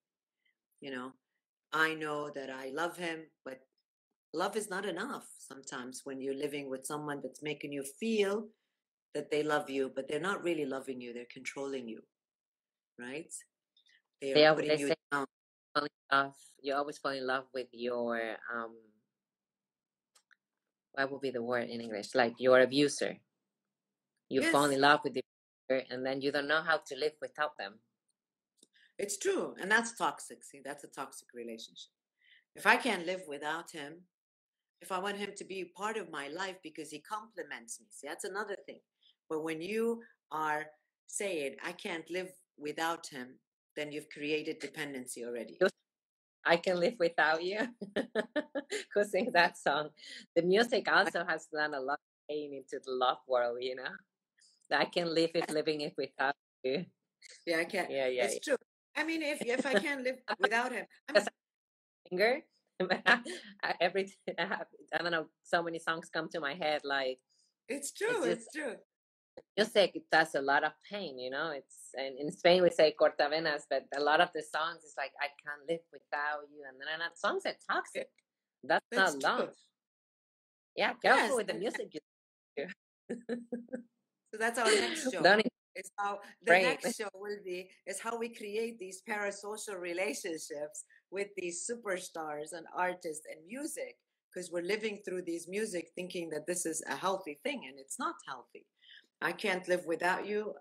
You 0.80 0.90
know, 0.92 1.12
I 1.72 1.94
know 1.94 2.30
that 2.34 2.50
I 2.50 2.70
love 2.74 2.96
him, 2.96 3.24
but 3.44 3.60
love 4.32 4.56
is 4.56 4.70
not 4.70 4.84
enough 4.84 5.26
sometimes 5.38 6.02
when 6.04 6.20
you're 6.20 6.34
living 6.34 6.70
with 6.70 6.86
someone 6.86 7.20
that's 7.22 7.42
making 7.42 7.72
you 7.72 7.84
feel 7.98 8.48
that 9.14 9.30
they 9.30 9.42
love 9.42 9.70
you, 9.70 9.90
but 9.94 10.06
they're 10.08 10.20
not 10.20 10.44
really 10.44 10.66
loving 10.66 11.00
you, 11.00 11.14
they're 11.14 11.32
controlling 11.32 11.88
you. 11.88 12.00
Right? 12.98 13.32
They 14.20 14.44
are 14.44 14.54
putting 14.54 14.70
they 14.70 14.78
you 14.78 14.94
down. 15.12 15.26
Love, 16.12 16.34
you 16.62 16.74
always 16.74 16.98
fall 16.98 17.12
in 17.12 17.26
love 17.26 17.44
with 17.52 17.66
your 17.72 18.36
um 18.54 18.76
what 20.96 21.12
would 21.12 21.20
be 21.20 21.30
the 21.30 21.42
word 21.42 21.68
in 21.68 21.80
English? 21.80 22.14
Like 22.14 22.34
your 22.38 22.60
abuser. 22.60 23.16
You 24.28 24.40
yes. 24.42 24.50
fall 24.50 24.64
in 24.64 24.80
love 24.80 25.00
with 25.04 25.14
the 25.14 25.22
abuser 25.68 25.86
and 25.90 26.04
then 26.04 26.20
you 26.20 26.32
don't 26.32 26.48
know 26.48 26.62
how 26.62 26.78
to 26.78 26.96
live 26.96 27.12
without 27.20 27.56
them. 27.58 27.74
It's 28.98 29.18
true. 29.18 29.54
And 29.60 29.70
that's 29.70 29.96
toxic. 29.96 30.42
See, 30.42 30.62
that's 30.64 30.84
a 30.84 30.88
toxic 30.88 31.28
relationship. 31.34 31.92
If 32.54 32.66
I 32.66 32.76
can't 32.76 33.04
live 33.04 33.22
without 33.28 33.70
him, 33.70 34.00
if 34.80 34.90
I 34.90 34.98
want 34.98 35.18
him 35.18 35.30
to 35.36 35.44
be 35.44 35.70
part 35.76 35.98
of 35.98 36.10
my 36.10 36.28
life 36.28 36.56
because 36.62 36.90
he 36.90 37.00
complements 37.00 37.78
me, 37.80 37.86
see, 37.90 38.08
that's 38.08 38.24
another 38.24 38.56
thing. 38.66 38.80
But 39.28 39.42
when 39.42 39.60
you 39.60 40.02
are 40.32 40.66
saying, 41.06 41.56
I 41.64 41.72
can't 41.72 42.08
live 42.10 42.30
without 42.58 43.06
him, 43.06 43.34
then 43.76 43.92
you've 43.92 44.08
created 44.08 44.58
dependency 44.58 45.24
already. 45.24 45.58
I 46.46 46.56
can 46.56 46.78
live 46.78 46.94
without 46.98 47.42
you. 47.42 47.58
Who 48.94 49.04
sings 49.04 49.32
that 49.32 49.58
song? 49.58 49.90
The 50.36 50.42
music 50.42 50.86
also 50.90 51.24
has 51.26 51.46
done 51.52 51.74
a 51.74 51.80
lot 51.80 51.98
of 51.98 52.28
pain 52.30 52.54
into 52.54 52.82
the 52.84 52.92
love 52.92 53.18
world, 53.26 53.58
you 53.60 53.74
know. 53.74 53.90
I 54.70 54.84
can 54.84 55.12
live 55.12 55.30
it 55.34 55.50
living 55.50 55.80
it 55.80 55.94
without 55.98 56.34
you. 56.62 56.86
Yeah, 57.46 57.58
I 57.58 57.64
can't. 57.64 57.90
Yeah, 57.90 58.06
yeah. 58.08 58.24
It's 58.24 58.34
yeah. 58.34 58.54
true. 58.54 58.56
I 58.96 59.04
mean, 59.04 59.22
if 59.22 59.42
if 59.42 59.66
I 59.66 59.74
can't 59.74 60.02
live 60.02 60.16
without 60.40 60.72
him, 60.72 60.86
I'm... 61.08 61.22
finger. 62.08 62.40
Every 63.80 64.12
I 64.38 64.98
don't 64.98 65.10
know. 65.12 65.26
So 65.42 65.62
many 65.62 65.78
songs 65.78 66.10
come 66.12 66.28
to 66.30 66.40
my 66.40 66.54
head. 66.54 66.82
Like 66.84 67.18
it's 67.68 67.92
true. 67.92 68.24
It's, 68.24 68.42
it's 68.42 68.52
true. 68.54 68.76
Music 69.56 69.92
it 69.94 70.04
does 70.10 70.34
a 70.34 70.40
lot 70.40 70.64
of 70.64 70.72
pain. 70.90 71.18
You 71.18 71.30
know, 71.30 71.50
it's 71.50 71.90
and 71.94 72.18
in 72.18 72.30
Spain 72.30 72.62
we 72.62 72.70
say 72.70 72.94
cortavenas, 72.98 73.62
but 73.68 73.84
a 73.96 74.00
lot 74.00 74.20
of 74.20 74.30
the 74.34 74.42
songs 74.42 74.82
is 74.82 74.94
like 74.96 75.12
I 75.20 75.28
can't 75.42 75.68
live 75.68 75.84
without 75.92 76.42
you, 76.52 76.64
and 76.68 76.78
then 76.80 76.98
that 76.98 77.18
songs 77.18 77.44
are 77.46 77.56
toxic. 77.70 78.08
That's, 78.64 78.84
That's 78.90 79.16
not 79.16 79.38
love. 79.38 79.54
Yeah, 80.76 80.92
careful 81.02 81.28
yes. 81.28 81.36
with 81.36 81.46
the 81.46 81.54
music. 81.54 81.92
so 84.30 84.38
that's 84.38 84.58
our 84.58 84.66
next 84.66 85.12
show. 85.12 85.22
Don't 85.22 85.46
is 85.76 85.90
how 85.98 86.18
the 86.44 86.52
right. 86.52 86.62
next 86.82 86.96
show 86.96 87.08
will 87.14 87.38
be 87.44 87.68
is 87.86 88.00
how 88.00 88.18
we 88.18 88.28
create 88.30 88.78
these 88.78 89.02
parasocial 89.08 89.78
relationships 89.78 90.84
with 91.10 91.28
these 91.36 91.68
superstars 91.70 92.52
and 92.52 92.66
artists 92.74 93.26
and 93.30 93.46
music 93.46 93.96
because 94.32 94.50
we're 94.50 94.62
living 94.62 95.00
through 95.04 95.22
these 95.22 95.46
music 95.48 95.90
thinking 95.94 96.28
that 96.30 96.46
this 96.46 96.66
is 96.66 96.82
a 96.90 96.96
healthy 96.96 97.38
thing 97.44 97.64
and 97.68 97.78
it's 97.78 97.98
not 97.98 98.14
healthy 98.26 98.64
i 99.22 99.32
can't 99.32 99.68
live 99.68 99.84
without 99.86 100.26
you. 100.26 100.54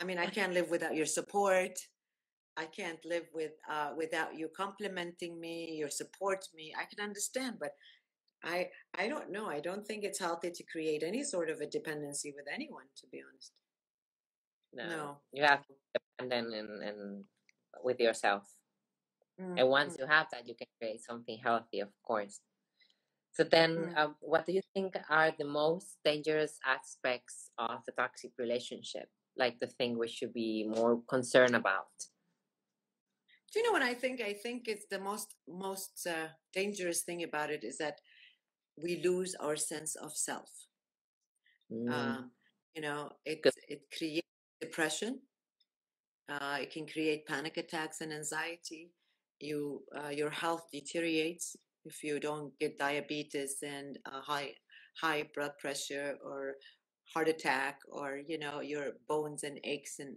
I 0.00 0.04
mean 0.04 0.18
i 0.18 0.26
can't 0.38 0.54
live 0.54 0.70
without 0.70 0.94
your 0.94 1.06
support. 1.06 1.78
I 2.56 2.66
can't 2.66 3.02
live 3.04 3.26
with 3.32 3.52
uh, 3.70 3.90
without 3.96 4.36
you 4.36 4.48
complimenting 4.56 5.40
me 5.40 5.76
your 5.78 5.90
support 5.90 6.44
me. 6.54 6.74
I 6.76 6.84
can 6.84 7.02
understand 7.02 7.56
but 7.60 7.72
i 8.44 8.68
i 8.98 9.08
don't 9.08 9.30
know. 9.30 9.46
I 9.46 9.60
don't 9.60 9.86
think 9.86 10.04
it's 10.04 10.18
healthy 10.18 10.50
to 10.50 10.64
create 10.72 11.02
any 11.02 11.22
sort 11.24 11.50
of 11.50 11.60
a 11.60 11.66
dependency 11.66 12.32
with 12.36 12.46
anyone 12.52 12.88
to 12.98 13.06
be 13.12 13.22
honest. 13.26 13.52
No, 14.72 14.88
no. 14.96 15.16
you 15.32 15.42
have 15.42 15.66
to 15.66 15.74
depend 15.94 16.32
and, 16.32 16.82
in 16.82 17.24
with 17.82 17.98
yourself. 18.00 18.44
Mm-hmm. 19.40 19.58
and 19.58 19.68
once 19.68 19.96
you 19.98 20.06
have 20.06 20.26
that 20.32 20.46
you 20.46 20.54
can 20.54 20.66
create 20.78 21.02
something 21.02 21.38
healthy 21.42 21.80
of 21.80 21.88
course 22.02 22.40
so 23.40 23.44
then 23.44 23.94
um, 23.96 24.16
what 24.20 24.44
do 24.44 24.52
you 24.52 24.60
think 24.74 24.98
are 25.08 25.32
the 25.38 25.46
most 25.46 25.96
dangerous 26.04 26.58
aspects 26.66 27.50
of 27.56 27.78
the 27.86 27.92
toxic 27.92 28.32
relationship? 28.38 29.08
Like 29.34 29.58
the 29.60 29.66
thing 29.66 29.96
we 29.96 30.08
should 30.08 30.34
be 30.34 30.68
more 30.68 31.00
concerned 31.08 31.56
about? 31.56 31.88
Do 33.50 33.60
you 33.60 33.64
know 33.64 33.72
what 33.72 33.80
i 33.80 33.94
think? 33.94 34.20
I 34.20 34.34
think 34.34 34.68
it's 34.68 34.84
the 34.90 34.98
most 34.98 35.36
most 35.48 36.06
uh, 36.06 36.28
dangerous 36.52 37.00
thing 37.00 37.22
about 37.22 37.48
it 37.48 37.64
is 37.64 37.78
that 37.78 37.98
we 38.76 39.00
lose 39.02 39.34
our 39.40 39.56
sense 39.56 39.96
of 39.96 40.14
self. 40.14 40.50
Mm. 41.72 41.92
um, 41.92 42.30
you 42.74 42.82
know 42.82 43.10
it 43.24 43.40
it 43.68 43.80
creates 43.96 44.28
depression. 44.60 45.20
Uh, 46.28 46.58
it 46.60 46.70
can 46.70 46.86
create 46.86 47.26
panic 47.26 47.56
attacks 47.56 48.02
and 48.02 48.12
anxiety. 48.12 48.92
You, 49.40 49.82
uh, 49.96 50.10
your 50.10 50.30
health 50.30 50.68
deteriorates 50.70 51.56
if 51.84 52.02
you 52.02 52.20
don't 52.20 52.56
get 52.58 52.78
diabetes 52.78 53.56
and 53.62 53.98
high 54.06 54.52
high 55.00 55.24
blood 55.34 55.52
pressure 55.58 56.16
or 56.24 56.54
heart 57.12 57.28
attack 57.28 57.78
or 57.90 58.20
you 58.26 58.38
know 58.38 58.60
your 58.60 58.92
bones 59.08 59.42
and 59.42 59.58
aches 59.64 59.98
and 59.98 60.16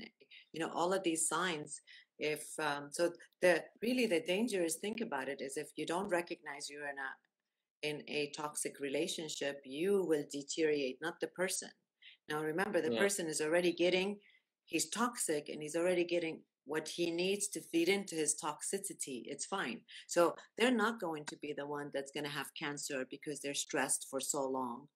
you 0.52 0.60
know 0.60 0.72
all 0.74 0.94
of 0.94 1.04
these 1.04 1.28
signs 1.28 1.82
if 2.20 2.46
um, 2.60 2.90
so 2.92 3.12
the 3.42 3.64
really 3.82 4.06
the 4.06 4.22
danger 4.22 4.64
is 4.64 4.76
think 4.76 5.02
about 5.02 5.28
it 5.28 5.42
is 5.42 5.58
if 5.58 5.70
you 5.76 5.86
don't 5.86 6.10
recognize 6.10 6.70
you're 6.70 6.88
in 6.88 6.98
a 6.98 7.90
in 7.90 8.04
a 8.08 8.32
toxic 8.36 8.80
relationship 8.80 9.60
you 9.66 10.06
will 10.08 10.24
deteriorate 10.32 10.98
not 11.02 11.20
the 11.20 11.28
person 11.28 11.70
now 12.30 12.42
remember 12.42 12.82
the 12.82 12.94
yeah. 12.94 13.00
person 13.00 13.28
is 13.28 13.42
already 13.42 13.74
getting 13.74 14.18
he's 14.66 14.90
toxic 14.90 15.50
and 15.50 15.62
he's 15.62 15.76
already 15.76 16.06
getting 16.06 16.40
what 16.66 16.88
he 16.88 17.12
needs 17.12 17.48
to 17.50 17.62
feed 17.62 17.90
into 17.90 18.16
his 18.16 18.36
toxicity, 18.42 19.24
it's 19.26 19.46
fine. 19.46 19.82
So 20.08 20.36
they're 20.58 20.72
not 20.72 21.02
going 21.02 21.26
to 21.26 21.38
be 21.38 21.54
the 21.54 21.68
one 21.68 21.92
that's 21.94 22.12
going 22.12 22.24
to 22.24 22.30
have 22.30 22.54
cancer 22.58 23.06
because 23.10 23.42
they're 23.42 23.54
stressed 23.54 24.08
for 24.10 24.20
so 24.20 24.48
long 24.48 24.88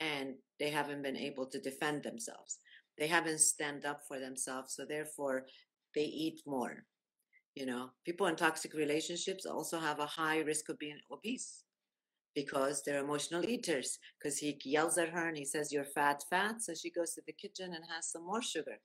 and 0.00 0.34
they 0.58 0.70
haven't 0.70 1.02
been 1.02 1.16
able 1.16 1.46
to 1.46 1.60
defend 1.60 2.02
themselves. 2.02 2.58
They 2.98 3.06
haven't 3.06 3.40
stand 3.40 3.84
up 3.84 4.00
for 4.06 4.18
themselves, 4.20 4.74
so 4.74 4.84
therefore 4.84 5.46
they 5.94 6.04
eat 6.04 6.40
more. 6.46 6.84
You 7.54 7.66
know, 7.66 7.90
people 8.04 8.26
in 8.28 8.36
toxic 8.36 8.72
relationships 8.74 9.44
also 9.44 9.78
have 9.78 9.98
a 9.98 10.06
high 10.06 10.40
risk 10.40 10.68
of 10.68 10.78
being 10.78 10.98
obese 11.10 11.64
because 12.34 12.82
they're 12.82 13.02
emotional 13.02 13.44
eaters. 13.44 13.98
Because 14.18 14.38
he 14.38 14.58
yells 14.64 14.96
at 14.96 15.10
her 15.10 15.28
and 15.28 15.36
he 15.36 15.44
says, 15.44 15.70
You're 15.70 15.84
fat, 15.84 16.22
fat. 16.30 16.62
So 16.62 16.72
she 16.74 16.90
goes 16.90 17.12
to 17.14 17.22
the 17.26 17.32
kitchen 17.34 17.74
and 17.74 17.84
has 17.90 18.10
some 18.10 18.24
more 18.24 18.42
sugar 18.42 18.78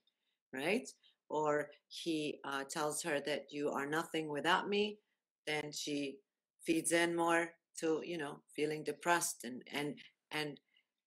right? 0.53 0.87
Or 1.29 1.69
he 1.89 2.39
uh, 2.43 2.63
tells 2.63 3.01
her 3.03 3.19
that 3.21 3.47
you 3.51 3.69
are 3.69 3.85
nothing 3.85 4.29
without 4.29 4.69
me, 4.69 4.99
then 5.45 5.71
she 5.71 6.17
feeds 6.65 6.91
in 6.91 7.15
more 7.15 7.51
to 7.79 8.01
you 8.05 8.17
know 8.17 8.39
feeling 8.55 8.83
depressed 8.83 9.43
and 9.43 9.61
and 9.71 9.95
and 10.31 10.59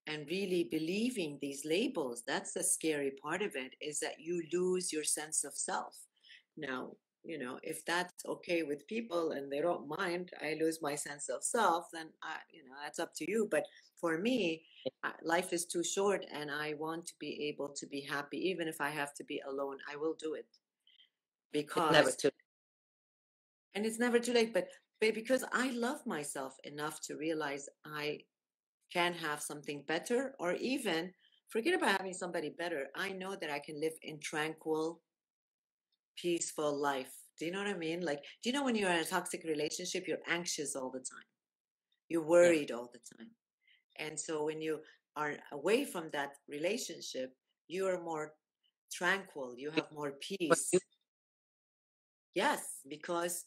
and 0.07 0.27
really 0.29 0.69
believing 0.71 1.39
these 1.41 1.65
labels. 1.65 2.23
That's 2.27 2.53
the 2.53 2.63
scary 2.63 3.13
part 3.23 3.43
of 3.43 3.55
it 3.55 3.75
is 3.81 4.01
that 4.01 4.19
you 4.19 4.43
lose 4.53 4.93
your 4.93 5.05
sense 5.05 5.45
of 5.45 5.55
self. 5.55 5.97
Now 6.57 6.93
you 7.25 7.39
know 7.39 7.59
if 7.63 7.85
that's 7.85 8.25
okay 8.27 8.63
with 8.63 8.87
people 8.87 9.33
and 9.33 9.53
they 9.53 9.61
don't 9.61 9.89
mind 9.89 10.31
i 10.43 10.57
lose 10.61 10.81
my 10.81 10.95
sense 10.95 11.29
of 11.29 11.45
self 11.45 11.87
then 11.93 12.09
i 12.23 12.37
you 12.51 12.65
know 12.65 12.75
that's 12.83 12.99
up 12.99 13.13
to 13.15 13.31
you 13.31 13.47
but 13.51 13.65
for 14.01 14.19
me 14.19 14.63
life 15.23 15.53
is 15.53 15.67
too 15.67 15.85
short 15.85 16.25
and 16.33 16.51
i 16.51 16.75
want 16.79 17.07
to 17.07 17.15
be 17.19 17.49
able 17.49 17.69
to 17.69 17.87
be 17.87 18.01
happy 18.01 18.39
even 18.39 18.67
if 18.69 18.81
i 18.81 18.89
have 18.89 19.15
to 19.15 19.25
be 19.25 19.41
alone 19.49 19.77
i 19.91 19.97
will 19.97 20.15
do 20.19 20.35
it. 20.35 20.47
Because 21.53 21.85
it's 21.85 21.93
never 21.93 22.11
too 22.11 22.31
and 23.75 23.85
it's 23.87 23.99
never 23.99 24.19
too 24.19 24.33
late 24.33 24.55
but 24.55 24.69
but 25.01 25.15
because 25.15 25.45
i 25.53 25.71
love 25.73 26.05
myself 26.07 26.57
enough 26.65 27.01
to 27.03 27.17
realize 27.17 27.69
i 27.85 28.19
can 28.93 29.13
have 29.13 29.41
something 29.41 29.85
better 29.87 30.35
or 30.39 30.55
even 30.55 31.13
forget 31.49 31.75
about 31.75 31.97
having 31.97 32.15
somebody 32.15 32.51
better 32.59 32.87
i 32.97 33.11
know 33.11 33.37
that 33.41 33.51
i 33.51 33.59
can 33.59 33.81
live 33.81 33.95
in 34.03 34.19
tranquil 34.21 35.01
peaceful 36.21 36.77
life. 36.77 37.13
Do 37.39 37.47
you 37.47 37.53
know 37.53 37.59
what 37.59 37.69
i 37.69 37.75
mean? 37.75 38.01
Like 38.03 38.23
do 38.43 38.51
you 38.51 38.53
know 38.53 38.65
when 38.65 38.77
you're 38.77 38.91
in 38.91 39.01
a 39.01 39.05
toxic 39.05 39.45
relationship 39.45 40.07
you're 40.07 40.19
anxious 40.29 40.77
all 40.77 40.91
the 40.91 40.99
time. 40.99 41.29
You're 42.09 42.27
worried 42.27 42.71
yeah. 42.71 42.77
all 42.77 42.91
the 42.93 43.17
time 43.17 43.31
and 43.99 44.19
so 44.19 44.45
when 44.45 44.61
you 44.61 44.81
are 45.17 45.35
away 45.53 45.85
from 45.85 46.11
that 46.13 46.33
relationship, 46.49 47.35
you 47.69 47.87
are 47.87 48.01
more 48.01 48.33
tranquil, 48.93 49.55
you 49.57 49.71
have 49.71 49.87
more 49.93 50.13
peace. 50.21 50.71
Yes, 52.35 52.81
because 52.89 53.45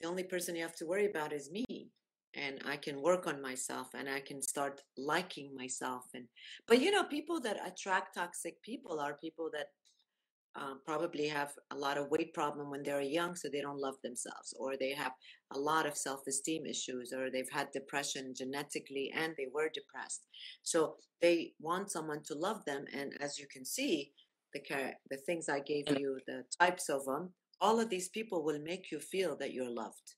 the 0.00 0.08
only 0.08 0.24
person 0.24 0.56
you 0.56 0.62
have 0.62 0.76
to 0.76 0.86
worry 0.86 1.06
about 1.06 1.32
is 1.32 1.50
me. 1.50 1.90
And 2.34 2.60
I 2.66 2.76
can 2.78 3.02
work 3.02 3.26
on 3.26 3.42
myself 3.42 3.88
and 3.94 4.08
I 4.08 4.20
can 4.20 4.40
start 4.40 4.80
liking 4.96 5.54
myself. 5.54 6.04
And 6.14 6.24
but 6.66 6.80
you 6.80 6.90
know, 6.90 7.04
people 7.04 7.40
that 7.40 7.60
attract 7.66 8.14
toxic 8.14 8.62
people 8.62 8.98
are 9.00 9.18
people 9.20 9.50
that 9.52 9.66
um, 10.54 10.80
probably 10.84 11.28
have 11.28 11.52
a 11.70 11.76
lot 11.76 11.96
of 11.96 12.10
weight 12.10 12.34
problem 12.34 12.70
when 12.70 12.82
they're 12.82 13.00
young 13.00 13.34
so 13.34 13.48
they 13.48 13.60
don't 13.60 13.80
love 13.80 13.96
themselves 14.02 14.54
or 14.58 14.76
they 14.76 14.92
have 14.92 15.12
a 15.52 15.58
lot 15.58 15.86
of 15.86 15.96
self-esteem 15.96 16.66
issues 16.66 17.12
or 17.12 17.30
they've 17.30 17.50
had 17.50 17.70
depression 17.72 18.34
genetically 18.36 19.12
and 19.14 19.34
they 19.36 19.46
were 19.52 19.70
depressed. 19.72 20.26
So 20.62 20.96
they 21.20 21.52
want 21.60 21.90
someone 21.90 22.22
to 22.24 22.34
love 22.34 22.64
them 22.66 22.84
and 22.92 23.14
as 23.20 23.38
you 23.38 23.46
can 23.50 23.64
see 23.64 24.12
the 24.52 24.60
the 25.08 25.16
things 25.16 25.48
i 25.48 25.60
gave 25.60 25.88
you 25.98 26.20
the 26.26 26.44
types 26.60 26.90
of 26.90 27.06
them 27.06 27.32
all 27.62 27.80
of 27.80 27.88
these 27.88 28.10
people 28.10 28.44
will 28.44 28.58
make 28.58 28.92
you 28.92 29.00
feel 29.00 29.34
that 29.34 29.54
you're 29.54 29.70
loved 29.70 30.16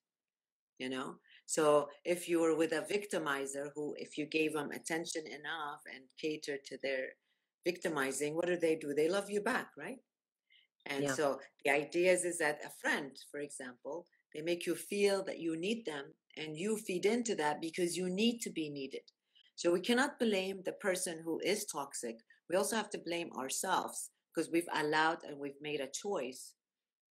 you 0.79 0.89
know? 0.89 1.17
So 1.47 1.89
if 2.05 2.29
you 2.29 2.41
were 2.41 2.57
with 2.57 2.73
a 2.73 2.83
victimizer 2.83 3.69
who 3.75 3.95
if 3.99 4.17
you 4.17 4.27
gave 4.27 4.55
them 4.55 4.71
attention 4.71 5.27
enough 5.27 5.83
and 5.95 6.05
catered 6.21 6.65
to 6.67 6.79
their 6.83 7.09
victimizing 7.65 8.35
what 8.35 8.47
do 8.47 8.57
they 8.57 8.77
do? 8.77 8.95
They 8.95 9.09
love 9.09 9.31
you 9.31 9.41
back 9.41 9.69
right 9.79 9.99
and 10.87 11.05
yeah. 11.05 11.15
so 11.15 11.41
the 11.65 11.71
idea 11.71 12.13
is, 12.13 12.25
is 12.25 12.39
that 12.39 12.61
a 12.65 12.71
friend, 12.81 13.11
for 13.31 13.41
example, 13.41 14.07
they 14.35 14.43
make 14.43 14.67
you 14.67 14.75
feel 14.75 15.25
that 15.25 15.39
you 15.39 15.57
need 15.57 15.87
them 15.87 16.07
and 16.37 16.57
you 16.57 16.77
feed 16.77 17.07
into 17.07 17.35
that 17.37 17.61
because 17.61 17.97
you 17.97 18.11
need 18.11 18.41
to 18.41 18.51
be 18.51 18.69
needed. 18.69 19.03
So 19.57 19.73
we 19.73 19.81
cannot 19.81 20.19
blame 20.19 20.63
the 20.65 20.73
person 20.73 21.21
who 21.25 21.39
is 21.45 21.65
toxic. 21.65 22.17
We 22.51 22.57
also 22.57 22.77
have 22.77 22.91
to 22.91 22.99
blame 22.99 23.31
ourselves 23.39 24.11
because 24.35 24.51
we've 24.51 24.69
allowed 24.75 25.19
and 25.25 25.39
we've 25.39 25.61
made 25.63 25.81
a 25.81 25.89
choice 25.89 26.55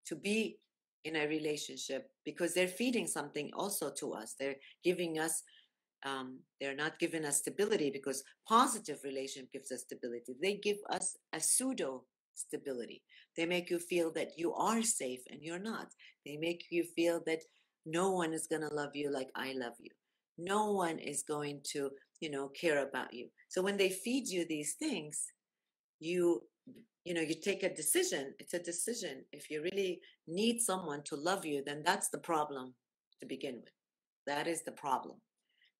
to 0.07 0.15
be 0.15 0.57
in 1.03 1.17
a 1.17 1.27
relationship 1.27 2.09
because 2.25 2.53
they're 2.53 2.67
feeding 2.67 3.07
something 3.07 3.51
also 3.55 3.91
to 3.99 4.13
us. 4.13 4.35
They're 4.39 4.55
giving 4.83 5.19
us, 5.19 5.43
um, 6.05 6.39
they're 6.59 6.75
not 6.75 6.97
giving 6.99 7.25
us 7.25 7.37
stability 7.37 7.91
because 7.91 8.23
positive 8.47 8.99
relationship 9.03 9.51
gives 9.51 9.71
us 9.71 9.81
stability. 9.81 10.35
They 10.41 10.55
give 10.55 10.77
us 10.89 11.17
a 11.33 11.39
pseudo 11.39 12.05
stability. 12.35 13.03
They 13.39 13.45
make 13.45 13.69
you 13.69 13.79
feel 13.79 14.11
that 14.15 14.37
you 14.37 14.53
are 14.53 14.81
safe 14.81 15.21
and 15.31 15.41
you're 15.41 15.65
not. 15.73 15.93
They 16.25 16.35
make 16.35 16.65
you 16.71 16.83
feel 16.83 17.21
that 17.25 17.41
no 17.85 18.11
one 18.11 18.33
is 18.33 18.47
going 18.47 18.63
to 18.63 18.75
love 18.75 18.97
you 18.97 19.09
like 19.09 19.29
I 19.33 19.53
love 19.55 19.75
you. 19.79 19.91
No 20.37 20.73
one 20.73 20.99
is 20.99 21.23
going 21.23 21.61
to, 21.71 21.89
you 22.19 22.29
know, 22.29 22.49
care 22.49 22.85
about 22.85 23.13
you. 23.13 23.29
So 23.47 23.61
when 23.61 23.77
they 23.77 23.91
feed 23.91 24.27
you 24.27 24.45
these 24.45 24.73
things, 24.73 25.25
you 26.01 26.41
you 27.05 27.13
know, 27.13 27.21
you 27.21 27.33
take 27.33 27.63
a 27.63 27.73
decision. 27.73 28.33
It's 28.39 28.53
a 28.53 28.59
decision. 28.59 29.23
If 29.31 29.49
you 29.49 29.63
really 29.63 30.01
need 30.27 30.59
someone 30.59 31.01
to 31.03 31.15
love 31.15 31.45
you, 31.45 31.63
then 31.65 31.81
that's 31.83 32.09
the 32.09 32.17
problem 32.17 32.73
to 33.21 33.25
begin 33.25 33.55
with. 33.63 33.73
That 34.27 34.47
is 34.47 34.63
the 34.63 34.73
problem. 34.73 35.15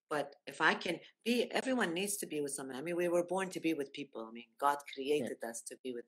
But 0.10 0.34
if 0.48 0.62
I 0.62 0.76
can 0.76 0.98
be, 1.26 1.52
everyone 1.52 1.94
needs 1.94 2.16
to 2.18 2.26
be 2.26 2.40
with 2.40 2.54
someone. 2.54 2.78
I 2.78 2.82
mean, 2.82 2.96
we 2.96 3.10
were 3.10 3.26
born 3.26 3.50
to 3.50 3.60
be 3.60 3.74
with 3.74 3.92
people. 3.92 4.26
I 4.28 4.32
mean, 4.32 4.48
God 4.60 4.78
created 4.96 5.38
yeah. 5.44 5.50
us 5.50 5.62
to 5.68 5.76
be 5.84 5.94
with 5.94 6.06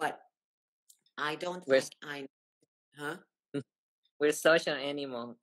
but 0.00 0.20
I 1.20 1.34
don't 1.36 1.66
we're, 1.66 1.80
think 1.80 1.92
I, 2.02 2.26
huh? 2.98 3.16
We're 4.18 4.32
social 4.32 4.74
animals. 4.74 5.36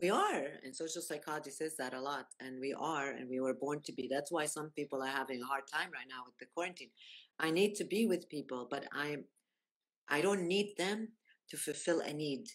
We 0.00 0.10
are, 0.10 0.44
and 0.64 0.74
social 0.74 1.02
psychology 1.02 1.50
says 1.50 1.76
that 1.78 1.92
a 1.94 2.00
lot, 2.00 2.26
and 2.40 2.60
we 2.60 2.72
are, 2.72 3.10
and 3.10 3.28
we 3.28 3.40
were 3.40 3.54
born 3.54 3.80
to 3.84 3.92
be. 3.92 4.08
That's 4.10 4.30
why 4.30 4.46
some 4.46 4.70
people 4.76 5.02
are 5.02 5.08
having 5.08 5.42
a 5.42 5.46
hard 5.46 5.64
time 5.72 5.90
right 5.92 6.06
now 6.08 6.22
with 6.24 6.38
the 6.38 6.46
quarantine. 6.54 6.90
I 7.40 7.50
need 7.50 7.74
to 7.76 7.84
be 7.84 8.06
with 8.06 8.28
people, 8.28 8.68
but 8.70 8.84
I'm, 8.92 9.24
I 10.08 10.20
don't 10.20 10.46
need 10.46 10.74
them 10.76 11.08
to 11.50 11.56
fulfill 11.56 12.00
a 12.00 12.12
need. 12.12 12.46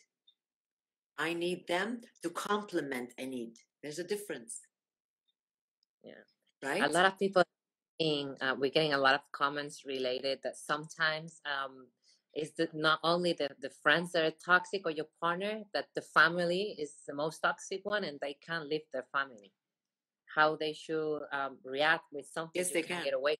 I 1.18 1.34
need 1.34 1.68
them 1.68 2.02
to 2.24 2.30
complement 2.30 3.14
a 3.18 3.26
need. 3.26 3.56
There's 3.82 4.00
a 4.00 4.04
difference. 4.04 4.60
Yeah. 6.04 6.24
Right? 6.64 6.82
A 6.82 6.88
lot 6.88 7.06
of 7.06 7.20
people 7.20 7.44
uh, 8.42 8.56
we're 8.58 8.72
getting 8.72 8.94
a 8.94 8.98
lot 8.98 9.14
of 9.14 9.22
comments 9.32 9.84
related 9.86 10.40
that 10.44 10.58
sometimes 10.58 11.40
um, 11.46 11.88
is 12.36 12.52
that 12.54 12.74
not 12.74 13.00
only 13.04 13.34
the, 13.34 13.50
the 13.62 13.70
friends 13.70 14.12
that 14.12 14.26
are 14.26 14.36
toxic 14.44 14.82
or 14.86 14.92
your 14.92 15.08
partner, 15.22 15.62
that 15.74 15.88
the 15.96 16.02
family 16.02 16.76
is 16.80 16.94
the 17.08 17.14
most 17.14 17.40
toxic 17.40 17.82
one 17.84 18.04
and 18.04 18.20
they 18.22 18.36
can't 18.46 18.68
leave 18.68 18.82
their 18.92 19.06
family. 19.12 19.52
How 20.36 20.56
they 20.56 20.74
should 20.74 21.22
um, 21.32 21.58
react 21.64 22.06
with 22.12 22.26
something 22.26 22.52
yes, 22.56 22.72
they 22.72 22.82
can 22.82 23.04
get 23.04 23.14
away. 23.14 23.36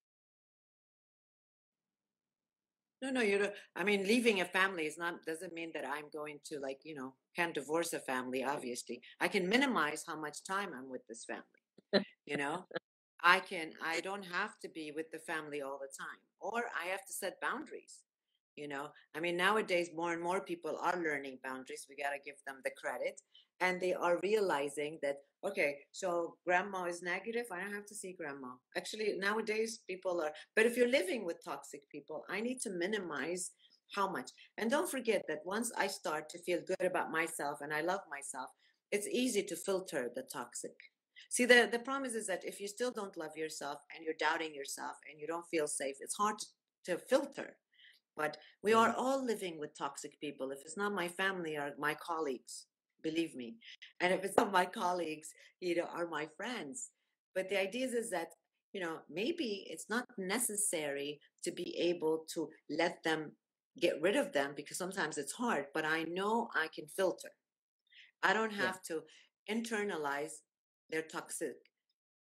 No, 3.02 3.10
no, 3.10 3.22
you 3.22 3.38
don't. 3.38 3.54
I 3.76 3.84
mean, 3.84 4.04
leaving 4.08 4.40
a 4.40 4.46
family 4.46 4.86
is 4.86 4.98
not 4.98 5.26
doesn't 5.26 5.54
mean 5.54 5.72
that 5.74 5.86
I'm 5.86 6.06
going 6.14 6.40
to 6.46 6.60
like 6.60 6.80
you 6.84 6.96
know 6.96 7.16
can't 7.36 7.54
divorce 7.54 7.92
a 7.94 8.00
family. 8.00 8.44
Obviously, 8.44 9.02
I 9.20 9.28
can 9.28 9.50
minimize 9.50 10.06
how 10.08 10.18
much 10.18 10.44
time 10.44 10.70
I'm 10.78 10.90
with 10.90 11.06
this 11.08 11.26
family. 11.26 12.06
you 12.26 12.38
know, 12.38 12.66
I 13.22 13.40
can, 13.40 13.72
I 13.84 14.02
don't 14.02 14.24
have 14.24 14.60
to 14.60 14.70
be 14.70 14.92
with 14.96 15.10
the 15.12 15.20
family 15.20 15.62
all 15.62 15.80
the 15.80 15.92
time, 15.98 16.20
or 16.40 16.66
I 16.80 16.88
have 16.88 17.06
to 17.06 17.14
set 17.14 17.42
boundaries. 17.42 18.04
You 18.56 18.68
know, 18.68 18.90
I 19.16 19.20
mean, 19.20 19.38
nowadays 19.38 19.90
more 19.96 20.14
and 20.14 20.22
more 20.22 20.42
people 20.42 20.78
are 20.82 21.02
learning 21.02 21.40
boundaries. 21.44 21.86
We 21.90 21.96
got 21.96 22.12
to 22.12 22.20
give 22.24 22.36
them 22.46 22.58
the 22.64 22.72
credit. 22.80 23.20
And 23.62 23.80
they 23.80 23.94
are 23.94 24.20
realizing 24.24 25.00
that, 25.02 25.18
okay, 25.46 25.78
so 25.92 26.36
grandma 26.46 26.86
is 26.86 27.02
negative. 27.02 27.46
I 27.52 27.60
don't 27.62 27.74
have 27.74 27.86
to 27.88 27.96
see 27.96 28.14
grandma. 28.14 28.50
Actually, 28.76 29.16
nowadays 29.18 29.80
people 29.88 30.22
are, 30.22 30.32
but 30.56 30.66
if 30.66 30.76
you're 30.76 30.90
living 30.90 31.26
with 31.26 31.44
toxic 31.44 31.82
people, 31.90 32.26
I 32.30 32.42
need 32.42 32.60
to 32.62 32.72
minimize 32.72 33.52
how 33.96 34.10
much. 34.10 34.30
And 34.58 34.70
don't 34.70 34.90
forget 34.90 35.24
that 35.28 35.46
once 35.46 35.72
I 35.78 35.88
start 35.88 36.30
to 36.30 36.40
feel 36.40 36.60
good 36.66 36.86
about 36.86 37.12
myself 37.12 37.60
and 37.62 37.74
I 37.74 37.82
love 37.82 38.02
myself, 38.10 38.50
it's 38.92 39.08
easy 39.08 39.44
to 39.44 39.56
filter 39.56 40.12
the 40.14 40.24
toxic 40.24 40.76
See, 41.30 41.46
the, 41.46 41.68
the 41.72 41.80
promise 41.80 42.14
is 42.14 42.28
that 42.28 42.46
if 42.46 42.60
you 42.60 42.68
still 42.68 42.92
don't 42.92 43.18
love 43.18 43.36
yourself 43.36 43.80
and 43.96 44.06
you're 44.06 44.14
doubting 44.20 44.54
yourself 44.54 44.98
and 45.10 45.20
you 45.20 45.28
don't 45.28 45.48
feel 45.48 45.68
safe, 45.68 45.96
it's 46.00 46.16
hard 46.16 46.38
to, 46.40 46.46
to 46.86 46.98
filter. 46.98 47.58
But 48.16 48.38
we 48.64 48.74
are 48.74 48.90
mm-hmm. 48.90 49.00
all 49.00 49.26
living 49.26 49.60
with 49.60 49.78
toxic 49.78 50.20
people. 50.20 50.52
If 50.52 50.60
it's 50.62 50.78
not 50.78 50.94
my 50.94 51.08
family 51.08 51.58
or 51.58 51.72
my 51.80 51.96
colleagues, 51.96 52.68
believe 53.02 53.36
me. 53.36 53.56
And 54.00 54.14
if 54.14 54.24
it's 54.24 54.38
not 54.38 54.52
my 54.52 54.66
colleagues, 54.66 55.30
you 55.60 55.76
know, 55.76 55.88
are 55.94 56.08
my 56.08 56.28
friends. 56.38 56.92
But 57.36 57.50
the 57.50 57.60
idea 57.60 57.88
is, 57.88 57.94
is 57.94 58.10
that, 58.12 58.30
you 58.74 58.82
know, 58.82 59.00
maybe 59.10 59.66
it's 59.70 59.90
not 59.90 60.06
necessary 60.18 61.20
to 61.44 61.52
be 61.52 61.76
able 61.78 62.26
to 62.34 62.50
let 62.70 63.04
them 63.04 63.32
get 63.80 64.02
rid 64.02 64.16
of 64.16 64.32
them 64.34 64.54
because 64.56 64.78
sometimes 64.78 65.18
it's 65.18 65.34
hard, 65.34 65.66
but 65.74 65.86
I 65.86 66.04
know 66.04 66.50
I 66.56 66.68
can 66.74 66.86
filter. 66.88 67.30
I 68.22 68.34
don't 68.34 68.54
have 68.54 68.80
yeah. 68.90 68.96
to 68.96 69.04
internalize 69.52 70.34
their 70.90 71.02
toxic 71.02 71.56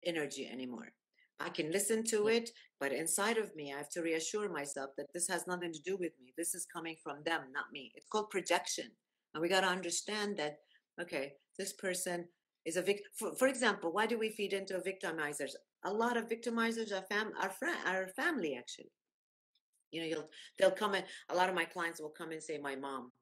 energy 0.05 0.49
anymore. 0.51 0.93
I 1.41 1.49
can 1.49 1.73
listen 1.73 2.05
to 2.05 2.29
it, 2.29 2.51
but 2.79 2.93
inside 2.93 3.39
of 3.39 3.55
me, 3.57 3.73
I 3.73 3.79
have 3.79 3.89
to 3.91 4.03
reassure 4.03 4.51
myself 4.51 4.91
that 4.97 5.13
this 5.15 5.27
has 5.29 5.47
nothing 5.47 5.73
to 5.73 5.83
do 5.83 5.97
with 5.97 6.13
me. 6.21 6.33
This 6.37 6.55
is 6.55 6.67
coming 6.67 6.97
from 7.03 7.23
them, 7.25 7.43
not 7.53 7.73
me. 7.73 7.93
It's 7.95 8.07
called 8.07 8.31
projection. 8.31 8.91
And 9.33 9.41
we 9.41 9.49
got 9.49 9.63
to 9.63 9.69
understand 9.69 10.37
that, 10.37 10.59
okay, 11.01 11.33
this 11.59 11.73
person 11.73 12.27
is 12.67 12.77
a 12.77 12.83
victim. 12.83 13.07
For, 13.17 13.35
for, 13.35 13.49
example, 13.49 13.93
why 13.93 14.07
do 14.07 14.19
we 14.19 14.31
feed 14.31 14.53
into 14.53 14.75
victimizers? 14.81 15.53
A 15.85 15.93
lot 15.93 16.17
of 16.17 16.29
victimizers 16.29 16.93
are, 16.93 17.05
fam- 17.11 17.33
are, 17.41 17.51
fr- 17.51 17.87
are 17.87 18.09
family, 18.09 18.57
actually. 18.57 18.93
You 19.93 20.03
know, 20.03 20.07
you'll, 20.07 20.29
they'll 20.59 20.71
come 20.71 20.95
in, 20.95 21.05
a 21.31 21.35
lot 21.35 21.49
of 21.49 21.55
my 21.55 21.65
clients 21.65 22.01
will 22.01 22.11
come 22.17 22.33
and 22.33 22.43
say, 22.43 22.59
my 22.59 22.77
mom, 22.77 23.13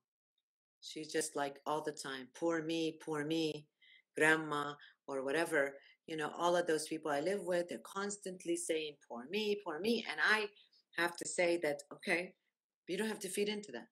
she's 0.81 1.13
just 1.13 1.37
like 1.37 1.61
all 1.67 1.83
the 1.83 1.93
time, 1.93 2.29
poor 2.35 2.63
me, 2.63 2.99
poor 3.05 3.25
me, 3.25 3.67
grandma, 4.17 4.75
or 5.07 5.25
whatever, 5.25 5.75
you 6.09 6.17
know, 6.17 6.33
all 6.37 6.57
of 6.57 6.67
those 6.67 6.89
people 6.89 7.11
I 7.11 7.21
live 7.21 7.43
with, 7.43 7.69
they're 7.69 7.79
constantly 7.85 8.57
saying, 8.57 8.95
poor 9.07 9.27
me, 9.31 9.61
poor 9.65 9.79
me. 9.79 10.05
And 10.11 10.19
I 10.21 10.47
have 10.97 11.17
to 11.19 11.29
say 11.29 11.61
that, 11.63 11.83
okay, 11.93 12.33
you 12.89 12.97
don't 12.97 13.09
have 13.09 13.21
to 13.21 13.29
feed 13.29 13.51
into 13.51 13.71
that, 13.73 13.89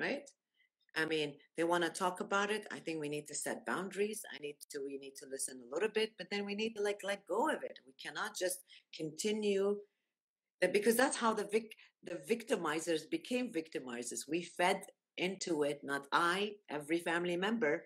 right? 0.00 0.28
I 0.96 1.04
mean, 1.04 1.34
they 1.56 1.64
want 1.64 1.84
to 1.84 1.90
talk 1.90 2.20
about 2.20 2.50
it. 2.50 2.66
I 2.72 2.78
think 2.78 3.00
we 3.00 3.10
need 3.10 3.28
to 3.28 3.34
set 3.34 3.66
boundaries. 3.66 4.22
I 4.34 4.38
need 4.38 4.56
to, 4.70 4.80
we 4.84 4.96
need 4.98 5.14
to 5.16 5.26
listen 5.30 5.60
a 5.60 5.74
little 5.74 5.90
bit, 5.90 6.12
but 6.16 6.28
then 6.30 6.46
we 6.46 6.54
need 6.54 6.74
to 6.76 6.82
like 6.82 7.00
let 7.04 7.26
go 7.26 7.50
of 7.50 7.62
it. 7.62 7.78
We 7.86 7.92
cannot 8.02 8.36
just 8.36 8.60
continue 8.96 9.76
that 10.62 10.72
because 10.72 10.96
that's 10.96 11.18
how 11.18 11.34
the 11.34 11.48
vic, 11.52 11.74
the 12.02 12.18
victimizers 12.34 13.10
became 13.10 13.52
victimizers. 13.52 14.20
We 14.28 14.42
fed 14.42 14.80
into 15.18 15.64
it, 15.64 15.80
not 15.82 16.06
I, 16.12 16.52
every 16.70 16.98
family 16.98 17.36
member, 17.36 17.84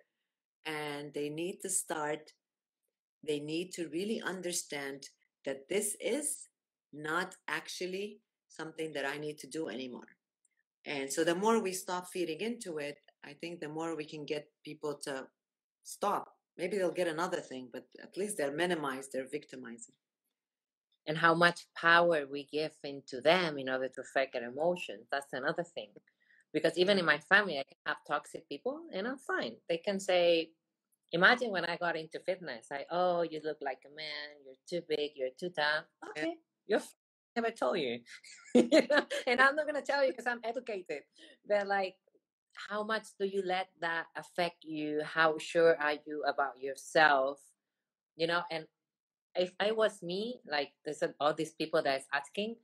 and 0.64 1.12
they 1.14 1.28
need 1.30 1.60
to 1.62 1.68
start 1.68 2.32
they 3.22 3.40
need 3.40 3.72
to 3.72 3.88
really 3.88 4.20
understand 4.22 5.08
that 5.44 5.68
this 5.68 5.96
is 6.00 6.48
not 6.92 7.36
actually 7.48 8.20
something 8.48 8.92
that 8.92 9.04
I 9.04 9.18
need 9.18 9.38
to 9.38 9.46
do 9.46 9.68
anymore. 9.68 10.08
And 10.84 11.12
so 11.12 11.24
the 11.24 11.34
more 11.34 11.60
we 11.60 11.72
stop 11.72 12.08
feeding 12.08 12.40
into 12.40 12.78
it, 12.78 12.98
I 13.24 13.32
think 13.32 13.60
the 13.60 13.68
more 13.68 13.96
we 13.96 14.04
can 14.04 14.24
get 14.24 14.48
people 14.64 14.94
to 15.04 15.26
stop. 15.82 16.32
Maybe 16.56 16.78
they'll 16.78 16.92
get 16.92 17.08
another 17.08 17.40
thing, 17.40 17.68
but 17.72 17.84
at 18.02 18.16
least 18.16 18.36
they're 18.36 18.52
minimized, 18.52 19.10
they're 19.12 19.28
victimizing. 19.28 19.94
And 21.06 21.18
how 21.18 21.34
much 21.34 21.66
power 21.76 22.26
we 22.30 22.48
give 22.50 22.72
into 22.82 23.20
them 23.20 23.58
in 23.58 23.68
order 23.68 23.88
to 23.88 24.00
affect 24.00 24.32
their 24.32 24.48
emotions. 24.48 25.06
That's 25.10 25.32
another 25.32 25.62
thing. 25.62 25.90
Because 26.52 26.78
even 26.78 26.98
in 26.98 27.04
my 27.04 27.18
family, 27.18 27.58
I 27.58 27.64
can 27.64 27.78
have 27.86 27.98
toxic 28.06 28.48
people 28.48 28.80
and 28.92 29.06
I'm 29.06 29.18
fine. 29.18 29.56
They 29.68 29.78
can 29.78 30.00
say, 30.00 30.50
Imagine 31.16 31.50
when 31.50 31.64
I 31.64 31.78
got 31.78 31.96
into 31.96 32.20
fitness, 32.20 32.66
I 32.70 32.84
oh, 32.90 33.22
you 33.22 33.40
look 33.42 33.56
like 33.62 33.80
a 33.86 33.94
man, 33.96 34.36
you're 34.44 34.62
too 34.68 34.84
big, 34.86 35.12
you're 35.14 35.36
too 35.40 35.48
dumb. 35.48 35.84
Okay, 36.10 36.34
you're 36.66 36.82
never 37.34 37.50
told 37.50 37.78
you. 37.78 38.00
and 38.54 39.40
I'm 39.40 39.56
not 39.56 39.66
gonna 39.66 39.80
tell 39.80 40.04
you 40.04 40.10
because 40.10 40.26
I'm 40.26 40.40
educated. 40.44 41.02
But 41.48 41.66
like, 41.66 41.94
how 42.68 42.84
much 42.84 43.06
do 43.18 43.24
you 43.24 43.42
let 43.46 43.68
that 43.80 44.04
affect 44.14 44.62
you? 44.62 45.00
How 45.04 45.38
sure 45.38 45.80
are 45.80 45.94
you 46.06 46.22
about 46.28 46.60
yourself? 46.60 47.40
You 48.16 48.26
know, 48.26 48.42
and 48.50 48.66
if 49.34 49.52
I 49.58 49.72
was 49.72 50.02
me, 50.02 50.40
like 50.46 50.72
there's 50.84 51.02
all 51.18 51.32
these 51.32 51.54
people 51.54 51.82
that 51.82 52.00
is 52.00 52.06
asking, 52.12 52.56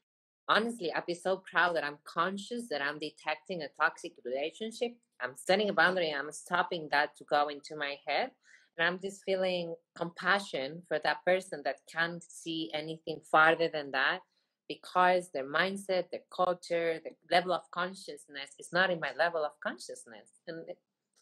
honestly, 0.46 0.92
I'd 0.92 1.06
be 1.06 1.14
so 1.14 1.42
proud 1.50 1.74
that 1.76 1.84
I'm 1.84 1.98
conscious 2.04 2.68
that 2.68 2.82
I'm 2.82 2.98
detecting 2.98 3.62
a 3.62 3.68
toxic 3.80 4.12
relationship. 4.26 4.92
I'm 5.22 5.36
setting 5.36 5.70
a 5.70 5.72
boundary. 5.72 6.12
I'm 6.12 6.32
stopping 6.32 6.88
that 6.90 7.16
to 7.16 7.24
go 7.24 7.48
into 7.48 7.76
my 7.76 7.96
head. 8.06 8.32
And 8.78 8.86
I'm 8.86 9.00
just 9.00 9.22
feeling 9.24 9.74
compassion 9.94 10.82
for 10.88 10.98
that 11.04 11.24
person 11.24 11.62
that 11.64 11.76
can't 11.92 12.22
see 12.22 12.70
anything 12.72 13.20
farther 13.30 13.68
than 13.68 13.90
that 13.92 14.20
because 14.68 15.30
their 15.30 15.46
mindset, 15.46 16.10
their 16.10 16.22
culture, 16.34 16.98
the 17.04 17.10
level 17.30 17.52
of 17.52 17.70
consciousness 17.70 18.50
is 18.58 18.70
not 18.72 18.90
in 18.90 19.00
my 19.00 19.12
level 19.18 19.44
of 19.44 19.52
consciousness. 19.62 20.40
And 20.46 20.64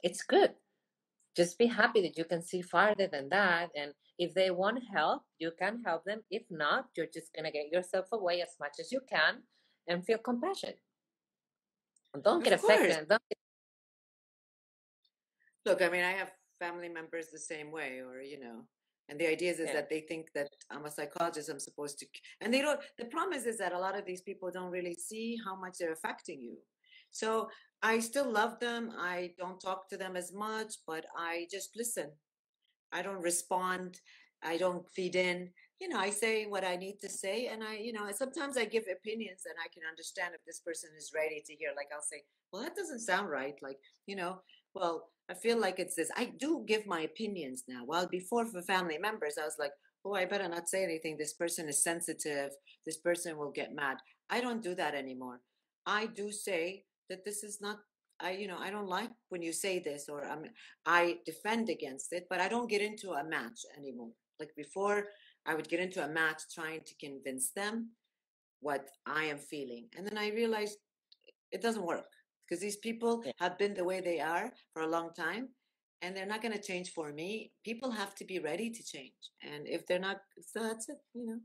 it's 0.02 0.22
good. 0.22 0.52
Just 1.36 1.58
be 1.58 1.66
happy 1.66 2.02
that 2.02 2.16
you 2.16 2.24
can 2.24 2.42
see 2.42 2.62
farther 2.62 3.08
than 3.08 3.28
that. 3.30 3.70
And 3.74 3.92
if 4.18 4.34
they 4.34 4.50
want 4.50 4.82
help, 4.92 5.22
you 5.38 5.50
can 5.58 5.82
help 5.84 6.04
them. 6.04 6.20
If 6.30 6.42
not, 6.50 6.86
you're 6.96 7.06
just 7.12 7.32
going 7.34 7.46
to 7.46 7.50
get 7.50 7.72
yourself 7.72 8.06
away 8.12 8.42
as 8.42 8.50
much 8.60 8.74
as 8.78 8.92
you 8.92 9.00
can 9.08 9.42
and 9.88 10.04
feel 10.04 10.18
compassion. 10.18 10.74
Don't 12.22 12.44
get 12.44 12.52
affected. 12.52 13.08
Don't 13.08 13.22
get... 13.28 13.38
Look, 15.64 15.82
I 15.82 15.88
mean, 15.88 16.04
I 16.04 16.12
have 16.12 16.32
family 16.64 16.88
members 16.88 17.26
the 17.26 17.38
same 17.52 17.72
way, 17.72 18.00
or, 18.06 18.20
you 18.32 18.38
know, 18.44 18.58
and 19.08 19.18
the 19.18 19.28
idea 19.28 19.50
is, 19.50 19.58
is 19.58 19.66
yeah. 19.68 19.74
that 19.74 19.90
they 19.90 20.02
think 20.10 20.24
that 20.36 20.50
I'm 20.70 20.84
a 20.84 20.90
psychologist, 20.90 21.48
I'm 21.48 21.58
supposed 21.58 21.98
to, 21.98 22.06
and 22.40 22.54
they 22.54 22.62
don't, 22.62 22.80
the 22.98 23.06
promise 23.06 23.44
is 23.44 23.58
that 23.58 23.72
a 23.72 23.78
lot 23.86 23.98
of 23.98 24.04
these 24.06 24.22
people 24.28 24.50
don't 24.52 24.70
really 24.70 24.94
see 24.94 25.36
how 25.44 25.54
much 25.56 25.74
they're 25.78 25.92
affecting 25.92 26.40
you. 26.40 26.56
So 27.10 27.48
I 27.82 27.98
still 27.98 28.30
love 28.30 28.60
them. 28.60 28.92
I 28.96 29.32
don't 29.38 29.60
talk 29.60 29.88
to 29.88 29.96
them 29.96 30.14
as 30.16 30.32
much, 30.32 30.74
but 30.86 31.06
I 31.16 31.46
just 31.50 31.70
listen. 31.76 32.10
I 32.92 33.02
don't 33.02 33.22
respond. 33.22 34.00
I 34.42 34.56
don't 34.56 34.88
feed 34.90 35.16
in. 35.16 35.50
You 35.80 35.88
know, 35.88 35.98
I 35.98 36.10
say 36.10 36.44
what 36.46 36.64
I 36.64 36.76
need 36.76 36.98
to 37.00 37.08
say, 37.08 37.46
and 37.46 37.64
I, 37.64 37.76
you 37.76 37.92
know, 37.92 38.04
sometimes 38.12 38.58
I 38.58 38.66
give 38.66 38.84
opinions, 38.84 39.42
and 39.46 39.54
I 39.64 39.68
can 39.72 39.82
understand 39.88 40.34
if 40.34 40.44
this 40.44 40.60
person 40.60 40.90
is 40.96 41.12
ready 41.14 41.42
to 41.46 41.54
hear. 41.54 41.70
Like 41.74 41.88
I'll 41.94 42.02
say, 42.02 42.22
"Well, 42.52 42.62
that 42.62 42.76
doesn't 42.76 43.00
sound 43.00 43.30
right." 43.30 43.56
Like, 43.62 43.78
you 44.06 44.16
know, 44.16 44.42
well, 44.74 45.08
I 45.30 45.34
feel 45.34 45.60
like 45.60 45.78
it's 45.78 45.94
this. 45.94 46.10
I 46.16 46.32
do 46.38 46.64
give 46.66 46.86
my 46.86 47.02
opinions 47.02 47.64
now. 47.68 47.82
While 47.84 48.08
before 48.08 48.46
for 48.46 48.62
family 48.62 48.98
members, 48.98 49.38
I 49.38 49.44
was 49.44 49.56
like, 49.58 49.72
"Oh, 50.04 50.14
I 50.14 50.24
better 50.24 50.48
not 50.48 50.68
say 50.68 50.82
anything. 50.82 51.16
This 51.16 51.34
person 51.34 51.68
is 51.68 51.82
sensitive. 51.82 52.50
This 52.84 52.98
person 52.98 53.36
will 53.38 53.52
get 53.52 53.74
mad." 53.74 53.98
I 54.28 54.40
don't 54.40 54.62
do 54.62 54.74
that 54.76 54.94
anymore. 54.94 55.40
I 55.86 56.06
do 56.06 56.30
say 56.32 56.84
that 57.08 57.24
this 57.24 57.42
is 57.42 57.60
not 57.60 57.78
I, 58.22 58.32
you 58.32 58.46
know, 58.46 58.58
I 58.58 58.70
don't 58.70 58.86
like 58.86 59.10
when 59.30 59.42
you 59.42 59.52
say 59.52 59.78
this, 59.78 60.08
or 60.08 60.24
I'm, 60.26 60.44
I 60.84 61.18
defend 61.24 61.70
against 61.70 62.12
it, 62.12 62.26
but 62.28 62.38
I 62.38 62.48
don't 62.48 62.68
get 62.68 62.82
into 62.82 63.12
a 63.12 63.24
match 63.24 63.60
anymore. 63.78 64.10
Like 64.38 64.50
before, 64.56 65.06
I 65.46 65.54
would 65.54 65.68
get 65.68 65.80
into 65.80 66.04
a 66.04 66.08
match 66.08 66.42
trying 66.54 66.82
to 66.84 66.94
convince 66.96 67.50
them 67.52 67.90
what 68.60 68.90
I 69.06 69.24
am 69.24 69.38
feeling, 69.38 69.86
and 69.96 70.06
then 70.06 70.18
I 70.18 70.28
realized 70.28 70.76
it 71.50 71.62
doesn't 71.62 71.86
work 71.86 72.12
because 72.50 72.60
these 72.60 72.78
people 72.78 73.22
yeah. 73.24 73.32
have 73.38 73.56
been 73.56 73.74
the 73.74 73.84
way 73.84 74.00
they 74.00 74.18
are 74.18 74.52
for 74.72 74.82
a 74.82 74.88
long 74.88 75.10
time, 75.14 75.50
and 76.02 76.16
they're 76.16 76.26
not 76.26 76.42
going 76.42 76.54
to 76.54 76.62
change 76.62 76.90
for 76.90 77.12
me. 77.12 77.52
People 77.64 77.92
have 77.92 78.14
to 78.16 78.24
be 78.24 78.40
ready 78.40 78.70
to 78.70 78.82
change, 78.82 79.30
and 79.42 79.68
if 79.68 79.86
they're 79.86 80.00
not, 80.00 80.18
so 80.40 80.60
that's 80.62 80.88
it. 80.88 80.98
You 81.14 81.26
know, 81.26 81.38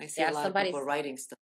I 0.00 0.06
see 0.06 0.22
yeah, 0.22 0.30
a 0.30 0.32
lot 0.32 0.46
of 0.46 0.54
people 0.54 0.82
writing 0.82 1.16
stuff 1.16 1.38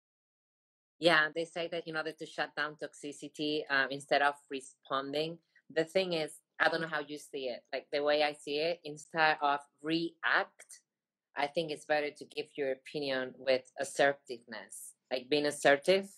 yeah, 1.02 1.26
they 1.34 1.44
say 1.44 1.68
that 1.72 1.88
in 1.88 1.96
order 1.96 2.12
to 2.12 2.26
shut 2.26 2.54
down 2.56 2.76
toxicity 2.80 3.62
um, 3.68 3.88
instead 3.90 4.22
of 4.22 4.34
responding, 4.48 5.36
the 5.74 5.82
thing 5.82 6.12
is, 6.12 6.30
I 6.60 6.68
don't 6.68 6.80
know 6.80 6.86
how 6.86 7.00
you 7.00 7.18
see 7.18 7.48
it. 7.48 7.64
Like 7.72 7.88
the 7.92 8.04
way 8.04 8.22
I 8.22 8.34
see 8.34 8.58
it, 8.58 8.78
instead 8.84 9.36
of 9.42 9.58
react, 9.82 10.80
I 11.36 11.48
think 11.48 11.72
it's 11.72 11.86
better 11.86 12.10
to 12.16 12.24
give 12.24 12.46
your 12.56 12.70
opinion 12.70 13.34
with 13.36 13.62
assertiveness, 13.80 14.94
like 15.10 15.28
being 15.28 15.46
assertive, 15.46 16.08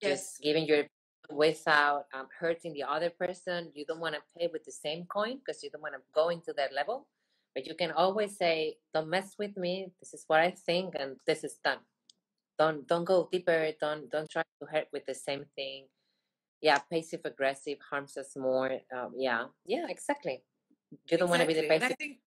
yes. 0.00 0.10
just 0.10 0.40
giving 0.40 0.64
your 0.64 0.84
without 1.30 2.06
um, 2.12 2.26
hurting 2.38 2.72
the 2.74 2.82
other 2.82 3.10
person. 3.10 3.70
You 3.74 3.84
don't 3.84 4.00
want 4.00 4.14
to 4.14 4.22
pay 4.38 4.48
with 4.52 4.64
the 4.64 4.72
same 4.72 5.04
coin 5.06 5.38
because 5.38 5.62
you 5.62 5.70
don't 5.70 5.82
want 5.82 5.94
to 5.94 6.00
go 6.14 6.28
into 6.28 6.52
that 6.56 6.72
level. 6.72 7.06
But 7.54 7.66
you 7.66 7.74
can 7.74 7.92
always 7.92 8.36
say, 8.36 8.78
"Don't 8.92 9.08
mess 9.08 9.36
with 9.38 9.56
me. 9.56 9.92
This 10.00 10.12
is 10.12 10.24
what 10.26 10.40
I 10.40 10.50
think, 10.50 10.94
and 10.98 11.16
this 11.26 11.44
is 11.44 11.58
done." 11.64 11.78
don't 12.58 12.86
don't 12.86 13.04
go 13.04 13.28
deeper 13.30 13.70
don't 13.80 14.10
don't 14.10 14.30
try 14.30 14.42
to 14.42 14.66
hurt 14.66 14.86
with 14.92 15.04
the 15.06 15.14
same 15.14 15.44
thing 15.56 15.86
yeah 16.60 16.78
passive 16.90 17.20
aggressive 17.24 17.78
harms 17.90 18.16
us 18.16 18.36
more 18.36 18.70
um, 18.96 19.12
yeah 19.16 19.44
yeah 19.66 19.86
exactly 19.88 20.42
you 21.10 21.18
don't 21.18 21.26
exactly. 21.26 21.30
want 21.30 21.40
to 21.40 21.46
be 21.46 21.54
the 21.54 21.68
passive 21.68 21.92
I 21.92 21.94
think 21.94 22.18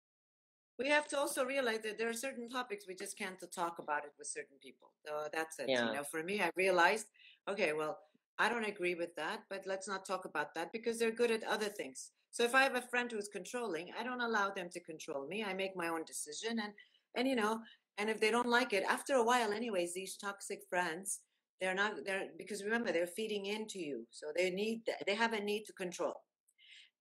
we 0.79 0.89
have 0.89 1.07
to 1.07 1.17
also 1.17 1.43
realize 1.43 1.79
that 1.81 1.97
there 1.97 2.09
are 2.09 2.13
certain 2.13 2.49
topics 2.49 2.85
we 2.87 2.95
just 2.95 3.17
can't 3.17 3.39
talk 3.53 3.79
about 3.79 4.03
it 4.05 4.11
with 4.17 4.27
certain 4.27 4.57
people 4.61 4.91
so 5.05 5.27
that's 5.33 5.59
it 5.59 5.69
yeah. 5.69 5.87
you 5.87 5.93
know 5.93 6.03
for 6.03 6.23
me 6.23 6.41
i 6.41 6.51
realized 6.55 7.07
okay 7.47 7.73
well 7.73 7.97
i 8.39 8.49
don't 8.49 8.65
agree 8.65 8.95
with 8.95 9.15
that 9.15 9.41
but 9.49 9.63
let's 9.65 9.87
not 9.87 10.05
talk 10.05 10.25
about 10.25 10.53
that 10.55 10.71
because 10.71 10.97
they're 10.99 11.11
good 11.11 11.31
at 11.31 11.43
other 11.43 11.69
things 11.69 12.11
so 12.31 12.43
if 12.43 12.53
i 12.55 12.63
have 12.63 12.75
a 12.75 12.81
friend 12.81 13.11
who's 13.11 13.29
controlling 13.29 13.89
i 13.99 14.03
don't 14.03 14.21
allow 14.21 14.49
them 14.49 14.69
to 14.71 14.79
control 14.81 15.27
me 15.27 15.43
i 15.43 15.53
make 15.53 15.75
my 15.75 15.87
own 15.87 16.03
decision 16.05 16.59
and 16.59 16.73
and 17.15 17.27
you 17.27 17.35
know 17.35 17.59
and 17.97 18.09
if 18.09 18.19
they 18.19 18.31
don't 18.31 18.47
like 18.47 18.73
it, 18.73 18.83
after 18.87 19.15
a 19.15 19.23
while, 19.23 19.51
anyways, 19.51 19.93
these 19.93 20.17
toxic 20.17 20.61
friends, 20.69 21.21
they're 21.59 21.73
not 21.73 21.93
they're 22.05 22.27
because 22.37 22.63
remember 22.63 22.91
they're 22.91 23.07
feeding 23.07 23.47
into 23.47 23.79
you, 23.79 24.05
so 24.11 24.27
they 24.35 24.51
need 24.51 24.81
they 25.07 25.15
have 25.15 25.33
a 25.33 25.39
need 25.39 25.63
to 25.65 25.73
control, 25.73 26.13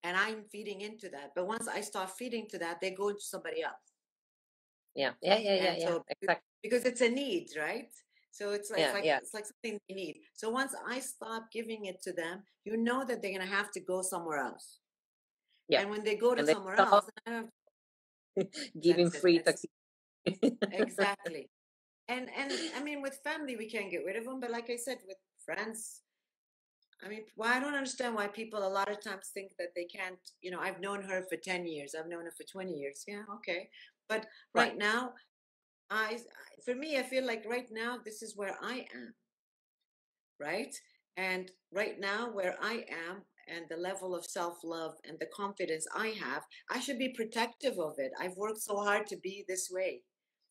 and 0.03 0.17
I'm 0.17 0.45
feeding 0.51 0.81
into 0.81 1.11
that. 1.11 1.33
But 1.37 1.47
once 1.47 1.69
I 1.69 1.83
start 1.83 2.11
feeding 2.17 2.47
to 2.51 2.59
that, 2.59 2.81
they 2.81 2.91
go 2.91 3.09
into 3.09 3.21
somebody 3.21 3.63
else. 3.63 3.75
Yeah, 4.95 5.11
yeah, 5.21 5.39
yeah, 5.39 5.55
yeah, 5.55 5.77
yeah. 5.79 5.99
exactly. 6.09 6.47
Because 6.63 6.85
it's 6.87 7.03
a 7.03 7.11
need, 7.11 7.51
right? 7.59 7.93
So 8.37 8.51
it's 8.51 8.71
like, 8.71 8.81
yeah, 8.81 8.87
it's 8.87 8.95
like 8.95 9.05
yeah. 9.05 9.17
it's 9.17 9.33
like 9.33 9.47
something 9.47 9.81
they 9.89 9.95
need. 9.95 10.17
So 10.35 10.51
once 10.51 10.75
I 10.87 10.99
stop 10.99 11.51
giving 11.51 11.87
it 11.87 12.03
to 12.03 12.13
them, 12.13 12.43
you 12.67 12.77
know 12.77 13.03
that 13.03 13.23
they're 13.23 13.33
gonna 13.33 13.47
have 13.47 13.71
to 13.73 13.81
go 13.81 14.03
somewhere 14.03 14.37
else. 14.37 14.81
Yeah. 15.71 15.81
And 15.81 15.91
when 15.91 16.05
they 16.05 16.17
go 16.17 16.35
to 16.35 16.41
and 16.41 16.49
somewhere 16.49 16.79
else, 16.79 17.09
giving 18.83 19.11
free 19.11 19.39
toxic 19.39 19.71
exactly. 20.71 21.49
And 22.09 22.29
and 22.37 22.53
I 22.77 22.83
mean, 22.83 23.01
with 23.01 23.19
family 23.25 23.57
we 23.57 23.71
can't 23.71 23.91
get 23.91 24.05
rid 24.05 24.17
of 24.17 24.25
them, 24.25 24.39
but 24.39 24.51
like 24.51 24.69
I 24.69 24.77
said, 24.77 24.99
with 25.09 25.17
friends, 25.43 26.03
I 27.03 27.09
mean, 27.09 27.23
well, 27.37 27.51
I 27.51 27.59
don't 27.59 27.75
understand 27.75 28.15
why 28.15 28.27
people 28.27 28.67
a 28.67 28.69
lot 28.69 28.91
of 28.91 29.03
times 29.03 29.31
think 29.33 29.53
that 29.59 29.73
they 29.75 29.85
can't. 29.85 30.19
You 30.43 30.51
know, 30.51 30.61
I've 30.61 30.81
known 30.81 31.03
her 31.05 31.25
for 31.31 31.39
ten 31.39 31.67
years. 31.67 31.95
I've 31.99 32.11
known 32.13 32.27
her 32.27 32.35
for 32.37 32.45
twenty 32.45 32.75
years. 32.75 33.03
Yeah, 33.09 33.23
okay. 33.37 33.71
But 34.11 34.27
right, 34.55 34.69
right 34.69 34.77
now, 34.77 35.15
I 35.91 36.19
for 36.65 36.75
me, 36.75 36.99
I 36.99 37.03
feel 37.03 37.27
like 37.27 37.45
right 37.49 37.69
now 37.71 37.99
this 38.05 38.23
is 38.23 38.37
where 38.37 38.57
I 38.61 38.87
am. 38.95 39.15
Right, 40.39 40.75
and 41.17 41.51
right 41.73 41.99
now 41.99 42.31
where 42.31 42.57
I 42.61 42.85
am, 43.09 43.23
and 43.49 43.65
the 43.69 43.77
level 43.77 44.15
of 44.15 44.25
self 44.25 44.59
love 44.65 44.95
and 45.09 45.19
the 45.19 45.29
confidence 45.35 45.87
I 45.95 46.09
have, 46.09 46.43
I 46.71 46.81
should 46.81 46.99
be 46.99 47.15
protective 47.17 47.79
of 47.79 47.95
it. 47.99 48.13
I've 48.21 48.37
worked 48.37 48.61
so 48.61 48.77
hard 48.79 49.07
to 49.09 49.17
be 49.17 49.45
this 49.49 49.69
way. 49.71 50.03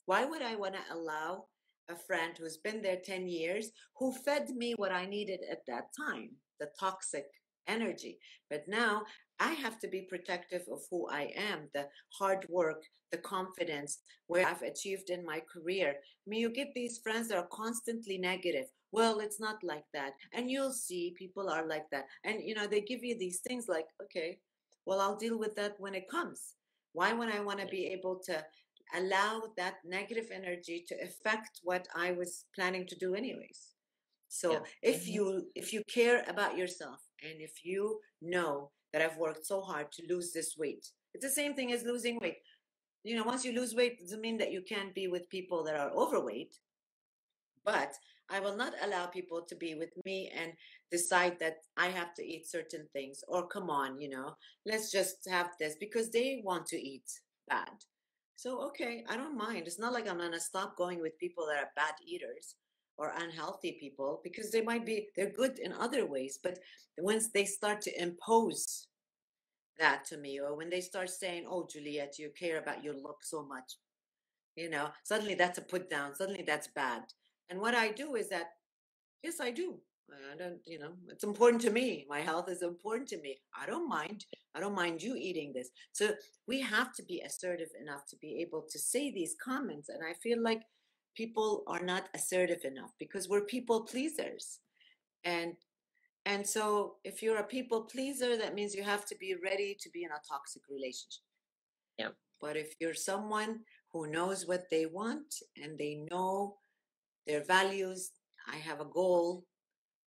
Why 0.06 0.26
would 0.26 0.42
I 0.42 0.56
want 0.56 0.76
to 0.76 0.94
allow 0.94 1.46
a 1.90 1.96
friend 1.96 2.34
who's 2.38 2.58
been 2.58 2.82
there 2.82 3.00
10 3.04 3.28
years, 3.28 3.72
who 3.98 4.14
fed 4.14 4.50
me 4.50 4.74
what 4.78 4.92
I 4.92 5.06
needed 5.06 5.42
at 5.52 5.66
that 5.68 5.86
time, 5.98 6.32
the 6.60 6.70
toxic 6.80 7.26
energy? 7.68 8.20
But 8.50 8.64
now 8.68 9.04
I 9.40 9.54
have 9.54 9.80
to 9.80 9.88
be 9.88 10.08
protective 10.10 10.64
of 10.72 10.82
who 10.90 11.08
I 11.10 11.32
am, 11.36 11.70
the 11.74 11.88
hard 12.18 12.46
work, 12.50 12.84
the 13.12 13.18
confidence, 13.18 14.00
where 14.28 14.48
I've 14.48 14.62
achieved 14.62 15.10
in 15.10 15.26
my 15.26 15.42
career. 15.52 15.90
I 15.92 16.30
mean, 16.30 16.42
you 16.42 16.50
get 16.50 16.70
these 16.74 17.00
friends 17.04 17.28
that 17.30 17.38
are 17.38 17.48
constantly 17.52 18.18
negative. 18.18 18.66
Well, 18.92 19.20
it's 19.20 19.40
not 19.40 19.58
like 19.64 19.86
that. 19.94 20.14
And 20.34 20.50
you'll 20.50 20.74
see 20.74 21.16
people 21.18 21.50
are 21.50 21.68
like 21.68 21.86
that. 21.92 22.06
And, 22.24 22.42
you 22.42 22.56
know, 22.56 22.68
they 22.68 22.82
give 22.82 23.04
you 23.04 23.18
these 23.18 23.42
things 23.46 23.66
like, 23.68 23.88
okay, 24.04 24.40
well, 24.86 25.02
I'll 25.02 25.18
deal 25.18 25.38
with 25.38 25.56
that 25.56 25.76
when 25.80 25.96
it 25.96 26.10
comes. 26.10 26.54
Why 26.94 27.12
would 27.12 27.30
I 27.30 27.42
want 27.42 27.60
to 27.60 27.68
be 27.68 27.88
able 27.88 28.22
to 28.26 28.44
allow 28.94 29.44
that 29.58 29.76
negative 29.84 30.30
energy 30.34 30.86
to 30.88 30.96
affect 31.02 31.60
what 31.64 31.88
I 31.96 32.12
was 32.12 32.46
planning 32.56 32.86
to 32.88 32.96
do 32.96 33.16
anyways. 33.16 33.74
So 34.28 34.54
yeah. 34.54 34.60
if 34.82 35.04
mm-hmm. 35.04 35.14
you 35.14 35.48
if 35.56 35.74
you 35.74 35.82
care 35.94 36.24
about 36.28 36.58
yourself 36.58 37.00
and 37.26 37.42
if 37.42 37.64
you 37.64 38.00
know 38.22 38.72
that 38.94 39.02
I've 39.02 39.18
worked 39.18 39.46
so 39.46 39.62
hard 39.62 39.92
to 39.94 40.04
lose 40.08 40.32
this 40.32 40.56
weight, 40.58 40.88
it's 41.14 41.26
the 41.26 41.32
same 41.32 41.54
thing 41.54 41.72
as 41.72 41.84
losing 41.84 42.18
weight. 42.22 42.38
You 43.04 43.16
know, 43.16 43.24
once 43.24 43.46
you 43.46 43.54
lose 43.54 43.76
weight, 43.76 44.00
doesn't 44.00 44.22
mean 44.22 44.38
that 44.40 44.52
you 44.52 44.62
can't 44.68 44.96
be 44.96 45.08
with 45.08 45.30
people 45.30 45.64
that 45.64 45.76
are 45.76 45.92
overweight. 45.92 46.58
But 47.64 47.94
I 48.30 48.40
will 48.40 48.56
not 48.56 48.74
allow 48.82 49.06
people 49.06 49.44
to 49.48 49.56
be 49.56 49.76
with 49.76 49.92
me 50.06 50.32
and 50.36 50.54
decide 50.92 51.40
that 51.40 51.58
I 51.78 51.88
have 51.88 52.14
to 52.16 52.24
eat 52.26 52.50
certain 52.50 52.88
things 52.94 53.24
or 53.28 53.48
come 53.48 53.70
on, 53.70 54.00
you 54.00 54.10
know, 54.10 54.36
let's 54.66 54.92
just 54.92 55.28
have 55.30 55.50
this 55.60 55.76
because 55.80 56.10
they 56.10 56.42
want 56.44 56.66
to 56.68 56.78
eat 56.78 57.06
bad. 57.48 57.70
So, 58.36 58.62
okay, 58.68 59.04
I 59.10 59.16
don't 59.16 59.38
mind. 59.38 59.68
It's 59.68 59.80
not 59.80 59.94
like 59.94 60.08
I'm 60.10 60.18
going 60.18 60.32
to 60.32 60.40
stop 60.40 60.76
going 60.76 61.00
with 61.02 61.18
people 61.20 61.46
that 61.48 61.64
are 61.64 61.70
bad 61.76 61.94
eaters. 62.06 62.56
Or 62.98 63.14
unhealthy 63.18 63.78
people 63.80 64.22
because 64.24 64.52
they 64.52 64.62
might 64.62 64.86
be 64.86 65.08
they're 65.16 65.30
good 65.32 65.60
in 65.60 65.74
other 65.74 66.06
ways 66.06 66.40
but 66.42 66.60
once 66.98 67.30
they 67.30 67.46
start 67.46 67.82
to 67.82 68.02
impose 68.02 68.88
that 69.78 70.06
to 70.06 70.18
me 70.18 70.40
or 70.40 70.56
when 70.56 70.70
they 70.70 70.82
start 70.82 71.10
saying 71.10 71.46
oh 71.50 71.68
juliet 71.70 72.18
you 72.18 72.30
care 72.38 72.60
about 72.60 72.84
your 72.84 72.94
look 72.94 73.18
so 73.22 73.44
much 73.44 73.76
you 74.56 74.70
know 74.70 74.88
suddenly 75.04 75.36
that's 75.36 75.58
a 75.58 75.62
put 75.62 75.90
down 75.90 76.16
suddenly 76.16 76.44
that's 76.46 76.70
bad. 76.70 77.04
And 77.50 77.60
what 77.60 77.76
i 77.76 77.92
do 77.92 78.16
is 78.16 78.30
that 78.30 78.48
yes 79.24 79.40
i 79.40 79.52
do. 79.52 79.76
I 80.34 80.38
don't 80.38 80.60
you 80.66 80.80
know 80.80 80.94
it's 81.10 81.24
important 81.24 81.62
to 81.64 81.72
me. 81.72 82.06
My 82.08 82.20
health 82.20 82.50
is 82.50 82.62
important 82.62 83.10
to 83.10 83.22
me. 83.22 83.38
I 83.60 83.66
don't 83.66 83.90
mind. 83.90 84.26
I 84.56 84.60
don't 84.60 84.76
mind 84.76 85.02
you 85.02 85.16
eating 85.16 85.52
this. 85.54 85.70
So 85.92 86.14
we 86.48 86.62
have 86.62 86.94
to 86.96 87.04
be 87.04 87.22
assertive 87.22 87.70
enough 87.82 88.06
to 88.10 88.16
be 88.22 88.38
able 88.42 88.66
to 88.70 88.80
say 88.80 89.12
these 89.12 89.36
comments 89.44 89.90
and 89.90 90.00
i 90.10 90.14
feel 90.14 90.42
like 90.42 90.62
people 91.16 91.64
are 91.68 91.84
not 91.84 92.10
assertive 92.14 92.64
enough 92.66 92.94
because 93.00 93.28
we're 93.30 93.42
people 93.46 93.82
pleasers. 93.84 94.60
And 95.24 95.54
and 96.26 96.46
so 96.46 96.96
if 97.04 97.22
you're 97.22 97.38
a 97.38 97.44
people 97.44 97.82
pleaser 97.82 98.38
that 98.38 98.56
means 98.56 98.74
you 98.76 98.84
have 98.84 99.06
to 99.06 99.16
be 99.18 99.36
ready 99.44 99.78
to 99.80 99.90
be 99.92 100.04
in 100.04 100.12
a 100.12 100.22
toxic 100.28 100.64
relationship. 100.70 101.24
Yeah. 101.98 102.10
But 102.42 102.58
if 102.58 102.76
you're 102.80 102.94
someone 102.94 103.62
who 103.92 104.08
knows 104.08 104.46
what 104.46 104.66
they 104.70 104.86
want 104.86 105.36
and 105.62 105.78
they 105.78 106.06
know 106.12 106.58
their 107.26 107.44
values 107.44 108.12
i 108.52 108.58
have 108.58 108.82
a 108.82 108.86
goal 108.86 109.46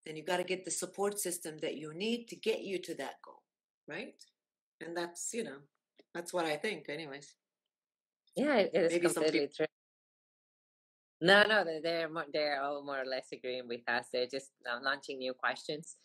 then 0.05 0.17
you 0.17 0.23
got 0.23 0.37
to 0.37 0.45
get 0.45 0.65
the 0.65 0.71
support 0.71 1.19
system 1.19 1.57
that 1.61 1.77
you 1.77 1.93
need 1.95 2.29
to 2.29 2.37
get 2.37 2.61
you 2.61 2.79
to 2.79 2.95
that 2.95 3.15
goal 3.25 3.43
right? 3.89 4.15
And 4.85 4.97
that's 4.97 5.31
you 5.33 5.43
know 5.43 5.59
that's 6.15 6.33
what 6.33 6.45
i 6.45 6.57
think 6.57 6.89
anyways. 6.89 7.35
Yeah 8.37 8.57
it 8.57 8.71
is 8.75 8.93
Maybe 8.93 9.09
completely 9.09 9.49
true 9.57 9.67
no, 11.21 11.45
no, 11.47 11.65
they're 11.83 12.09
more, 12.09 12.27
they're 12.33 12.63
all 12.63 12.85
more 12.85 13.03
or 13.03 13.07
less 13.07 13.29
agreeing 13.33 13.69
with 13.69 13.89
us. 13.89 14.07
They're 14.13 14.27
just 14.27 14.51
uh, 14.71 14.79
launching 14.83 15.19
new 15.19 15.35
questions. 15.35 15.97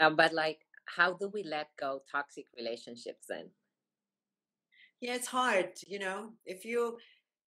Um, 0.00 0.16
but 0.16 0.32
like, 0.32 0.58
how 0.86 1.12
do 1.14 1.30
we 1.32 1.42
let 1.42 1.68
go 1.78 2.00
toxic 2.10 2.46
relationships 2.56 3.26
then? 3.28 3.50
Yeah, 5.00 5.14
it's 5.14 5.28
hard. 5.28 5.70
You 5.86 6.00
know, 6.00 6.32
if 6.44 6.64
you 6.64 6.98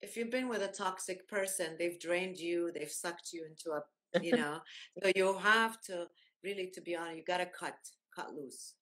if 0.01 0.17
you've 0.17 0.31
been 0.31 0.47
with 0.47 0.63
a 0.63 0.67
toxic 0.67 1.27
person, 1.27 1.75
they've 1.77 1.99
drained 1.99 2.37
you, 2.37 2.71
they've 2.73 2.91
sucked 2.91 3.31
you 3.33 3.45
into 3.45 3.77
a, 3.77 4.23
you 4.23 4.31
know, 4.37 4.59
so 5.01 5.11
you 5.15 5.37
have 5.37 5.79
to 5.81 6.07
really, 6.43 6.71
to 6.73 6.81
be 6.81 6.95
honest, 6.95 7.17
you 7.17 7.23
got 7.23 7.37
to 7.37 7.45
cut, 7.45 7.75
cut 8.15 8.33
loose. 8.33 8.73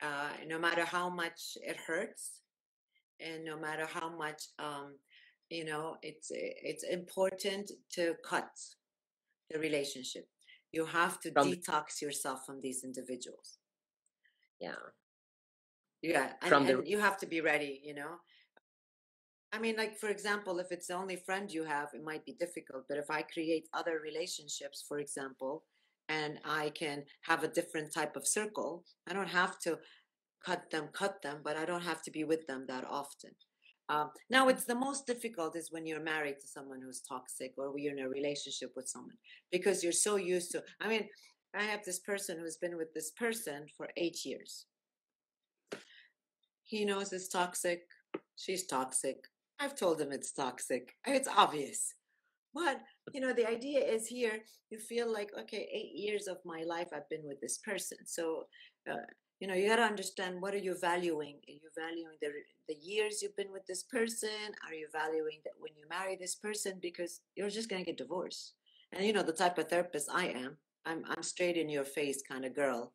Uh, 0.00 0.30
no 0.48 0.58
matter 0.58 0.84
how 0.84 1.08
much 1.08 1.56
it 1.62 1.76
hurts, 1.76 2.40
and 3.20 3.44
no 3.44 3.56
matter 3.56 3.86
how 3.86 4.10
much 4.16 4.42
um, 4.58 4.94
you 5.52 5.64
know 5.64 5.96
it's 6.02 6.30
eh, 6.30 6.54
it's 6.70 6.84
important 6.84 7.70
to 7.90 8.14
cut 8.24 8.50
the 9.50 9.58
relationship 9.58 10.26
you 10.72 10.84
have 10.86 11.20
to 11.20 11.30
from 11.30 11.48
detox 11.48 12.00
yourself 12.00 12.46
from 12.46 12.58
these 12.60 12.82
individuals 12.84 13.58
yeah 14.60 14.82
yeah 16.00 16.32
and, 16.40 16.66
the... 16.66 16.78
and 16.78 16.88
you 16.88 16.98
have 16.98 17.18
to 17.18 17.26
be 17.26 17.40
ready 17.40 17.80
you 17.84 17.94
know 17.94 18.14
I 19.54 19.58
mean, 19.58 19.76
like, 19.76 19.98
for 19.98 20.08
example, 20.08 20.60
if 20.60 20.72
it's 20.72 20.86
the 20.86 20.94
only 20.94 21.16
friend 21.16 21.52
you 21.52 21.64
have, 21.64 21.88
it 21.92 22.02
might 22.02 22.24
be 22.24 22.32
difficult. 22.40 22.84
But 22.88 22.96
if 22.96 23.10
I 23.10 23.20
create 23.20 23.68
other 23.74 24.00
relationships, 24.02 24.82
for 24.88 24.98
example, 24.98 25.64
and 26.08 26.38
I 26.42 26.70
can 26.70 27.04
have 27.28 27.44
a 27.44 27.48
different 27.48 27.92
type 27.92 28.16
of 28.16 28.26
circle, 28.26 28.82
I 29.06 29.12
don't 29.12 29.28
have 29.28 29.58
to 29.64 29.78
cut 30.42 30.70
them, 30.70 30.88
cut 30.94 31.20
them, 31.22 31.40
but 31.44 31.58
I 31.58 31.66
don't 31.66 31.82
have 31.82 32.00
to 32.04 32.10
be 32.10 32.24
with 32.24 32.46
them 32.46 32.64
that 32.68 32.86
often. 32.88 33.32
Um, 33.92 34.10
now, 34.30 34.48
it's 34.48 34.64
the 34.64 34.74
most 34.74 35.06
difficult 35.06 35.54
is 35.54 35.70
when 35.70 35.84
you're 35.84 36.00
married 36.00 36.40
to 36.40 36.46
someone 36.46 36.80
who's 36.80 37.02
toxic 37.02 37.52
or 37.58 37.78
you're 37.78 37.92
in 37.92 38.04
a 38.04 38.08
relationship 38.08 38.72
with 38.74 38.88
someone 38.88 39.16
because 39.50 39.82
you're 39.82 39.92
so 39.92 40.16
used 40.16 40.50
to. 40.52 40.62
I 40.80 40.88
mean, 40.88 41.06
I 41.54 41.64
have 41.64 41.84
this 41.84 41.98
person 41.98 42.38
who's 42.38 42.56
been 42.56 42.78
with 42.78 42.94
this 42.94 43.10
person 43.10 43.66
for 43.76 43.90
eight 43.98 44.24
years. 44.24 44.64
He 46.64 46.86
knows 46.86 47.12
it's 47.12 47.28
toxic. 47.28 47.82
She's 48.36 48.66
toxic. 48.66 49.26
I've 49.60 49.76
told 49.76 50.00
him 50.00 50.10
it's 50.10 50.32
toxic. 50.32 50.94
It's 51.06 51.28
obvious. 51.28 51.92
But, 52.54 52.80
you 53.12 53.20
know, 53.20 53.34
the 53.34 53.48
idea 53.48 53.80
is 53.80 54.06
here 54.06 54.38
you 54.70 54.78
feel 54.78 55.12
like, 55.12 55.32
okay, 55.38 55.68
eight 55.70 55.92
years 55.94 56.28
of 56.28 56.38
my 56.46 56.62
life 56.62 56.88
I've 56.94 57.08
been 57.10 57.24
with 57.24 57.40
this 57.42 57.58
person. 57.58 57.98
So, 58.06 58.44
uh, 58.90 58.96
you 59.42 59.48
know 59.48 59.54
you 59.54 59.66
got 59.68 59.82
to 59.82 59.82
understand 59.82 60.40
what 60.40 60.54
are 60.54 60.64
you 60.68 60.76
valuing? 60.80 61.34
Are 61.48 61.52
you 61.52 61.68
valuing 61.76 62.16
the 62.20 62.28
the 62.68 62.78
years 62.80 63.20
you've 63.20 63.34
been 63.34 63.50
with 63.50 63.66
this 63.66 63.82
person? 63.82 64.54
Are 64.64 64.72
you 64.72 64.86
valuing 64.92 65.40
that 65.42 65.54
when 65.58 65.72
you 65.76 65.84
marry 65.90 66.14
this 66.14 66.36
person? 66.36 66.78
Because 66.80 67.22
you're 67.34 67.50
just 67.50 67.68
going 67.68 67.84
to 67.84 67.90
get 67.90 67.98
divorced. 67.98 68.52
And 68.92 69.04
you 69.04 69.12
know 69.12 69.24
the 69.24 69.32
type 69.32 69.58
of 69.58 69.68
therapist 69.68 70.08
i 70.14 70.26
am 70.26 70.56
i'm 70.86 71.02
i'm 71.10 71.24
straight 71.24 71.56
in 71.56 71.68
your 71.68 71.84
face 71.84 72.22
kind 72.22 72.44
of 72.44 72.54
girl. 72.54 72.92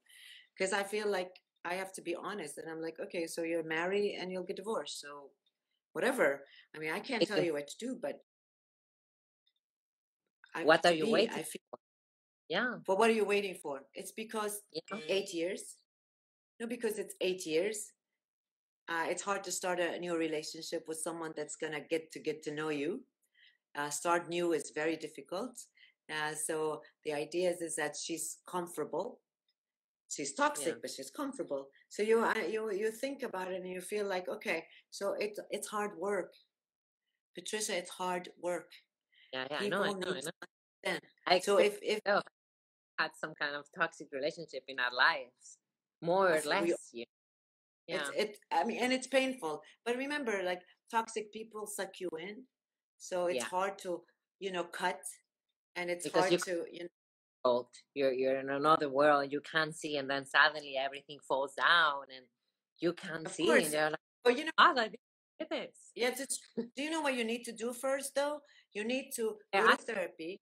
Because 0.54 0.72
i 0.72 0.84
feel 0.84 1.10
like 1.12 1.34
i 1.66 1.74
have 1.74 1.92
to 1.96 2.02
be 2.02 2.16
honest 2.16 2.58
and 2.60 2.70
i'm 2.72 2.82
like 2.82 2.98
okay 3.06 3.28
so 3.28 3.44
you're 3.44 3.76
married 3.78 4.16
and 4.18 4.32
you'll 4.32 4.50
get 4.50 4.62
divorced 4.64 5.02
so 5.02 5.12
whatever. 5.92 6.46
I 6.74 6.80
mean 6.80 6.94
i 6.94 7.02
can't 7.02 7.28
tell 7.28 7.44
you 7.44 7.54
what 7.58 7.68
to 7.68 7.78
do 7.78 7.98
but 8.02 8.22
I, 10.56 10.64
what 10.64 10.86
are 10.86 10.94
you 10.94 11.10
waiting 11.12 11.40
I 11.42 11.44
feel, 11.52 11.66
for 11.72 11.80
yeah. 12.48 12.76
But 12.88 12.98
what 12.98 13.10
are 13.10 13.20
you 13.22 13.26
waiting 13.26 13.56
for? 13.56 13.82
It's 13.94 14.14
because 14.14 14.62
yeah. 14.72 15.00
eight 15.10 15.34
years 15.34 15.76
no, 16.60 16.68
because 16.68 16.98
it's 16.98 17.16
eight 17.22 17.46
years. 17.46 17.92
Uh, 18.90 19.06
it's 19.10 19.22
hard 19.22 19.44
to 19.44 19.52
start 19.52 19.80
a 19.80 20.00
new 20.00 20.16
relationship 20.18 20.86
with 20.88 20.98
someone 20.98 21.34
that's 21.36 21.56
gonna 21.56 21.82
get 21.82 22.12
to 22.12 22.20
get 22.20 22.42
to 22.44 22.54
know 22.54 22.70
you. 22.70 23.02
Uh, 23.76 23.90
start 23.90 24.30
new 24.30 24.54
is 24.54 24.72
very 24.74 24.96
difficult. 24.96 25.60
Uh, 26.10 26.34
so 26.34 26.82
the 27.04 27.14
idea 27.14 27.52
is, 27.52 27.62
is 27.62 27.76
that 27.76 27.96
she's 27.96 28.38
comfortable. 28.48 29.20
She's 30.10 30.34
toxic, 30.34 30.76
yeah. 30.76 30.80
but 30.82 30.90
she's 30.90 31.12
comfortable. 31.12 31.68
So 31.90 32.02
you 32.02 32.24
uh, 32.24 32.34
you 32.50 32.72
you 32.72 32.92
think 32.92 33.24
about 33.24 33.52
it 33.52 33.62
and 33.62 33.70
you 33.70 33.82
feel 33.82 34.08
like 34.08 34.30
okay, 34.30 34.64
so 34.90 35.16
it's 35.20 35.40
it's 35.52 35.68
hard 35.68 35.92
work. 35.98 36.34
Patricia, 37.36 37.78
it's 37.78 37.92
hard 37.92 38.30
work. 38.42 38.72
Yeah, 39.34 39.46
yeah, 39.52 39.60
People 39.60 39.84
I 39.84 39.92
know, 39.92 39.98
I 39.98 40.00
know, 40.00 40.14
I 40.16 40.92
know. 40.94 41.00
I 41.28 41.40
so 41.40 41.58
if 41.58 41.78
if 41.82 42.00
had 42.98 43.12
some 43.20 43.34
kind 43.36 43.56
of 43.56 43.66
toxic 43.78 44.08
relationship 44.12 44.64
in 44.68 44.80
our 44.80 44.94
lives, 44.96 45.58
more 46.02 46.30
or 46.30 46.42
less. 46.46 46.64
We, 46.94 47.06
yeah. 47.88 48.00
It's, 48.00 48.10
it, 48.16 48.38
I 48.52 48.64
mean, 48.64 48.80
and 48.82 48.92
it's 48.92 49.08
painful. 49.08 49.62
But 49.86 49.98
remember, 49.98 50.42
like 50.44 50.62
toxic 50.92 51.32
people 51.32 51.66
suck 51.68 52.00
you 52.00 52.10
in, 52.20 52.44
so 52.98 53.28
it's 53.28 53.38
yeah. 53.38 53.46
hard 53.46 53.78
to, 53.80 54.02
you 54.40 54.52
know, 54.52 54.66
cut, 54.66 55.00
and 55.76 55.90
it's 55.90 56.06
because 56.06 56.22
hard 56.22 56.32
you, 56.34 56.38
to, 56.40 56.66
you 56.72 56.84
know. 56.84 57.68
You're 57.96 58.12
you're 58.12 58.40
in 58.40 58.50
another 58.50 58.90
world 58.90 59.32
you 59.32 59.40
can't 59.40 59.74
see, 59.74 59.96
and 59.96 60.10
then 60.10 60.26
suddenly 60.26 60.76
everything 60.78 61.18
falls 61.26 61.54
down, 61.54 62.04
and 62.14 62.26
you 62.80 62.92
can't 62.92 63.26
of 63.26 63.32
see, 63.32 63.46
course. 63.46 63.64
and 63.64 63.74
you're 63.74 63.90
like, 63.92 64.00
"Oh, 64.26 64.30
you 64.30 64.46
know, 64.46 64.52
ah, 64.58 64.74
like 64.76 65.00
this." 65.50 65.92
Yes, 65.96 66.20
it's. 66.20 66.40
do 66.58 66.84
you 66.84 66.90
know 66.90 67.00
what 67.00 67.14
you 67.14 67.24
need 67.24 67.44
to 67.46 67.54
do 67.54 67.72
first, 67.72 68.16
though? 68.16 68.42
You 68.74 68.84
need 68.84 69.12
to 69.16 69.38
yeah, 69.54 69.62
go 69.62 69.70
to 69.70 69.78
therapy. 69.78 70.42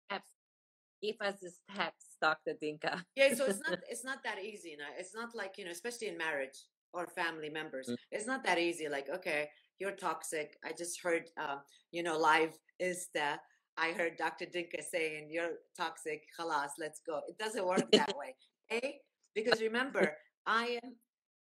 Give 1.06 1.28
us 1.28 1.40
the 1.42 1.50
steps 1.50 2.06
Dr. 2.22 2.54
Dinka. 2.60 3.04
yeah, 3.16 3.34
so 3.34 3.46
it's 3.46 3.62
not 3.68 3.80
it's 3.90 4.04
not 4.04 4.24
that 4.24 4.44
easy. 4.44 4.70
You 4.72 4.78
know? 4.78 4.92
It's 4.98 5.14
not 5.14 5.36
like 5.36 5.58
you 5.58 5.66
know, 5.66 5.72
especially 5.72 6.08
in 6.08 6.18
marriage 6.18 6.58
or 6.94 7.08
family 7.08 7.50
members. 7.50 7.88
Mm. 7.90 7.98
It's 8.12 8.28
not 8.28 8.44
that 8.46 8.58
easy. 8.58 8.88
Like, 8.90 9.10
okay, 9.14 9.50
you're 9.80 9.92
toxic. 9.92 10.58
I 10.64 10.72
just 10.72 11.02
heard, 11.02 11.30
um, 11.38 11.60
you 11.92 12.04
know, 12.04 12.18
live 12.18 12.58
is 12.80 13.10
the. 13.14 13.40
I 13.78 13.92
heard 13.92 14.16
Dr. 14.16 14.46
Dinka 14.46 14.82
saying 14.82 15.28
you're 15.30 15.58
toxic. 15.76 16.24
Halas, 16.40 16.70
let's 16.80 17.02
go. 17.06 17.20
It 17.28 17.38
doesn't 17.38 17.66
work 17.66 17.92
that 17.92 18.14
way. 18.18 18.36
Okay, 18.72 19.00
because 19.34 19.62
remember, 19.62 20.16
I 20.46 20.80
am. 20.84 20.96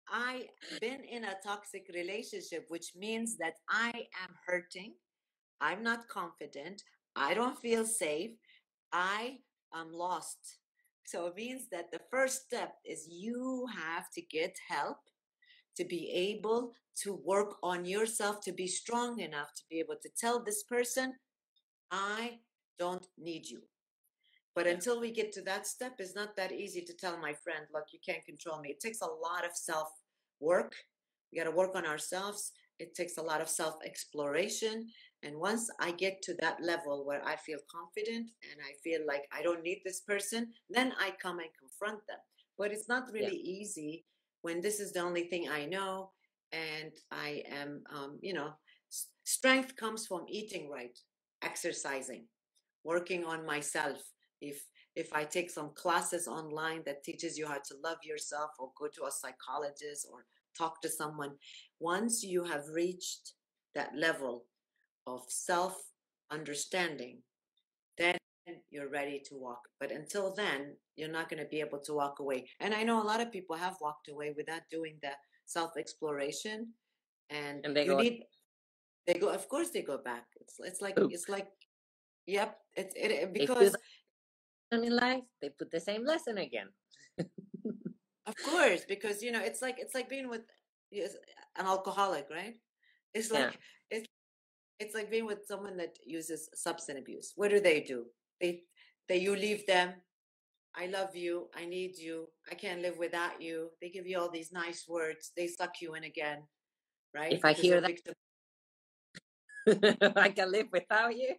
I 0.07 0.45
been 0.81 1.03
in 1.03 1.23
a 1.23 1.35
toxic 1.43 1.89
relationship, 1.93 2.65
which 2.67 2.91
means 2.95 3.37
that 3.37 3.55
I 3.69 3.89
am 4.23 4.31
hurting. 4.45 4.93
I'm 5.61 5.81
not 5.81 6.07
confident. 6.07 6.83
I 7.15 7.33
don't 7.33 7.57
feel 7.57 7.85
safe. 7.85 8.31
I 8.95 9.39
am 9.73 9.91
lost. 9.91 10.59
So 11.03 11.27
it 11.27 11.35
means 11.35 11.67
that 11.71 11.91
the 11.91 11.99
first 12.09 12.45
step 12.45 12.75
is 12.85 13.09
you 13.11 13.67
have 13.75 14.09
to 14.11 14.21
get 14.21 14.55
help 14.69 14.99
to 15.75 15.83
be 15.83 16.09
able 16.11 16.71
to 17.03 17.13
work 17.25 17.57
on 17.61 17.83
yourself, 17.83 18.39
to 18.45 18.53
be 18.53 18.67
strong 18.67 19.19
enough 19.19 19.53
to 19.53 19.63
be 19.69 19.79
able 19.79 19.97
to 20.01 20.09
tell 20.17 20.41
this 20.41 20.63
person, 20.63 21.13
I 21.91 22.39
don't 22.79 23.05
need 23.17 23.49
you. 23.49 23.63
But 24.55 24.65
until 24.65 25.01
we 25.01 25.11
get 25.11 25.33
to 25.33 25.41
that 25.41 25.67
step, 25.67 25.95
it's 25.99 26.15
not 26.15 26.37
that 26.37 26.53
easy 26.53 26.81
to 26.83 26.93
tell 26.93 27.17
my 27.17 27.33
friend, 27.33 27.65
look, 27.73 27.87
you 27.91 27.99
can't 28.07 28.25
control 28.25 28.61
me. 28.61 28.69
It 28.69 28.79
takes 28.79 29.01
a 29.01 29.05
lot 29.05 29.43
of 29.45 29.51
self 29.53 29.89
work. 30.39 30.73
We 31.31 31.39
got 31.39 31.43
to 31.45 31.51
work 31.51 31.75
on 31.75 31.85
ourselves. 31.85 32.53
It 32.79 32.95
takes 32.95 33.17
a 33.17 33.21
lot 33.21 33.41
of 33.41 33.49
self 33.49 33.75
exploration. 33.85 34.87
And 35.23 35.37
once 35.39 35.69
I 35.79 35.91
get 35.91 36.21
to 36.23 36.35
that 36.41 36.61
level 36.61 37.05
where 37.05 37.23
I 37.25 37.35
feel 37.35 37.59
confident 37.71 38.29
and 38.51 38.59
I 38.61 38.73
feel 38.83 39.01
like 39.07 39.23
I 39.33 39.41
don't 39.41 39.63
need 39.63 39.81
this 39.83 40.01
person, 40.01 40.53
then 40.69 40.93
I 40.99 41.11
come 41.21 41.39
and 41.39 41.49
confront 41.59 42.05
them. 42.07 42.19
But 42.57 42.71
it's 42.71 42.87
not 42.87 43.11
really 43.11 43.41
yeah. 43.43 43.59
easy 43.61 44.05
when 44.41 44.61
this 44.61 44.79
is 44.79 44.93
the 44.93 44.99
only 44.99 45.23
thing 45.23 45.49
I 45.49 45.65
know 45.65 46.11
and 46.51 46.91
I 47.11 47.43
am, 47.51 47.83
um, 47.93 48.19
you 48.21 48.33
know, 48.33 48.53
strength 49.23 49.75
comes 49.75 50.05
from 50.05 50.25
eating 50.29 50.69
right, 50.69 50.97
exercising. 51.41 52.27
working 52.83 53.25
on 53.25 53.45
myself. 53.45 53.97
If 54.41 54.63
if 54.95 55.11
I 55.13 55.23
take 55.25 55.49
some 55.49 55.71
classes 55.75 56.27
online 56.27 56.83
that 56.85 57.03
teaches 57.03 57.37
you 57.37 57.47
how 57.47 57.59
to 57.67 57.75
love 57.83 57.97
yourself 58.03 58.51
or 58.59 58.71
go 58.79 58.87
to 58.87 59.05
a 59.05 59.11
psychologist 59.11 60.07
or 60.11 60.25
talk 60.57 60.81
to 60.81 60.89
someone, 60.89 61.31
once 61.79 62.23
you 62.23 62.43
have 62.43 62.63
reached 62.73 63.33
that 63.73 63.91
level 63.95 64.45
of 65.07 65.21
self 65.27 65.77
understanding, 66.31 67.19
then 67.97 68.17
you're 68.69 68.89
ready 68.89 69.21
to 69.27 69.35
walk. 69.35 69.61
But 69.79 69.91
until 69.91 70.33
then, 70.35 70.75
you're 70.95 71.11
not 71.11 71.29
going 71.29 71.41
to 71.41 71.49
be 71.49 71.59
able 71.59 71.79
to 71.79 71.93
walk 71.93 72.19
away. 72.19 72.47
And 72.59 72.73
I 72.73 72.83
know 72.83 73.01
a 73.01 73.03
lot 73.05 73.21
of 73.21 73.31
people 73.31 73.55
have 73.55 73.75
walked 73.81 74.09
away 74.09 74.33
without 74.35 74.61
doing 74.71 74.95
the 75.01 75.11
self 75.45 75.71
exploration. 75.77 76.73
And, 77.29 77.65
and 77.65 77.75
they 77.75 77.85
go, 77.85 77.97
need, 77.97 78.23
they 79.07 79.15
go, 79.15 79.29
of 79.29 79.47
course 79.49 79.69
they 79.71 79.81
go 79.81 79.97
back. 79.97 80.25
It's, 80.39 80.55
it's 80.59 80.81
like, 80.81 80.99
Ooh. 80.99 81.09
it's 81.11 81.27
like, 81.27 81.47
yep. 82.27 82.57
It's, 82.75 82.93
it, 82.95 83.33
because 83.33 83.75
in 84.71 84.95
life, 84.95 85.23
they 85.41 85.49
put 85.49 85.71
the 85.71 85.79
same 85.79 86.05
lesson 86.05 86.37
again. 86.37 86.67
of 88.27 88.35
course, 88.43 88.85
because, 88.87 89.21
you 89.21 89.31
know, 89.31 89.41
it's 89.41 89.61
like, 89.61 89.77
it's 89.79 89.93
like 89.93 90.09
being 90.09 90.29
with 90.29 90.41
an 90.91 91.65
alcoholic, 91.65 92.27
right? 92.31 92.55
It's 93.13 93.31
like, 93.31 93.51
yeah. 93.51 93.97
it's, 93.97 94.07
it's 94.79 94.95
like 94.95 95.11
being 95.11 95.25
with 95.25 95.45
someone 95.47 95.77
that 95.77 95.97
uses 96.05 96.49
substance 96.53 96.99
abuse. 96.99 97.33
What 97.35 97.51
do 97.51 97.59
they 97.59 97.81
do? 97.81 98.05
They, 98.41 98.63
they, 99.07 99.17
you 99.17 99.35
leave 99.35 99.65
them. 99.67 99.93
I 100.75 100.87
love 100.87 101.15
you. 101.15 101.47
I 101.55 101.65
need 101.65 101.97
you. 101.97 102.27
I 102.51 102.55
can't 102.55 102.81
live 102.81 102.97
without 102.97 103.41
you. 103.41 103.69
They 103.81 103.89
give 103.89 104.05
you 104.05 104.19
all 104.19 104.29
these 104.29 104.51
nice 104.51 104.85
words. 104.87 105.31
They 105.37 105.47
suck 105.47 105.81
you 105.81 105.95
in 105.95 106.03
again, 106.03 106.39
right? 107.13 107.31
If 107.31 107.45
I 107.45 107.53
hear 107.53 107.79
that, 107.79 107.93
I 110.17 110.29
can 110.29 110.51
live 110.51 110.67
without 110.71 111.15
you. 111.15 111.35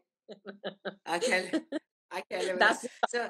I 1.04 1.18
can. 1.18 1.62
I 2.10 2.22
can't 2.30 2.44
live. 2.46 2.58
That's 2.58 2.86
so. 3.08 3.28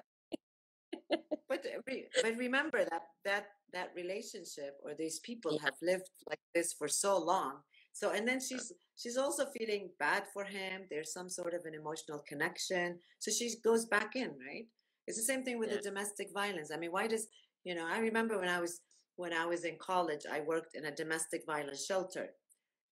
But 1.48 1.64
uh, 1.64 1.80
but 2.22 2.36
remember 2.36 2.84
that 2.90 3.02
that 3.24 3.46
that 3.72 3.90
relationship 3.94 4.74
or 4.82 4.94
these 4.94 5.20
people 5.20 5.52
yeah. 5.52 5.66
have 5.66 5.78
lived 5.80 6.10
like 6.28 6.40
this 6.54 6.72
for 6.72 6.88
so 6.88 7.16
long 7.18 7.62
so 7.96 8.10
and 8.10 8.28
then 8.28 8.40
she's 8.40 8.72
she's 8.94 9.16
also 9.16 9.46
feeling 9.56 9.88
bad 9.98 10.24
for 10.34 10.44
him. 10.44 10.82
There's 10.90 11.14
some 11.14 11.30
sort 11.30 11.54
of 11.54 11.64
an 11.64 11.74
emotional 11.74 12.22
connection. 12.28 12.98
So 13.20 13.30
she 13.30 13.54
goes 13.64 13.86
back 13.86 14.16
in, 14.16 14.30
right? 14.46 14.66
It's 15.06 15.16
the 15.16 15.24
same 15.24 15.44
thing 15.44 15.58
with 15.58 15.70
yeah. 15.70 15.76
the 15.76 15.82
domestic 15.82 16.28
violence. 16.34 16.70
I 16.70 16.76
mean, 16.76 16.92
why 16.92 17.06
does 17.06 17.26
you 17.64 17.74
know, 17.74 17.86
I 17.86 17.98
remember 17.98 18.38
when 18.38 18.50
I 18.50 18.60
was 18.60 18.80
when 19.16 19.32
I 19.32 19.46
was 19.46 19.64
in 19.64 19.78
college, 19.78 20.24
I 20.30 20.40
worked 20.40 20.74
in 20.74 20.84
a 20.84 20.94
domestic 20.94 21.46
violence 21.46 21.86
shelter. 21.86 22.28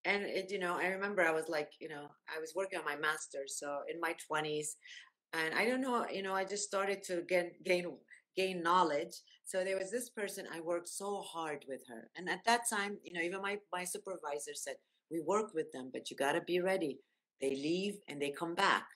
And 0.06 0.22
it, 0.24 0.50
you 0.50 0.58
know, 0.58 0.74
I 0.74 0.86
remember 0.86 1.20
I 1.22 1.32
was 1.32 1.48
like, 1.50 1.68
you 1.80 1.88
know, 1.90 2.06
I 2.34 2.40
was 2.40 2.54
working 2.56 2.78
on 2.78 2.84
my 2.86 2.96
master's, 2.96 3.58
so 3.58 3.80
in 3.92 4.00
my 4.00 4.14
twenties, 4.26 4.76
and 5.34 5.54
I 5.54 5.66
don't 5.66 5.80
know, 5.80 6.06
you 6.10 6.22
know, 6.22 6.34
I 6.34 6.44
just 6.44 6.64
started 6.64 7.02
to 7.04 7.22
gain 7.28 7.50
gain 7.64 7.86
gain 8.36 8.62
knowledge. 8.62 9.14
So 9.44 9.62
there 9.62 9.78
was 9.78 9.90
this 9.90 10.08
person 10.10 10.46
I 10.52 10.60
worked 10.60 10.88
so 10.88 11.20
hard 11.22 11.64
with 11.68 11.82
her, 11.88 12.08
and 12.16 12.28
at 12.28 12.44
that 12.46 12.62
time, 12.70 12.98
you 13.04 13.12
know, 13.12 13.20
even 13.20 13.42
my 13.42 13.58
my 13.72 13.84
supervisor 13.84 14.54
said, 14.54 14.76
we 15.10 15.20
work 15.20 15.54
with 15.54 15.70
them, 15.72 15.90
but 15.92 16.10
you 16.10 16.16
got 16.16 16.32
to 16.32 16.40
be 16.40 16.60
ready. 16.60 16.98
They 17.40 17.50
leave 17.50 17.96
and 18.08 18.20
they 18.20 18.30
come 18.30 18.54
back. 18.54 18.86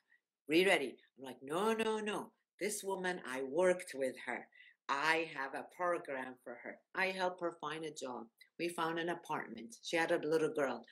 Be 0.48 0.64
ready. 0.64 0.96
I'm 1.18 1.24
like, 1.24 1.36
no, 1.42 1.74
no, 1.74 1.98
no. 1.98 2.32
This 2.60 2.82
woman, 2.82 3.20
I 3.30 3.42
worked 3.42 3.92
with 3.94 4.14
her. 4.26 4.46
I 4.88 5.28
have 5.36 5.54
a 5.54 5.66
program 5.76 6.34
for 6.42 6.56
her. 6.62 6.78
I 6.94 7.06
help 7.06 7.40
her 7.40 7.58
find 7.60 7.84
a 7.84 7.90
job. 7.90 8.24
We 8.58 8.68
found 8.70 8.98
an 8.98 9.10
apartment. 9.10 9.76
She 9.82 9.96
had 9.96 10.10
a 10.12 10.26
little 10.26 10.52
girl. 10.52 10.82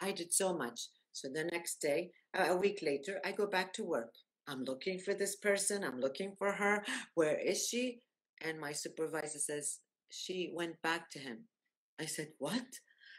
I 0.00 0.10
did 0.10 0.32
so 0.32 0.56
much. 0.56 0.80
So 1.12 1.28
the 1.28 1.44
next 1.44 1.80
day, 1.80 2.10
a 2.34 2.56
week 2.56 2.80
later, 2.82 3.20
I 3.24 3.30
go 3.30 3.46
back 3.46 3.72
to 3.74 3.84
work. 3.84 4.12
I'm 4.48 4.64
looking 4.64 4.98
for 4.98 5.14
this 5.14 5.36
person. 5.36 5.84
I'm 5.84 6.00
looking 6.00 6.34
for 6.38 6.52
her. 6.52 6.84
Where 7.14 7.38
is 7.38 7.66
she? 7.66 8.00
And 8.42 8.60
my 8.60 8.72
supervisor 8.72 9.38
says, 9.38 9.80
she 10.10 10.52
went 10.54 10.80
back 10.82 11.10
to 11.12 11.18
him. 11.18 11.44
I 12.00 12.06
said, 12.06 12.28
What? 12.38 12.64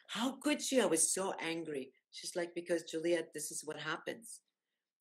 How 0.08 0.38
could 0.42 0.62
she? 0.62 0.80
I 0.82 0.86
was 0.86 1.14
so 1.14 1.34
angry. 1.40 1.90
She's 2.12 2.36
like, 2.36 2.54
because 2.56 2.84
Juliet, 2.84 3.30
this 3.34 3.52
is 3.52 3.64
what 3.66 3.80
happens. 3.80 4.42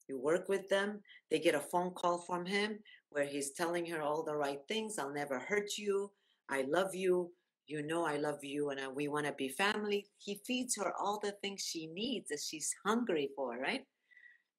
You 0.08 0.20
work 0.20 0.48
with 0.48 0.68
them, 0.68 1.00
they 1.30 1.38
get 1.38 1.54
a 1.54 1.60
phone 1.60 1.90
call 1.92 2.18
from 2.26 2.46
him 2.46 2.78
where 3.10 3.24
he's 3.26 3.52
telling 3.52 3.86
her 3.86 4.02
all 4.02 4.24
the 4.24 4.36
right 4.36 4.60
things. 4.68 4.98
I'll 4.98 5.12
never 5.12 5.38
hurt 5.38 5.78
you. 5.78 6.10
I 6.50 6.64
love 6.68 6.94
you. 6.94 7.32
You 7.66 7.86
know 7.86 8.04
I 8.04 8.18
love 8.18 8.44
you 8.44 8.70
and 8.70 8.80
uh, 8.80 8.90
we 8.94 9.08
want 9.08 9.26
to 9.26 9.32
be 9.32 9.48
family. 9.48 10.06
He 10.18 10.40
feeds 10.46 10.76
her 10.76 10.92
all 11.00 11.18
the 11.22 11.32
things 11.42 11.62
she 11.62 11.86
needs 11.86 12.28
that 12.28 12.40
she's 12.40 12.74
hungry 12.84 13.30
for, 13.36 13.58
right? 13.58 13.82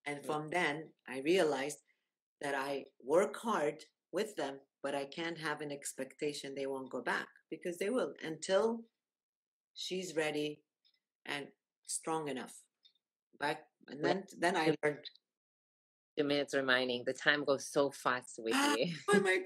And 0.05 0.23
from 0.25 0.49
then, 0.49 0.89
I 1.07 1.21
realized 1.21 1.79
that 2.41 2.55
I 2.55 2.85
work 3.03 3.35
hard 3.37 3.83
with 4.11 4.35
them, 4.35 4.59
but 4.83 4.93
I 4.93 5.05
can't 5.05 5.37
have 5.37 5.61
an 5.61 5.71
expectation 5.71 6.53
they 6.53 6.67
won't 6.67 6.91
go 6.91 7.01
back 7.01 7.27
because 7.49 7.77
they 7.77 7.89
will 7.89 8.13
until 8.23 8.83
she's 9.73 10.15
ready 10.15 10.61
and 11.25 11.47
strong 11.87 12.27
enough. 12.27 12.53
Back 13.39 13.63
and 13.87 14.03
then 14.03 14.23
then 14.39 14.55
I 14.55 14.75
learned. 14.83 15.05
Two 16.17 16.23
minutes 16.23 16.53
reminding. 16.53 17.03
The 17.05 17.13
time 17.13 17.43
goes 17.43 17.65
so 17.65 17.91
fast 17.91 18.39
with 18.39 18.55
you. 18.77 18.93
oh 19.09 19.19
my 19.19 19.39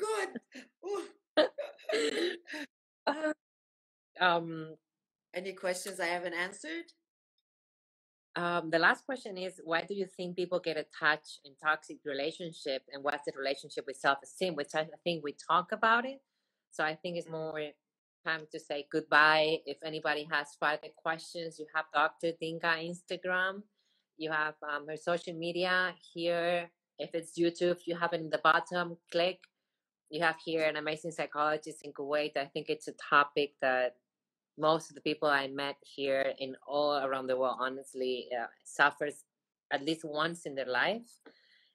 god. 1.37 1.47
um 4.19 4.75
any 5.33 5.53
questions 5.53 5.99
I 5.99 6.07
haven't 6.07 6.33
answered? 6.33 6.85
Um, 8.35 8.69
the 8.69 8.79
last 8.79 9.05
question 9.05 9.37
is 9.37 9.59
why 9.63 9.81
do 9.81 9.95
you 9.95 10.05
think 10.05 10.35
people 10.35 10.59
get 10.59 10.77
attached 10.77 11.39
in 11.45 11.53
toxic 11.61 11.97
relationship 12.05 12.83
and 12.93 13.03
what's 13.03 13.25
the 13.25 13.33
relationship 13.35 13.85
with 13.87 13.97
self-esteem 13.97 14.55
which 14.55 14.75
i 14.75 14.87
think 15.03 15.23
we 15.23 15.35
talk 15.51 15.71
about 15.71 16.05
it 16.05 16.21
so 16.69 16.83
i 16.83 16.93
think 16.93 17.17
it's 17.17 17.25
mm-hmm. 17.25 17.57
more 17.57 17.71
time 18.25 18.45
to 18.51 18.59
say 18.59 18.87
goodbye. 18.91 19.59
If 19.65 19.77
anybody 19.83 20.27
has 20.31 20.55
further 20.59 20.89
questions, 20.95 21.59
you 21.59 21.65
have 21.73 21.85
Dr. 21.93 22.31
Dinka 22.39 22.67
Instagram. 22.67 23.63
You 24.17 24.31
have 24.31 24.55
um, 24.63 24.87
her 24.87 24.97
social 24.97 25.33
media 25.33 25.93
here. 26.13 26.69
If 26.97 27.11
it's 27.13 27.39
YouTube, 27.39 27.79
you 27.85 27.95
have 27.95 28.13
it 28.13 28.21
in 28.21 28.29
the 28.29 28.41
bottom. 28.43 28.97
Click. 29.11 29.39
You 30.09 30.21
have 30.21 30.35
here 30.43 30.65
an 30.65 30.75
amazing 30.75 31.11
psychologist 31.11 31.83
in 31.83 31.93
Kuwait. 31.93 32.35
I 32.35 32.45
think 32.45 32.69
it's 32.69 32.87
a 32.87 32.93
topic 33.09 33.53
that 33.61 33.95
most 34.59 34.89
of 34.89 34.95
the 34.95 35.01
people 35.01 35.29
I 35.29 35.47
met 35.47 35.77
here 35.81 36.33
in 36.37 36.55
all 36.67 36.97
around 36.97 37.27
the 37.27 37.37
world, 37.37 37.57
honestly, 37.59 38.27
uh, 38.37 38.47
suffers 38.63 39.23
at 39.71 39.85
least 39.85 40.03
once 40.03 40.45
in 40.45 40.55
their 40.55 40.67
life. 40.67 41.09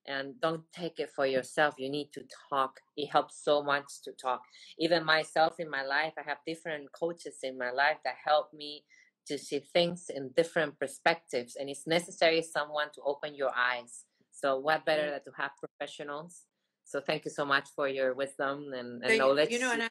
And 0.06 0.38
don't 0.40 0.64
take 0.70 0.98
it 0.98 1.10
for 1.16 1.24
yourself. 1.26 1.76
You 1.78 1.88
need 1.88 2.12
to 2.12 2.24
talk. 2.50 2.78
It 2.94 3.06
helps 3.06 3.42
so 3.42 3.62
much 3.62 4.02
to 4.04 4.12
talk. 4.12 4.42
Even 4.78 5.02
myself 5.02 5.54
in 5.58 5.70
my 5.70 5.82
life 5.82 6.12
i 6.18 6.22
have 6.22 6.38
different 6.46 6.92
coaches 6.92 7.38
in 7.42 7.56
my 7.56 7.70
life 7.70 7.96
that 8.04 8.16
help 8.22 8.52
me 8.52 8.84
to 9.28 9.38
see 9.38 9.60
things 9.60 10.10
in 10.14 10.30
different 10.36 10.78
perspectives. 10.78 11.56
And 11.56 11.70
it's 11.70 11.86
necessary 11.86 12.42
someone 12.42 12.88
to 12.94 13.00
open 13.02 13.34
your 13.34 13.52
eyes. 13.56 14.04
So 14.30 14.58
what 14.58 14.84
better 14.84 15.04
mm. 15.04 15.12
than 15.12 15.24
to 15.24 15.32
have 15.38 15.52
professionals? 15.58 16.42
So 16.84 17.00
thank 17.00 17.24
you 17.24 17.30
so 17.30 17.46
much 17.46 17.68
for 17.74 17.88
your 17.88 18.12
wisdom 18.14 18.72
and, 18.74 19.02
and 19.02 19.18
knowledge. 19.18 19.50
you 19.50 19.58
know 19.58 19.72
and 19.72 19.84
I, 19.84 19.88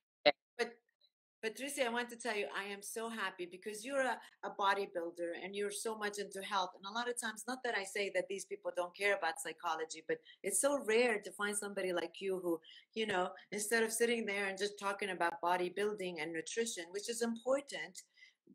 but 1.44 1.58
Tracy, 1.58 1.84
I 1.84 1.90
want 1.90 2.10
to 2.10 2.16
tell 2.16 2.36
you, 2.36 2.48
I 2.58 2.72
am 2.72 2.82
so 2.82 3.10
happy 3.10 3.46
because 3.52 3.84
you're 3.84 4.00
a, 4.00 4.18
a 4.46 4.50
bodybuilder 4.50 5.44
and 5.44 5.54
you're 5.54 5.72
so 5.72 5.98
much 5.98 6.18
into 6.18 6.42
health. 6.42 6.70
And 6.78 6.86
a 6.90 6.98
lot 6.98 7.10
of 7.10 7.20
times, 7.20 7.44
not 7.46 7.62
that 7.66 7.76
I 7.78 7.84
say 7.84 8.10
that 8.16 8.30
these 8.30 8.46
people 8.46 8.72
don't 8.74 8.96
care 8.96 9.18
about 9.18 9.42
psychology, 9.42 10.04
but 10.08 10.20
it's 10.42 10.62
so 10.62 10.80
rare 10.88 11.20
to 11.20 11.32
find 11.32 11.56
somebody 11.56 11.92
like 11.92 12.22
you 12.22 12.40
who, 12.42 12.62
you 12.94 13.06
know, 13.06 13.30
instead 13.52 13.84
of 13.84 13.92
sitting 13.92 14.26
there 14.26 14.46
and 14.46 14.58
just 14.58 14.80
talking 14.80 15.10
about 15.10 15.42
bodybuilding 15.44 16.22
and 16.22 16.32
nutrition, 16.32 16.86
which 16.92 17.10
is 17.10 17.22
important, 17.22 18.04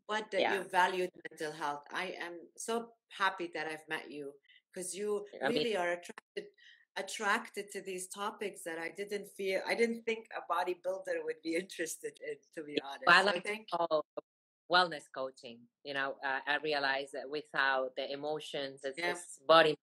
but 0.07 0.31
that 0.31 0.41
yeah. 0.41 0.55
you 0.55 0.63
valued 0.63 1.11
mental 1.29 1.53
health. 1.53 1.83
I 1.93 2.15
am 2.19 2.39
so 2.57 2.89
happy 3.15 3.51
that 3.53 3.67
I've 3.67 3.87
met 3.87 4.09
you 4.09 4.31
because 4.73 4.95
you 4.95 5.25
I 5.43 5.49
really 5.49 5.65
mean, 5.65 5.77
are 5.77 5.91
attracted 5.91 6.45
attracted 6.99 7.71
to 7.71 7.81
these 7.81 8.07
topics 8.07 8.61
that 8.63 8.77
I 8.77 8.89
didn't 8.95 9.27
feel 9.37 9.61
I 9.67 9.75
didn't 9.75 10.03
think 10.03 10.27
a 10.37 10.41
bodybuilder 10.51 11.23
would 11.23 11.41
be 11.43 11.55
interested 11.63 12.13
in, 12.27 12.35
to 12.55 12.63
be 12.65 12.77
honest. 12.81 13.03
Well, 13.07 13.17
I 13.17 13.21
like 13.23 13.47
so 13.47 13.49
think 13.49 13.67
wellness 14.71 15.03
coaching. 15.15 15.59
You 15.83 15.93
know, 15.93 16.15
uh, 16.23 16.39
I 16.47 16.57
realize 16.63 17.11
that 17.13 17.29
without 17.29 17.95
the 17.97 18.11
emotions, 18.11 18.81
it's 18.83 18.97
yeah. 18.97 19.13
just 19.13 19.45
body 19.47 19.75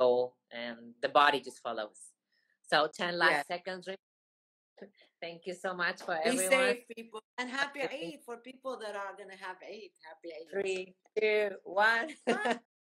soul, 0.00 0.36
and 0.50 0.94
the 1.00 1.08
body 1.08 1.40
just 1.40 1.60
follows. 1.62 1.98
So 2.70 2.88
ten 2.92 3.18
last 3.18 3.46
yeah. 3.48 3.56
seconds. 3.56 3.88
Thank 5.20 5.42
you 5.46 5.54
so 5.54 5.72
much 5.72 6.02
for 6.02 6.18
Be 6.24 6.30
everyone. 6.30 6.50
safe, 6.50 6.78
people, 6.96 7.22
and 7.38 7.48
happy 7.48 7.82
Eid 7.82 8.18
for 8.26 8.38
people 8.38 8.76
that 8.80 8.96
are 8.96 9.14
gonna 9.16 9.38
have 9.40 9.56
Eid. 9.62 9.90
Happy 10.08 10.30
Eid. 10.34 10.50
Three, 10.50 10.94
two, 11.16 11.50
one. 11.64 12.58